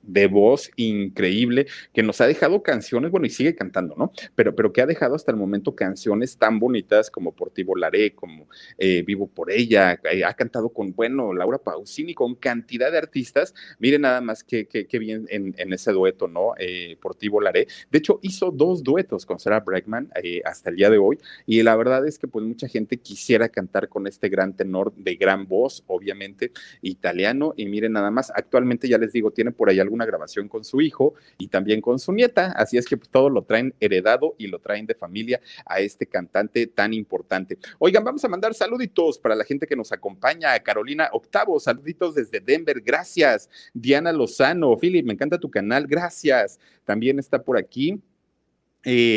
de 0.07 0.27
voz 0.27 0.71
increíble, 0.77 1.67
que 1.93 2.01
nos 2.01 2.19
ha 2.21 2.27
dejado 2.27 2.63
canciones, 2.63 3.11
bueno, 3.11 3.27
y 3.27 3.29
sigue 3.29 3.53
cantando, 3.53 3.95
¿no? 3.95 4.11
Pero, 4.35 4.55
pero 4.55 4.73
que 4.73 4.81
ha 4.81 4.85
dejado 4.85 5.15
hasta 5.15 5.31
el 5.31 5.37
momento 5.37 5.75
canciones 5.75 6.37
tan 6.37 6.59
bonitas 6.59 7.11
como 7.11 7.33
Por 7.33 7.51
ti 7.51 7.63
volaré, 7.63 8.15
como 8.15 8.47
eh, 8.77 9.03
Vivo 9.05 9.27
por 9.27 9.51
ella, 9.51 9.99
eh, 10.11 10.23
ha 10.23 10.33
cantado 10.33 10.69
con, 10.69 10.93
bueno, 10.93 11.33
Laura 11.33 11.57
Pausini, 11.57 12.13
con 12.13 12.35
cantidad 12.35 12.91
de 12.91 12.97
artistas. 12.97 13.53
Miren 13.79 14.01
nada 14.01 14.21
más 14.21 14.43
qué 14.43 14.87
bien 14.99 15.27
en, 15.29 15.73
ese 15.73 15.91
dueto, 15.91 16.27
¿no? 16.27 16.53
Eh, 16.57 16.97
por 17.01 17.15
ti 17.15 17.27
volaré. 17.27 17.67
De 17.91 17.97
hecho, 17.99 18.19
hizo 18.21 18.51
dos 18.51 18.83
duetos 18.83 19.25
con 19.25 19.39
Sarah 19.39 19.59
Bregman 19.59 20.09
hasta 20.45 20.69
el 20.69 20.77
día 20.77 20.89
de 20.89 20.97
hoy, 20.97 21.19
y 21.45 21.61
la 21.61 21.75
verdad 21.75 22.07
es 22.07 22.17
que 22.17 22.27
pues 22.27 22.45
mucha 22.45 22.67
gente 22.67 22.97
quisiera 22.97 23.49
cantar 23.49 23.89
con 23.89 24.07
este 24.07 24.29
gran 24.29 24.55
tenor 24.55 24.93
de 24.95 25.15
gran 25.15 25.47
voz, 25.47 25.83
obviamente, 25.87 26.51
italiano, 26.81 27.53
y 27.57 27.65
miren 27.65 27.93
nada 27.93 28.09
más, 28.09 28.31
actualmente 28.33 28.87
ya 28.87 28.97
les 28.97 29.11
digo, 29.11 29.31
tiene 29.31 29.51
por 29.51 29.69
ahí 29.69 29.79
algún 29.79 29.96
una 29.97 30.05
grabación 30.05 30.47
con 30.47 30.63
su 30.63 30.79
hijo 30.79 31.15
y 31.38 31.47
también 31.49 31.81
con 31.81 31.99
su 31.99 32.13
nieta, 32.13 32.53
así 32.55 32.77
es 32.77 32.86
que 32.86 32.97
todo 32.97 33.29
lo 33.29 33.43
traen 33.43 33.73
heredado 33.79 34.36
y 34.38 34.47
lo 34.47 34.60
traen 34.60 34.86
de 34.86 34.95
familia 34.95 35.41
a 35.65 35.79
este 35.79 36.05
cantante 36.05 36.67
tan 36.67 36.93
importante. 36.93 37.57
Oigan, 37.79 38.03
vamos 38.03 38.23
a 38.23 38.29
mandar 38.29 38.53
saluditos 38.53 39.19
para 39.19 39.36
la 39.36 39.43
gente 39.43 39.67
que 39.67 39.75
nos 39.75 39.91
acompaña, 39.91 40.57
Carolina 40.60 41.10
Octavo, 41.12 41.60
saluditos 41.60 42.15
desde 42.15 42.39
Denver, 42.39 42.81
gracias. 42.81 43.49
Diana 43.73 44.12
Lozano, 44.12 44.77
Philip, 44.77 45.05
me 45.05 45.13
encanta 45.13 45.39
tu 45.39 45.49
canal, 45.49 45.88
gracias. 45.88 46.60
También 46.86 47.19
está 47.19 47.41
por 47.41 47.57
aquí. 47.57 48.01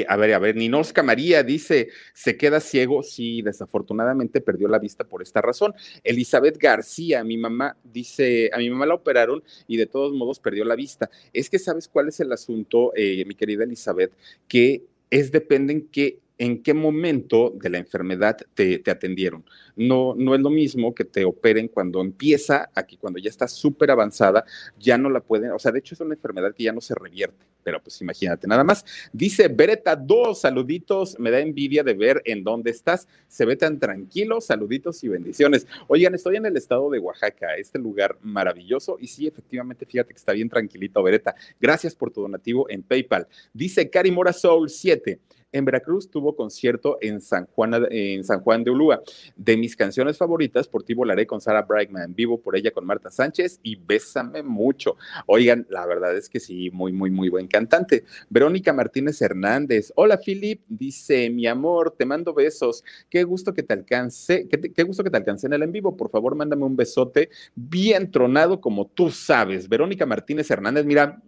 A 0.08 0.16
ver, 0.16 0.34
a 0.34 0.38
ver, 0.40 0.56
Ninosca 0.56 1.04
María 1.04 1.44
dice, 1.44 1.90
se 2.12 2.36
queda 2.36 2.58
ciego, 2.58 3.04
sí, 3.04 3.40
desafortunadamente 3.40 4.40
perdió 4.40 4.66
la 4.66 4.80
vista 4.80 5.04
por 5.04 5.22
esta 5.22 5.40
razón. 5.40 5.74
Elizabeth 6.02 6.58
García, 6.58 7.22
mi 7.22 7.36
mamá, 7.36 7.76
dice, 7.84 8.50
a 8.52 8.58
mi 8.58 8.68
mamá 8.68 8.86
la 8.86 8.94
operaron 8.94 9.44
y 9.68 9.76
de 9.76 9.86
todos 9.86 10.12
modos 10.12 10.40
perdió 10.40 10.64
la 10.64 10.74
vista. 10.74 11.08
Es 11.32 11.48
que 11.48 11.60
sabes 11.60 11.86
cuál 11.86 12.08
es 12.08 12.18
el 12.18 12.32
asunto, 12.32 12.92
eh, 12.96 13.24
mi 13.26 13.36
querida 13.36 13.62
Elizabeth, 13.62 14.10
que 14.48 14.82
es 15.08 15.30
depende 15.30 15.72
en 15.72 15.88
qué 15.88 16.18
en 16.40 16.62
qué 16.62 16.72
momento 16.72 17.52
de 17.54 17.68
la 17.68 17.76
enfermedad 17.76 18.38
te, 18.54 18.82
atendieron. 18.90 19.44
No, 19.76 20.14
no 20.16 20.34
es 20.34 20.40
lo 20.40 20.48
mismo 20.48 20.94
que 20.94 21.04
te 21.04 21.26
operen 21.26 21.68
cuando 21.68 22.00
empieza, 22.00 22.70
aquí 22.74 22.96
cuando 22.96 23.18
ya 23.18 23.28
está 23.28 23.46
súper 23.46 23.90
avanzada, 23.90 24.46
ya 24.78 24.96
no 24.96 25.10
la 25.10 25.20
pueden, 25.20 25.52
o 25.52 25.58
sea, 25.58 25.70
de 25.70 25.80
hecho 25.80 25.94
es 25.94 26.00
una 26.00 26.14
enfermedad 26.14 26.54
que 26.54 26.64
ya 26.64 26.72
no 26.72 26.80
se 26.80 26.94
revierte, 26.94 27.44
pero 27.62 27.82
pues 27.82 28.00
imagínate, 28.00 28.48
nada 28.48 28.64
más. 28.64 28.86
Dice 29.12 29.48
Beretta 29.48 29.94
2, 29.94 30.40
saluditos, 30.40 31.18
me 31.18 31.30
da 31.30 31.40
envidia 31.40 31.84
de 31.84 31.92
ver 31.92 32.22
en 32.24 32.42
dónde 32.42 32.70
estás, 32.70 33.06
se 33.28 33.44
ve 33.44 33.56
tan 33.56 33.78
tranquilo, 33.78 34.40
saluditos 34.40 35.04
y 35.04 35.08
bendiciones. 35.08 35.66
Oigan, 35.88 36.14
estoy 36.14 36.36
en 36.36 36.46
el 36.46 36.56
estado 36.56 36.88
de 36.88 37.00
Oaxaca, 37.00 37.54
este 37.56 37.78
lugar 37.78 38.16
maravilloso, 38.22 38.96
y 38.98 39.08
sí, 39.08 39.26
efectivamente, 39.26 39.84
fíjate 39.84 40.14
que 40.14 40.18
está 40.18 40.32
bien 40.32 40.48
tranquilito, 40.48 41.02
Beretta. 41.02 41.34
Gracias 41.60 41.94
por 41.94 42.10
tu 42.10 42.22
donativo 42.22 42.66
en 42.70 42.82
PayPal. 42.82 43.28
Dice 43.52 43.90
Cari 43.90 44.10
Mora 44.10 44.32
Soul 44.32 44.70
7 44.70 45.20
en 45.52 45.64
Veracruz 45.64 46.10
tuvo 46.10 46.36
concierto 46.36 46.98
en 47.00 47.20
San 47.20 47.46
Juan, 47.46 47.86
San 48.22 48.40
Juan 48.40 48.64
de 48.64 48.70
Ulúa. 48.70 49.02
De 49.36 49.56
mis 49.56 49.76
canciones 49.76 50.16
favoritas, 50.16 50.68
por 50.68 50.82
ti 50.82 50.94
volaré 50.94 51.26
con 51.26 51.40
Sara 51.40 51.62
Brightman, 51.62 52.14
vivo 52.14 52.40
por 52.40 52.56
ella 52.56 52.70
con 52.70 52.86
Marta 52.86 53.10
Sánchez 53.10 53.60
y 53.62 53.76
Bésame 53.76 54.42
mucho. 54.42 54.96
Oigan, 55.26 55.66
la 55.70 55.86
verdad 55.86 56.16
es 56.16 56.28
que 56.28 56.40
sí, 56.40 56.70
muy, 56.70 56.92
muy, 56.92 57.10
muy 57.10 57.28
buen 57.28 57.46
cantante. 57.46 58.04
Verónica 58.28 58.72
Martínez 58.72 59.20
Hernández. 59.22 59.92
Hola, 59.96 60.18
Philip. 60.18 60.62
Dice, 60.68 61.30
mi 61.30 61.46
amor, 61.46 61.94
te 61.96 62.06
mando 62.06 62.34
besos. 62.34 62.84
Qué 63.08 63.24
gusto 63.24 63.52
que 63.54 63.62
te 63.62 63.72
alcance, 63.72 64.48
qué, 64.48 64.72
qué 64.72 64.82
gusto 64.82 65.02
que 65.04 65.10
te 65.10 65.16
alcance 65.16 65.46
en 65.46 65.52
el 65.52 65.62
en 65.62 65.72
vivo. 65.72 65.96
Por 65.96 66.10
favor, 66.10 66.34
mándame 66.34 66.64
un 66.64 66.76
besote 66.76 67.30
bien 67.54 68.10
tronado 68.10 68.60
como 68.60 68.86
tú 68.86 69.10
sabes. 69.10 69.68
Verónica 69.68 70.06
Martínez 70.06 70.50
Hernández, 70.50 70.84
mira, 70.84 71.22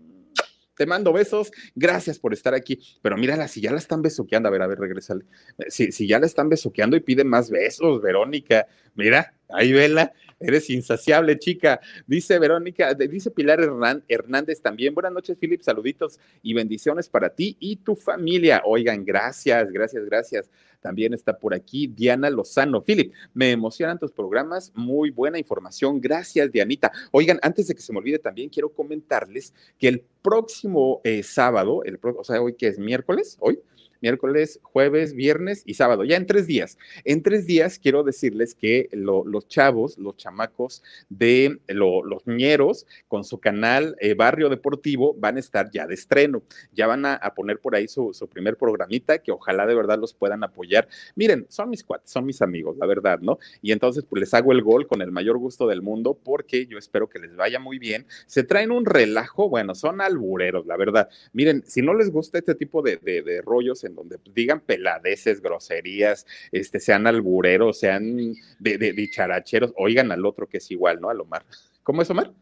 te 0.76 0.86
mando 0.86 1.12
besos, 1.12 1.52
gracias 1.74 2.18
por 2.18 2.32
estar 2.32 2.54
aquí. 2.54 2.80
Pero 3.02 3.16
mírala, 3.16 3.48
si 3.48 3.60
ya 3.60 3.72
la 3.72 3.78
están 3.78 4.02
besoqueando, 4.02 4.48
a 4.48 4.52
ver, 4.52 4.62
a 4.62 4.66
ver, 4.66 4.78
regresale. 4.78 5.24
Si, 5.68 5.92
si 5.92 6.06
ya 6.06 6.18
la 6.18 6.26
están 6.26 6.48
besoqueando 6.48 6.96
y 6.96 7.00
piden 7.00 7.28
más 7.28 7.50
besos, 7.50 8.00
Verónica, 8.02 8.66
mira, 8.94 9.34
ahí 9.48 9.72
vela, 9.72 10.12
eres 10.42 10.70
insaciable, 10.70 11.38
chica. 11.38 11.80
Dice 12.06 12.38
Verónica, 12.38 12.94
dice 12.94 13.30
Pilar 13.30 13.60
Hernández 14.08 14.60
también. 14.60 14.94
Buenas 14.94 15.12
noches, 15.12 15.36
Philip, 15.38 15.62
saluditos 15.62 16.18
y 16.42 16.54
bendiciones 16.54 17.08
para 17.08 17.30
ti 17.30 17.56
y 17.60 17.76
tu 17.76 17.94
familia. 17.94 18.62
Oigan, 18.64 19.04
gracias, 19.04 19.70
gracias, 19.70 20.04
gracias. 20.04 20.50
También 20.80 21.14
está 21.14 21.38
por 21.38 21.54
aquí 21.54 21.86
Diana 21.86 22.28
Lozano. 22.28 22.82
Philip, 22.82 23.12
me 23.32 23.52
emocionan 23.52 23.98
tus 23.98 24.10
programas, 24.10 24.72
muy 24.74 25.10
buena 25.10 25.38
información. 25.38 26.00
Gracias, 26.00 26.50
Dianita. 26.50 26.90
Oigan, 27.12 27.38
antes 27.42 27.68
de 27.68 27.74
que 27.74 27.80
se 27.80 27.92
me 27.92 28.00
olvide, 28.00 28.18
también 28.18 28.48
quiero 28.48 28.68
comentarles 28.70 29.54
que 29.78 29.88
el 29.88 30.04
próximo 30.22 31.00
eh, 31.04 31.22
sábado, 31.22 31.84
el, 31.84 31.98
o 32.02 32.24
sea, 32.24 32.42
hoy 32.42 32.54
que 32.54 32.66
es 32.66 32.78
miércoles, 32.78 33.36
hoy, 33.40 33.60
miércoles, 34.02 34.60
jueves, 34.62 35.14
viernes 35.14 35.62
y 35.64 35.74
sábado, 35.74 36.04
ya 36.04 36.16
en 36.16 36.26
tres 36.26 36.46
días. 36.46 36.76
En 37.04 37.22
tres 37.22 37.46
días 37.46 37.78
quiero 37.78 38.02
decirles 38.02 38.54
que 38.54 38.88
los 38.92 39.48
chavos, 39.48 39.96
los 39.96 40.16
chamacos 40.16 40.82
de 41.08 41.60
los 41.68 42.26
ñeros 42.26 42.86
con 43.08 43.24
su 43.24 43.38
canal 43.38 43.96
eh, 44.00 44.14
Barrio 44.14 44.48
Deportivo 44.48 45.14
van 45.14 45.36
a 45.36 45.40
estar 45.40 45.70
ya 45.70 45.86
de 45.86 45.94
estreno. 45.94 46.42
Ya 46.72 46.86
van 46.86 47.06
a, 47.06 47.18
poner 47.34 47.60
por 47.60 47.74
ahí 47.74 47.88
su, 47.88 48.12
primer 48.30 48.56
programita 48.56 49.18
que 49.18 49.32
ojalá 49.32 49.66
de 49.66 49.74
verdad 49.74 49.98
los 49.98 50.12
puedan 50.14 50.42
apoyar. 50.44 50.88
Miren, 51.14 51.46
son 51.48 51.70
mis 51.70 51.84
cuates, 51.84 52.10
son 52.10 52.26
mis 52.26 52.42
amigos, 52.42 52.76
la 52.76 52.86
verdad, 52.86 53.20
¿no? 53.20 53.38
Y 53.62 53.72
entonces 53.72 54.04
pues 54.08 54.20
les 54.20 54.34
hago 54.34 54.52
el 54.52 54.62
gol 54.62 54.86
con 54.86 55.00
el 55.00 55.12
mayor 55.12 55.38
gusto 55.38 55.66
del 55.66 55.82
mundo 55.82 56.18
porque 56.22 56.66
yo 56.66 56.78
espero 56.78 57.08
que 57.08 57.18
les 57.18 57.36
vaya 57.36 57.60
muy 57.60 57.78
bien. 57.78 58.06
Se 58.26 58.42
traen 58.42 58.72
un 58.72 58.84
relajo, 58.84 59.48
bueno, 59.48 59.74
son 59.74 60.00
albureros, 60.00 60.66
la 60.66 60.76
verdad. 60.76 61.08
Miren, 61.32 61.62
si 61.66 61.82
no 61.82 61.94
les 61.94 62.10
gusta 62.10 62.38
este 62.38 62.54
tipo 62.54 62.82
de, 62.82 62.96
de 62.96 63.42
rollos 63.42 63.84
en 63.84 63.91
donde 63.94 64.18
digan 64.34 64.60
peladeces, 64.60 65.40
groserías, 65.40 66.26
este, 66.50 66.80
sean 66.80 67.06
albureros, 67.06 67.80
sean 67.80 68.34
de, 68.58 68.78
de, 68.78 68.92
dicharacheros, 68.92 69.72
oigan 69.76 70.12
al 70.12 70.24
otro 70.26 70.48
que 70.48 70.58
es 70.58 70.70
igual, 70.70 71.00
¿no? 71.00 71.10
Al 71.10 71.20
Omar. 71.20 71.44
¿Cómo 71.82 72.02
es 72.02 72.10
Omar? 72.10 72.32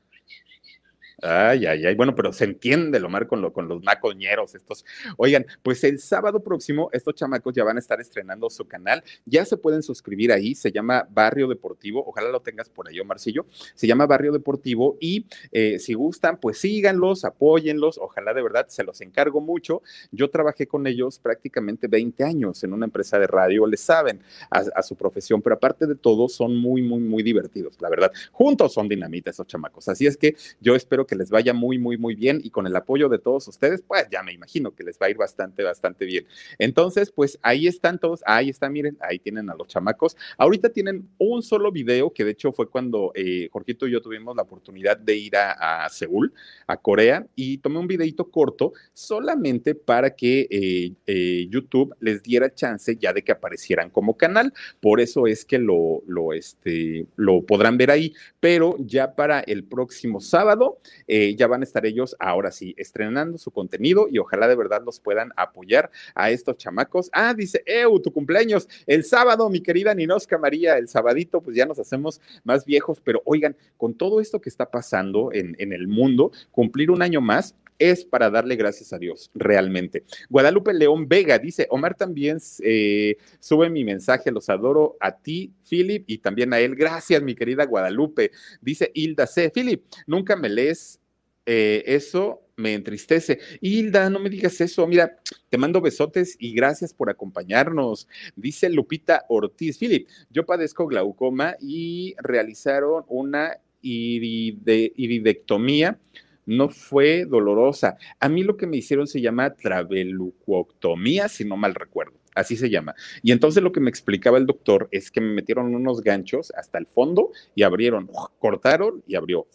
Ay, 1.23 1.67
ay, 1.67 1.87
ay. 1.87 1.95
Bueno, 1.95 2.15
pero 2.15 2.33
se 2.33 2.45
entiende, 2.45 2.99
Lomar, 2.99 3.27
con, 3.27 3.43
lo, 3.43 3.53
con 3.53 3.69
los 3.69 3.83
macoñeros 3.83 4.55
estos. 4.55 4.85
Oigan, 5.17 5.45
pues 5.63 5.85
el 5.85 5.99
sábado 5.99 6.43
próximo 6.43 6.89
estos 6.93 7.15
chamacos 7.15 7.55
ya 7.55 7.65
van 7.65 7.77
a 7.77 7.81
estar 7.81 8.01
estrenando 8.01 8.49
su 8.49 8.67
canal. 8.67 9.03
Ya 9.27 9.45
se 9.45 9.57
pueden 9.57 9.83
suscribir 9.83 10.33
ahí. 10.33 10.55
Se 10.55 10.73
llama 10.73 11.07
Barrio 11.11 11.49
Deportivo. 11.49 12.05
Ojalá 12.07 12.31
lo 12.31 12.41
tengas 12.41 12.69
por 12.69 12.89
ahí, 12.89 13.03
Marcillo. 13.05 13.47
Se 13.75 13.87
llama 13.87 14.07
Barrio 14.07 14.33
Deportivo 14.33 14.97
y 15.01 15.27
eh, 15.53 15.79
si 15.79 15.95
gustan, 15.95 16.39
pues 16.39 16.59
síganlos, 16.59 17.25
apóyenlos. 17.25 17.99
Ojalá 17.99 18.33
de 18.33 18.43
verdad 18.43 18.67
se 18.69 18.85
los 18.85 19.01
encargo 19.01 19.41
mucho. 19.41 19.83
Yo 20.11 20.31
trabajé 20.31 20.67
con 20.67 20.87
ellos 20.87 21.19
prácticamente 21.19 21.87
20 21.89 22.25
años 22.25 22.65
en 22.65 22.73
una 22.73 22.87
empresa 22.87 23.19
de 23.19 23.27
radio. 23.27 23.67
Les 23.67 23.81
saben 23.81 24.21
a, 24.51 24.65
a 24.75 24.83
su 24.83 24.97
profesión, 24.97 25.43
pero 25.43 25.57
aparte 25.57 25.87
de 25.87 25.97
todo, 25.97 26.29
son 26.29 26.57
muy, 26.57 26.83
muy, 26.83 27.01
muy 27.01 27.23
divertidos, 27.23 27.77
la 27.81 27.91
verdad. 27.91 28.13
Juntos 28.33 28.73
son 28.73 28.89
dinamita 28.89 29.31
esos 29.31 29.47
chamacos. 29.47 29.89
Así 29.89 30.07
es 30.07 30.17
que 30.17 30.37
yo 30.61 30.75
espero 30.75 31.07
que 31.07 31.10
que 31.11 31.17
les 31.17 31.29
vaya 31.29 31.53
muy, 31.53 31.77
muy, 31.77 31.99
muy 31.99 32.15
bien 32.15 32.41
y 32.45 32.51
con 32.51 32.69
el 32.69 32.77
apoyo 32.77 33.09
de 33.09 33.19
todos 33.19 33.49
ustedes, 33.49 33.83
pues 33.83 34.07
ya 34.13 34.23
me 34.23 34.33
imagino 34.33 34.73
que 34.73 34.85
les 34.85 34.97
va 34.97 35.07
a 35.07 35.11
ir 35.11 35.17
bastante, 35.17 35.65
bastante 35.65 36.05
bien. 36.05 36.25
Entonces, 36.57 37.11
pues 37.11 37.37
ahí 37.43 37.67
están 37.67 37.99
todos, 37.99 38.23
ahí 38.25 38.49
están, 38.49 38.73
miren, 38.73 38.97
ahí 39.01 39.19
tienen 39.19 39.51
a 39.51 39.57
los 39.57 39.67
chamacos. 39.67 40.17
Ahorita 40.39 40.69
tienen 40.69 41.09
un 41.19 41.43
solo 41.43 41.73
video, 41.73 42.13
que 42.13 42.25
de 42.25 42.31
hecho 42.31 42.53
fue 42.53 42.71
cuando 42.71 43.11
eh, 43.17 43.49
Jorgito 43.51 43.89
y 43.89 43.91
yo 43.91 44.01
tuvimos 44.01 44.37
la 44.37 44.43
oportunidad 44.43 44.97
de 44.97 45.17
ir 45.17 45.35
a, 45.37 45.89
Seúl, 45.91 46.33
a 46.69 46.77
Corea, 46.77 47.27
y 47.35 47.59
tomé 47.59 47.81
un 47.81 47.89
videito 47.89 48.31
corto 48.31 48.73
solamente 48.93 49.75
para 49.75 50.15
que 50.15 50.47
eh, 50.49 50.93
eh, 51.09 51.49
YouTube 51.51 51.93
les 51.99 52.23
diera 52.23 52.55
chance 52.55 52.97
ya 52.97 53.13
de 53.13 53.25
que 53.25 53.33
aparecieran 53.33 53.91
como 53.91 54.17
canal. 54.17 54.53
Por 54.81 55.01
eso 55.01 55.27
es 55.27 55.45
que 55.45 55.59
lo, 55.59 56.05
lo, 56.07 56.33
este, 56.33 57.07
lo 57.17 57.43
podrán 57.43 57.77
ver 57.77 57.91
ahí, 57.91 58.15
pero 58.39 58.77
ya 58.79 59.17
para 59.17 59.41
el 59.41 59.65
próximo 59.65 60.21
sábado 60.21 60.79
eh, 61.07 61.35
ya 61.37 61.47
van 61.47 61.61
a 61.63 61.65
estar 61.65 61.85
ellos 61.87 62.17
ahora 62.19 62.51
sí 62.51 62.75
estrenando 62.77 63.39
su 63.39 63.51
contenido 63.51 64.09
y 64.11 64.19
ojalá 64.19 64.49
de 64.49 64.57
verdad 64.57 64.83
los 64.85 65.01
puedan 65.01 65.33
apoyar 65.37 65.91
a 66.15 66.31
estos 66.31 66.57
chamacos. 66.57 67.11
Ah, 67.13 67.35
dice, 67.35 67.63
Eu, 67.67 68.01
tu 68.01 68.13
cumpleaños 68.13 68.69
el 68.87 69.05
sábado, 69.05 69.49
mi 69.49 69.61
querida 69.61 69.95
Ninosca 69.95 70.39
María, 70.39 70.79
el 70.79 70.89
sabadito, 70.89 71.41
pues 71.41 71.57
ya 71.57 71.67
nos 71.67 71.79
hacemos 71.79 72.21
más 72.45 72.65
viejos, 72.65 73.01
pero 73.03 73.23
oigan, 73.25 73.57
con 73.77 73.95
todo 73.95 74.21
esto 74.21 74.41
que 74.41 74.49
está 74.49 74.71
pasando 74.71 75.31
en, 75.33 75.57
en 75.59 75.73
el 75.73 75.89
mundo, 75.89 76.33
cumplir 76.51 76.91
un 76.91 77.03
año 77.03 77.21
más 77.21 77.55
es 77.81 78.05
para 78.05 78.31
darle 78.31 78.55
gracias 78.55 78.93
a 78.93 78.99
Dios, 78.99 79.31
realmente. 79.35 80.05
Guadalupe 80.29 80.73
León 80.73 81.09
Vega 81.09 81.37
dice, 81.39 81.67
Omar 81.71 81.97
también 81.97 82.39
eh, 82.63 83.17
sube 83.41 83.69
mi 83.69 83.85
mensaje, 83.85 84.31
los 84.31 84.49
adoro 84.49 84.97
a 85.01 85.17
ti, 85.17 85.53
Philip, 85.69 86.05
y 86.07 86.19
también 86.19 86.53
a 86.53 86.61
él. 86.61 86.77
Gracias, 86.77 87.21
mi 87.23 87.35
querida 87.35 87.65
Guadalupe. 87.65 88.31
Dice 88.61 88.93
Hilda 88.95 89.27
C. 89.27 89.51
Philip, 89.51 89.83
nunca 90.07 90.37
me 90.37 90.49
lees 90.49 91.01
eh, 91.47 91.83
eso 91.87 92.43
me 92.57 92.75
entristece. 92.75 93.41
Hilda, 93.61 94.09
no 94.11 94.21
me 94.21 94.31
digas 94.31 94.61
eso. 94.61 94.87
Mira, 94.87 95.17
te 95.49 95.59
mando 95.59 95.81
besotes 95.81 96.37
y 96.39 96.55
gracias 96.55 96.95
por 96.95 97.11
acompañarnos. 97.11 98.07
Dice 98.37 98.69
Lupita 98.69 99.25
Ortiz. 99.29 99.79
Philip, 99.79 100.07
yo 100.31 100.47
padezco 100.47 100.87
glaucoma 100.87 101.57
y 101.59 102.15
realizaron 102.19 103.05
una 103.09 103.59
iridectomía 103.83 105.99
no 106.47 106.69
fue 106.69 107.25
dolorosa. 107.25 107.97
A 108.19 108.29
mí 108.29 108.43
lo 108.43 108.57
que 108.57 108.67
me 108.67 108.77
hicieron 108.77 109.07
se 109.07 109.21
llama 109.21 109.55
trabelucoctomía, 109.55 111.29
si 111.29 111.45
no 111.45 111.57
mal 111.57 111.75
recuerdo. 111.75 112.20
Así 112.35 112.57
se 112.57 112.71
llama. 112.71 112.95
Y 113.23 113.33
entonces 113.33 113.63
lo 113.63 113.73
que 113.73 113.81
me 113.81 113.91
explicaba 113.91 114.39
el 114.39 114.47
doctor 114.47 114.89
es 114.93 115.11
que 115.11 115.21
me 115.21 115.33
metieron 115.33 115.75
unos 115.75 116.01
ganchos 116.01 116.53
hasta 116.57 116.79
el 116.79 116.87
fondo 116.87 117.31
y 117.57 117.65
abrieron, 117.65 118.09
cortaron 118.39 119.03
y 119.07 119.17
abrió. 119.17 119.47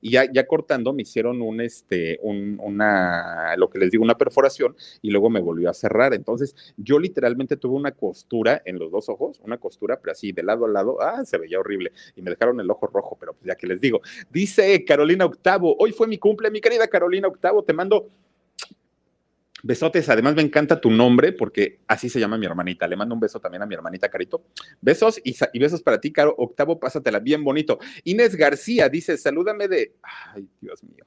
Y 0.00 0.10
ya, 0.10 0.30
ya 0.30 0.46
cortando 0.46 0.92
me 0.92 1.02
hicieron 1.02 1.40
un, 1.40 1.60
este, 1.60 2.18
un, 2.22 2.58
una, 2.60 3.56
lo 3.56 3.70
que 3.70 3.78
les 3.78 3.90
digo, 3.90 4.02
una 4.02 4.18
perforación 4.18 4.76
y 5.02 5.10
luego 5.10 5.30
me 5.30 5.40
volvió 5.40 5.70
a 5.70 5.74
cerrar. 5.74 6.12
Entonces 6.12 6.54
yo 6.76 6.98
literalmente 6.98 7.56
tuve 7.56 7.76
una 7.76 7.92
costura 7.92 8.60
en 8.64 8.78
los 8.78 8.90
dos 8.90 9.08
ojos, 9.08 9.40
una 9.44 9.58
costura, 9.58 10.00
pero 10.00 10.12
así 10.12 10.32
de 10.32 10.42
lado 10.42 10.66
a 10.66 10.68
lado, 10.68 11.00
ah, 11.00 11.24
se 11.24 11.38
veía 11.38 11.60
horrible. 11.60 11.92
Y 12.16 12.22
me 12.22 12.30
dejaron 12.30 12.60
el 12.60 12.70
ojo 12.70 12.88
rojo, 12.88 13.16
pero 13.18 13.34
pues 13.34 13.46
ya 13.46 13.54
que 13.54 13.66
les 13.68 13.80
digo. 13.80 14.00
Dice 14.30 14.84
Carolina 14.84 15.26
Octavo, 15.26 15.76
hoy 15.78 15.92
fue 15.92 16.08
mi 16.08 16.18
cumple, 16.18 16.50
mi 16.50 16.60
querida 16.60 16.88
Carolina 16.88 17.28
Octavo, 17.28 17.62
te 17.62 17.72
mando 17.72 18.08
Besotes, 19.62 20.08
además 20.08 20.34
me 20.34 20.42
encanta 20.42 20.80
tu 20.80 20.90
nombre 20.90 21.32
porque 21.32 21.80
así 21.86 22.08
se 22.08 22.20
llama 22.20 22.38
mi 22.38 22.46
hermanita. 22.46 22.86
Le 22.86 22.96
mando 22.96 23.14
un 23.14 23.20
beso 23.20 23.40
también 23.40 23.62
a 23.62 23.66
mi 23.66 23.74
hermanita 23.74 24.08
Carito. 24.08 24.44
Besos 24.80 25.20
y, 25.22 25.58
besos 25.58 25.82
para 25.82 26.00
ti, 26.00 26.12
Caro. 26.12 26.34
Octavo, 26.36 26.78
pásatela 26.78 27.18
bien 27.18 27.44
bonito. 27.44 27.78
Inés 28.04 28.36
García 28.36 28.88
dice, 28.88 29.16
salúdame 29.16 29.68
de... 29.68 29.94
Ay, 30.02 30.48
Dios 30.60 30.82
mío. 30.84 31.04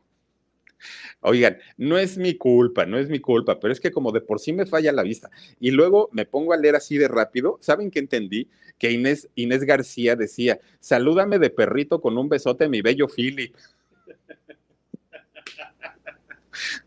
Oigan, 1.22 1.58
no 1.78 1.98
es 1.98 2.18
mi 2.18 2.36
culpa, 2.36 2.86
no 2.86 2.98
es 2.98 3.10
mi 3.10 3.20
culpa, 3.20 3.60
pero 3.60 3.72
es 3.72 3.80
que 3.80 3.92
como 3.92 4.12
de 4.12 4.20
por 4.20 4.42
sí 4.42 4.52
me 4.52 4.66
falla 4.66 4.92
la 4.92 5.04
vista 5.04 5.30
y 5.60 5.72
luego 5.72 6.10
me 6.12 6.26
pongo 6.26 6.52
a 6.52 6.58
leer 6.58 6.76
así 6.76 6.98
de 6.98 7.08
rápido, 7.08 7.58
¿saben 7.62 7.90
qué 7.90 8.00
entendí? 8.00 8.50
Que 8.78 8.92
Inés, 8.92 9.30
Inés 9.36 9.64
García 9.64 10.18
decía, 10.18 10.60
salúdame 10.82 11.40
de 11.40 11.50
perrito 11.50 12.02
con 12.02 12.18
un 12.18 12.28
besote, 12.28 12.68
mi 12.68 12.82
bello 12.82 13.08
Philip. 13.08 13.56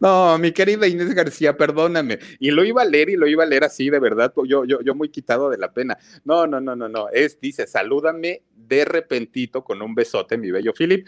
No, 0.00 0.38
mi 0.38 0.52
querida 0.52 0.86
Inés 0.86 1.14
García, 1.14 1.56
perdóname. 1.56 2.18
Y 2.38 2.50
lo 2.50 2.64
iba 2.64 2.82
a 2.82 2.84
leer 2.84 3.10
y 3.10 3.16
lo 3.16 3.26
iba 3.26 3.44
a 3.44 3.46
leer 3.46 3.64
así, 3.64 3.90
de 3.90 3.98
verdad, 3.98 4.32
yo, 4.46 4.64
yo, 4.64 4.80
yo 4.80 4.94
muy 4.94 5.08
quitado 5.08 5.50
de 5.50 5.58
la 5.58 5.72
pena. 5.72 5.96
No, 6.24 6.46
no, 6.46 6.60
no, 6.60 6.76
no, 6.76 6.88
no. 6.88 7.08
Es, 7.10 7.40
dice, 7.40 7.66
salúdame 7.66 8.42
de 8.54 8.84
repentito 8.84 9.62
con 9.64 9.82
un 9.82 9.94
besote, 9.94 10.36
mi 10.36 10.50
bello 10.50 10.72
Philip. 10.72 11.06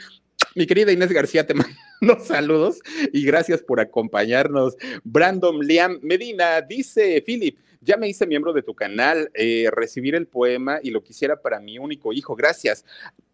Mi 0.55 0.67
querida 0.67 0.93
Inés 0.93 1.13
García, 1.13 1.47
te 1.47 1.55
mando 2.01 2.25
saludos 2.25 2.81
y 3.13 3.25
gracias 3.25 3.63
por 3.63 3.81
acompañarnos. 3.81 4.77
Brandon 5.05 5.59
Liam 5.61 5.99
Medina 6.03 6.61
dice, 6.63 7.23
Philip, 7.25 7.59
ya 7.81 7.97
me 7.97 8.09
hice 8.09 8.27
miembro 8.27 8.53
de 8.53 8.63
tu 8.63 8.75
canal, 8.75 9.31
eh, 9.35 9.69
recibir 9.73 10.15
el 10.15 10.27
poema 10.27 10.81
y 10.83 10.91
lo 10.91 11.03
quisiera 11.03 11.41
para 11.41 11.61
mi 11.61 11.79
único 11.79 12.13
hijo. 12.13 12.35
Gracias. 12.35 12.85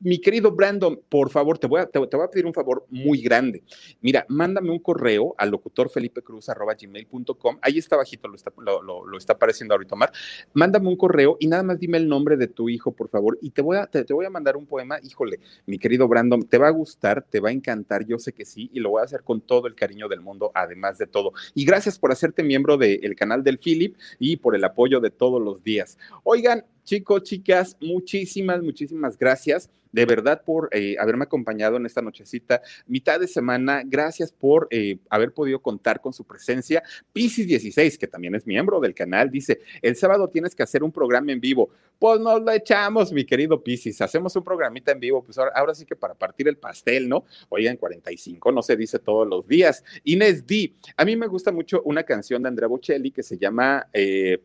Mi 0.05 0.18
querido 0.18 0.52
Brandon, 0.52 1.00
por 1.09 1.30
favor, 1.30 1.59
te 1.59 1.66
voy 1.66 1.80
a, 1.80 1.86
te, 1.86 1.98
voy 1.98 2.09
a 2.12 2.28
pedir 2.28 2.44
un 2.44 2.52
favor 2.52 2.84
muy 2.90 3.22
grande. 3.22 3.62
Mira, 4.02 4.26
mándame 4.28 4.70
un 4.70 4.78
correo 4.78 5.34
al 5.38 5.50
locutorfelipecruz.gmail.com. 5.50 7.59
Ahí 7.62 7.78
está 7.78 7.96
bajito, 7.96 8.28
lo 8.28 8.36
está, 8.36 8.52
lo, 8.59 9.16
está 9.16 9.32
apareciendo 9.32 9.72
ahorita, 9.72 9.94
Omar. 9.94 10.12
Mándame 10.52 10.88
un 10.88 10.98
correo 10.98 11.38
y 11.40 11.46
nada 11.46 11.62
más 11.62 11.80
dime 11.80 11.96
el 11.96 12.07
nombre 12.07 12.36
de 12.36 12.48
tu 12.48 12.68
hijo, 12.68 12.92
por 12.92 13.09
favor. 13.09 13.38
Y 13.40 13.48
te 13.48 13.62
voy 13.62 13.78
a, 13.78 13.86
te, 13.86 14.05
voy 14.12 14.26
a 14.26 14.30
mandar 14.30 14.59
un 14.59 14.66
poema. 14.66 14.98
Híjole, 15.02 15.40
mi 15.64 15.78
querido 15.78 16.07
Brandon, 16.07 16.42
te 16.42 16.59
va 16.59 16.68
a 16.68 16.72
gustar, 16.72 17.22
te 17.22 17.40
va 17.40 17.48
a 17.48 17.52
encantar, 17.52 18.05
yo 18.05 18.18
sé 18.18 18.34
que 18.34 18.44
sí, 18.44 18.68
y 18.74 18.80
lo 18.80 18.90
voy 18.90 19.00
a 19.00 19.05
hacer 19.05 19.22
con 19.22 19.40
todo 19.40 19.68
el 19.68 19.74
cariño 19.74 20.07
del 20.09 20.20
mundo, 20.20 20.52
además 20.55 20.98
de 20.98 21.07
todo. 21.07 21.32
Y 21.55 21.64
gracias 21.64 21.98
por 21.98 22.12
hacerte 22.12 22.42
miembro 22.42 22.76
del 22.76 23.16
canal 23.16 23.42
del 23.42 23.59
Philip 23.59 23.96
y 24.18 24.36
por 24.36 24.55
el 24.55 24.64
apoyo 24.64 25.00
de 25.00 25.11
todos 25.11 25.40
los 25.40 25.64
días. 25.64 25.96
Oigan, 26.24 26.66
Chicos, 26.85 27.22
chicas, 27.22 27.76
muchísimas, 27.80 28.62
muchísimas 28.62 29.18
gracias 29.18 29.70
de 29.95 30.07
verdad 30.07 30.43
por 30.45 30.68
eh, 30.72 30.97
haberme 30.99 31.22
acompañado 31.22 31.76
en 31.76 31.87
esta 31.87 32.03
nochecita, 32.03 32.61
mitad 32.89 33.20
de 33.20 33.28
semana. 33.28 33.85
Gracias 33.87 34.32
por 34.32 34.66
eh, 34.72 34.99
haber 35.09 35.32
podido 35.32 35.62
contar 35.62 36.01
con 36.01 36.12
su 36.12 36.24
presencia. 36.24 36.82
Piscis 37.12 37.47
16, 37.47 37.97
que 37.97 38.09
también 38.09 38.35
es 38.35 38.45
miembro 38.45 38.80
del 38.80 38.93
canal, 38.93 39.30
dice, 39.30 39.61
el 39.82 39.95
sábado 39.95 40.28
tienes 40.28 40.57
que 40.57 40.64
hacer 40.64 40.82
un 40.82 40.91
programa 40.91 41.30
en 41.30 41.39
vivo. 41.39 41.70
Pues 41.97 42.18
nos 42.18 42.43
lo 42.43 42.51
echamos, 42.51 43.12
mi 43.12 43.24
querido 43.24 43.62
Piscis. 43.62 44.01
Hacemos 44.01 44.35
un 44.35 44.43
programita 44.43 44.91
en 44.91 44.99
vivo, 44.99 45.22
pues 45.22 45.39
ahora, 45.39 45.72
sí 45.76 45.87
que 45.87 45.95
para 45.95 46.14
partir 46.14 46.49
el 46.49 46.57
pastel, 46.57 47.09
¿no? 47.09 47.24
Oigan, 47.49 47.76
45 47.76 48.51
no 48.51 48.62
se 48.62 48.76
dice 48.76 48.99
todos 48.99 49.28
los 49.28 49.47
días. 49.47 49.85
Inés 50.03 50.45
D, 50.45 50.74
a 50.97 51.05
mí 51.05 51.14
me 51.14 51.28
gusta 51.28 51.53
mucho 51.53 51.82
una 51.85 52.03
canción 52.03 52.43
de 52.43 52.49
Andrea 52.49 52.66
Bocelli 52.66 53.12
que 53.12 53.22
se 53.22 53.39
llama... 53.39 53.87
Eh, 53.93 54.41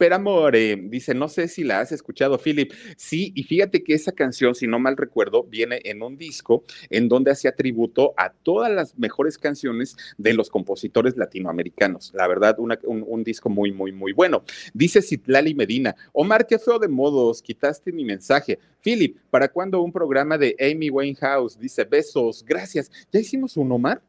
Per 0.00 0.14
Amore, 0.14 0.76
dice, 0.76 1.12
no 1.12 1.28
sé 1.28 1.46
si 1.46 1.62
la 1.62 1.80
has 1.80 1.92
escuchado, 1.92 2.38
Philip. 2.38 2.72
Sí, 2.96 3.32
y 3.34 3.42
fíjate 3.42 3.84
que 3.84 3.92
esa 3.92 4.12
canción, 4.12 4.54
si 4.54 4.66
no 4.66 4.78
mal 4.78 4.96
recuerdo, 4.96 5.44
viene 5.44 5.78
en 5.84 6.02
un 6.02 6.16
disco 6.16 6.64
en 6.88 7.06
donde 7.06 7.30
hacía 7.30 7.54
tributo 7.54 8.14
a 8.16 8.32
todas 8.32 8.72
las 8.72 8.96
mejores 8.96 9.36
canciones 9.36 9.98
de 10.16 10.32
los 10.32 10.48
compositores 10.48 11.18
latinoamericanos. 11.18 12.12
La 12.14 12.26
verdad, 12.28 12.56
un, 12.58 13.24
disco 13.24 13.50
muy, 13.50 13.72
muy, 13.72 13.92
muy 13.92 14.14
bueno. 14.14 14.42
Dice 14.72 15.02
Citlali 15.02 15.54
Medina, 15.54 15.94
Omar, 16.14 16.46
qué 16.46 16.58
feo 16.58 16.78
de 16.78 16.88
modos, 16.88 17.42
quitaste 17.42 17.92
mi 17.92 18.06
mensaje. 18.06 18.58
Philip, 18.80 19.18
¿para 19.28 19.48
cuándo 19.48 19.82
un 19.82 19.92
programa 19.92 20.38
de 20.38 20.56
Amy 20.58 20.88
Winehouse? 20.88 21.58
Dice, 21.58 21.84
besos, 21.84 22.42
gracias. 22.42 22.90
¿Ya 23.12 23.20
hicimos 23.20 23.54
un 23.58 23.70
Omar? 23.70 24.00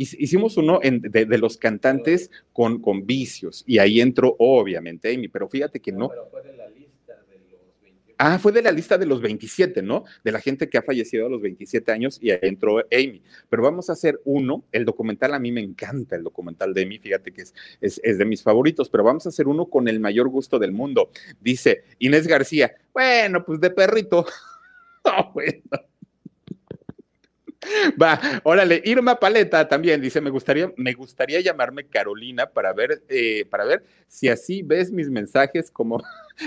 Hicimos 0.00 0.56
uno 0.56 0.80
de, 0.82 1.38
los 1.38 1.56
cantantes 1.56 2.30
con, 2.52 2.80
con 2.80 3.06
vicios 3.06 3.64
y 3.66 3.78
ahí 3.78 4.00
entró 4.00 4.34
obviamente 4.38 5.14
Amy, 5.14 5.28
pero 5.28 5.48
fíjate 5.48 5.80
que 5.80 5.92
no. 5.92 6.08
Pero 6.08 6.28
fue 6.30 6.42
de 6.42 6.56
la 6.56 6.68
lista 6.68 7.14
de 7.28 7.38
los 7.38 7.82
27. 7.82 8.14
Ah, 8.18 8.38
fue 8.38 8.52
de 8.52 8.62
la 8.62 8.72
lista 8.72 8.98
de 8.98 9.06
los 9.06 9.20
27, 9.20 9.82
¿no? 9.82 10.04
De 10.24 10.32
la 10.32 10.40
gente 10.40 10.68
que 10.68 10.78
ha 10.78 10.82
fallecido 10.82 11.26
a 11.26 11.28
los 11.28 11.42
27 11.42 11.92
años 11.92 12.18
y 12.20 12.30
ahí 12.30 12.38
entró 12.42 12.78
Amy. 12.78 13.22
Pero 13.48 13.62
vamos 13.62 13.90
a 13.90 13.92
hacer 13.92 14.20
uno, 14.24 14.64
el 14.72 14.84
documental 14.84 15.34
a 15.34 15.38
mí 15.38 15.52
me 15.52 15.60
encanta, 15.60 16.16
el 16.16 16.22
documental 16.22 16.72
de 16.72 16.82
Amy, 16.82 16.98
fíjate 16.98 17.32
que 17.32 17.42
es, 17.42 17.54
es, 17.80 18.00
es 18.02 18.18
de 18.18 18.24
mis 18.24 18.42
favoritos, 18.42 18.88
pero 18.88 19.04
vamos 19.04 19.26
a 19.26 19.28
hacer 19.28 19.48
uno 19.48 19.66
con 19.66 19.88
el 19.88 20.00
mayor 20.00 20.28
gusto 20.28 20.58
del 20.58 20.72
mundo. 20.72 21.10
Dice 21.40 21.84
Inés 21.98 22.26
García, 22.26 22.74
bueno, 22.92 23.44
pues 23.44 23.60
de 23.60 23.70
perrito. 23.70 24.24
no, 25.04 25.32
bueno. 25.32 25.62
Va, 28.00 28.20
órale, 28.42 28.82
Irma 28.84 29.18
Paleta 29.18 29.68
también 29.68 30.00
dice, 30.00 30.20
me 30.20 30.30
gustaría, 30.30 30.72
me 30.76 30.92
gustaría 30.92 31.40
llamarme 31.40 31.86
Carolina 31.86 32.46
para 32.46 32.72
ver, 32.72 33.02
eh, 33.08 33.44
para 33.50 33.64
ver 33.64 33.84
si 34.08 34.28
así 34.28 34.62
ves 34.62 34.90
mis 34.90 35.10
mensajes 35.10 35.70
como, 35.70 36.02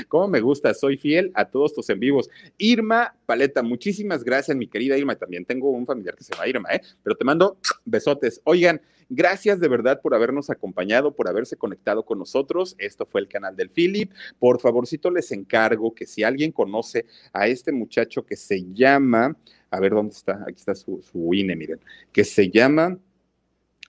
como 0.07 0.27
me 0.27 0.41
gusta, 0.41 0.73
soy 0.73 0.97
fiel 0.97 1.31
a 1.33 1.45
todos 1.45 1.73
tus 1.73 1.89
en 1.89 1.99
vivos. 1.99 2.29
Irma 2.57 3.15
Paleta, 3.25 3.63
muchísimas 3.63 4.23
gracias, 4.23 4.55
mi 4.57 4.67
querida 4.67 4.97
Irma, 4.97 5.15
también 5.15 5.45
tengo 5.45 5.69
un 5.69 5.85
familiar 5.85 6.15
que 6.15 6.23
se 6.23 6.33
llama 6.33 6.47
Irma, 6.47 6.69
¿eh? 6.71 6.81
pero 7.01 7.15
te 7.15 7.25
mando 7.25 7.57
besotes. 7.85 8.41
Oigan, 8.43 8.81
gracias 9.09 9.59
de 9.59 9.67
verdad 9.67 10.01
por 10.01 10.15
habernos 10.15 10.49
acompañado, 10.49 11.15
por 11.15 11.27
haberse 11.27 11.57
conectado 11.57 12.03
con 12.03 12.19
nosotros. 12.19 12.75
Esto 12.77 13.05
fue 13.05 13.21
el 13.21 13.27
canal 13.27 13.55
del 13.55 13.69
Philip. 13.69 14.11
Por 14.39 14.59
favorcito 14.59 15.11
les 15.11 15.31
encargo 15.31 15.93
que 15.93 16.05
si 16.05 16.23
alguien 16.23 16.51
conoce 16.51 17.05
a 17.31 17.47
este 17.47 17.71
muchacho 17.71 18.25
que 18.25 18.35
se 18.35 18.63
llama 18.73 19.35
a 19.69 19.79
ver 19.79 19.91
dónde 19.91 20.13
está, 20.13 20.43
aquí 20.47 20.59
está 20.59 20.75
su, 20.75 21.01
su 21.01 21.33
INE, 21.33 21.55
miren, 21.55 21.79
que 22.11 22.23
se 22.23 22.51
llama 22.51 22.99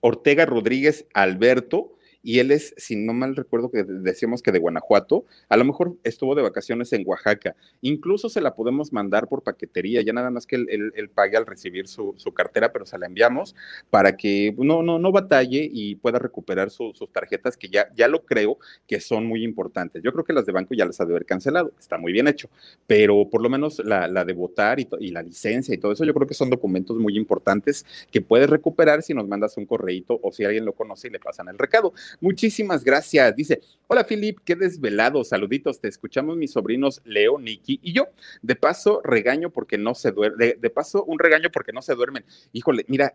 Ortega 0.00 0.46
Rodríguez 0.46 1.06
Alberto 1.12 1.94
y 2.24 2.38
él 2.38 2.50
es, 2.50 2.74
si 2.78 2.96
no 2.96 3.12
mal 3.12 3.36
recuerdo 3.36 3.70
que 3.70 3.84
decíamos 3.84 4.42
que 4.42 4.50
de 4.50 4.58
Guanajuato, 4.58 5.26
a 5.50 5.56
lo 5.58 5.64
mejor 5.64 5.94
estuvo 6.04 6.34
de 6.34 6.42
vacaciones 6.42 6.92
en 6.94 7.04
Oaxaca, 7.06 7.54
incluso 7.82 8.30
se 8.30 8.40
la 8.40 8.54
podemos 8.54 8.92
mandar 8.92 9.28
por 9.28 9.42
paquetería, 9.42 10.00
ya 10.00 10.14
nada 10.14 10.30
más 10.30 10.46
que 10.46 10.56
él, 10.56 11.10
pague 11.14 11.36
al 11.36 11.44
recibir 11.46 11.86
su, 11.86 12.14
cartera, 12.34 12.72
pero 12.72 12.86
se 12.86 12.98
la 12.98 13.06
enviamos 13.06 13.54
para 13.90 14.16
que 14.16 14.54
no, 14.58 14.82
no, 14.82 14.98
no 14.98 15.12
batalle 15.12 15.68
y 15.70 15.96
pueda 15.96 16.18
recuperar 16.18 16.70
sus 16.70 16.98
tarjetas, 17.12 17.56
que 17.58 17.68
ya, 17.68 17.88
ya 17.94 18.08
lo 18.08 18.24
creo 18.24 18.58
que 18.88 19.00
son 19.00 19.26
muy 19.26 19.44
importantes. 19.44 20.02
Yo 20.02 20.12
creo 20.12 20.24
que 20.24 20.32
las 20.32 20.46
de 20.46 20.52
banco 20.52 20.74
ya 20.74 20.86
las 20.86 21.00
ha 21.00 21.04
de 21.04 21.12
haber 21.12 21.26
cancelado, 21.26 21.72
está 21.78 21.98
muy 21.98 22.12
bien 22.12 22.26
hecho, 22.26 22.48
pero 22.86 23.28
por 23.28 23.42
lo 23.42 23.50
menos 23.50 23.82
la, 23.84 24.24
de 24.24 24.32
votar 24.32 24.80
y, 24.80 24.88
y, 24.98 25.10
la 25.10 25.22
licencia 25.22 25.74
y 25.74 25.78
todo 25.78 25.92
eso, 25.92 26.04
yo 26.04 26.14
creo 26.14 26.26
que 26.26 26.34
son 26.34 26.48
documentos 26.48 26.96
muy 26.96 27.18
importantes 27.18 27.84
que 28.10 28.22
puedes 28.22 28.48
recuperar 28.48 29.02
si 29.02 29.12
nos 29.12 29.28
mandas 29.28 29.58
un 29.58 29.66
correíto 29.66 30.18
o 30.22 30.32
si 30.32 30.44
alguien 30.44 30.64
lo 30.64 30.72
conoce 30.72 31.08
y 31.08 31.10
le 31.10 31.20
pasan 31.20 31.48
el 31.48 31.58
recado. 31.58 31.92
Muchísimas 32.20 32.84
gracias. 32.84 33.34
Dice, 33.36 33.60
hola 33.86 34.04
Filip, 34.04 34.38
qué 34.44 34.56
desvelado. 34.56 35.24
Saluditos, 35.24 35.80
te 35.80 35.88
escuchamos 35.88 36.36
mis 36.36 36.52
sobrinos 36.52 37.00
Leo, 37.04 37.38
Nicky 37.38 37.80
y 37.82 37.92
yo. 37.92 38.08
De 38.42 38.56
paso, 38.56 39.00
regaño 39.04 39.50
porque 39.50 39.78
no 39.78 39.94
se 39.94 40.12
duermen. 40.12 40.60
de 40.60 40.70
paso, 40.70 41.04
un 41.04 41.18
regaño 41.18 41.50
porque 41.52 41.72
no 41.72 41.82
se 41.82 41.94
duermen. 41.94 42.24
Híjole, 42.52 42.84
mira, 42.88 43.14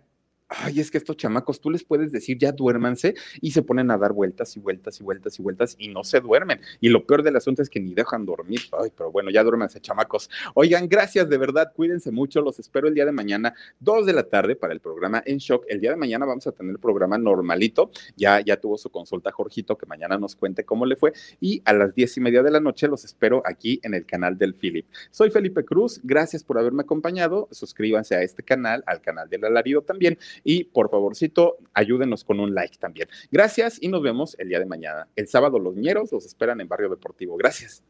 ay, 0.50 0.80
es 0.80 0.92
que 0.92 0.98
estos 0.98 1.16
chamacos, 1.16 1.62
tú 1.62 1.70
les 1.70 1.84
puedes 1.84 2.12
decir, 2.12 2.38
ya 2.38 2.52
duérmanse, 2.52 3.14
y 3.40 3.52
se 3.52 3.62
ponen 3.62 3.92
a 3.92 3.98
dar 3.98 4.14
vueltas 4.14 4.58
y 4.58 4.60
vueltas 4.60 5.00
y 5.00 5.04
vueltas 5.04 5.40
y 5.40 5.44
vueltas 5.44 5.76
y 5.78 5.88
no 5.90 6.04
se 6.04 6.20
duermen. 6.20 6.60
Y 6.82 6.90
lo 6.90 7.06
peor 7.06 7.24
del 7.24 7.36
asunto 7.36 7.62
es 7.62 7.70
que 7.70 7.80
ni 7.80 7.94
dejan 7.94 8.26
dormir. 8.26 8.62
Ay, 8.82 8.92
pero 8.96 9.12
bueno, 9.12 9.30
ya 9.30 9.44
duérmanse, 9.44 9.80
chamacos. 9.80 10.30
Oigan, 10.56 10.90
gracias 10.90 11.30
de 11.30 11.38
verdad, 11.38 11.72
cuídense 11.74 12.12
mucho, 12.12 12.42
los 12.42 12.60
espero 12.60 12.88
el 12.88 12.96
día 12.96 13.06
de 13.06 13.12
mañana, 13.12 13.54
dos 13.80 14.06
de 14.06 14.14
la 14.14 14.24
tarde 14.24 14.56
para 14.56 14.74
el 14.74 14.80
programa 14.80 15.22
En 15.26 15.38
Shock. 15.38 15.66
El 15.68 15.80
día 15.80 15.92
de 15.92 15.98
mañana 15.98 16.26
vamos 16.26 16.48
a 16.48 16.52
tener 16.52 16.72
el 16.72 16.80
programa 16.80 17.18
normalito, 17.18 17.92
ya, 18.16 18.42
ya 18.42 18.58
tuvo 18.58 18.78
su 18.78 18.90
consulta 18.90 19.32
Jorgito, 19.32 19.78
que 19.78 19.86
mañana 19.86 20.18
nos 20.18 20.36
cuente 20.36 20.66
cómo 20.66 20.86
le 20.86 20.96
fue, 20.96 21.14
y 21.40 21.62
a 21.66 21.74
las 21.74 21.94
diez 21.94 22.18
y 22.18 22.22
media 22.22 22.42
de 22.42 22.52
la 22.52 22.60
noche 22.60 22.88
los 22.88 23.06
espero 23.06 23.44
aquí 23.46 23.80
en 23.84 23.94
el 23.94 24.06
canal 24.06 24.38
del 24.38 24.56
Philip. 24.56 24.88
Soy 25.12 25.30
Felipe 25.30 25.64
Cruz, 25.64 26.02
gracias 26.04 26.44
por 26.44 26.58
haberme 26.58 26.82
acompañado, 26.82 27.48
suscríbanse 27.52 28.16
a 28.16 28.24
este 28.24 28.44
canal, 28.44 28.84
al 28.88 29.02
canal 29.02 29.30
del 29.30 29.46
Alarido 29.46 29.82
también 29.82 30.18
y 30.44 30.66
por 30.66 30.90
favorcito, 30.90 31.58
ayúdenos 31.74 32.24
con 32.24 32.40
un 32.40 32.54
like 32.54 32.78
también. 32.78 33.08
Gracias 33.32 33.78
y 33.82 33.88
nos 33.88 34.02
vemos 34.02 34.36
el 34.40 34.50
día 34.50 34.60
de 34.60 34.66
mañana. 34.66 35.08
El 35.16 35.28
sábado 35.28 35.60
los 35.60 35.76
ñeros 35.76 36.12
los 36.12 36.26
esperan 36.26 36.62
en 36.62 36.68
Barrio 36.68 36.90
Deportivo. 36.90 37.38
Gracias. 37.38 37.84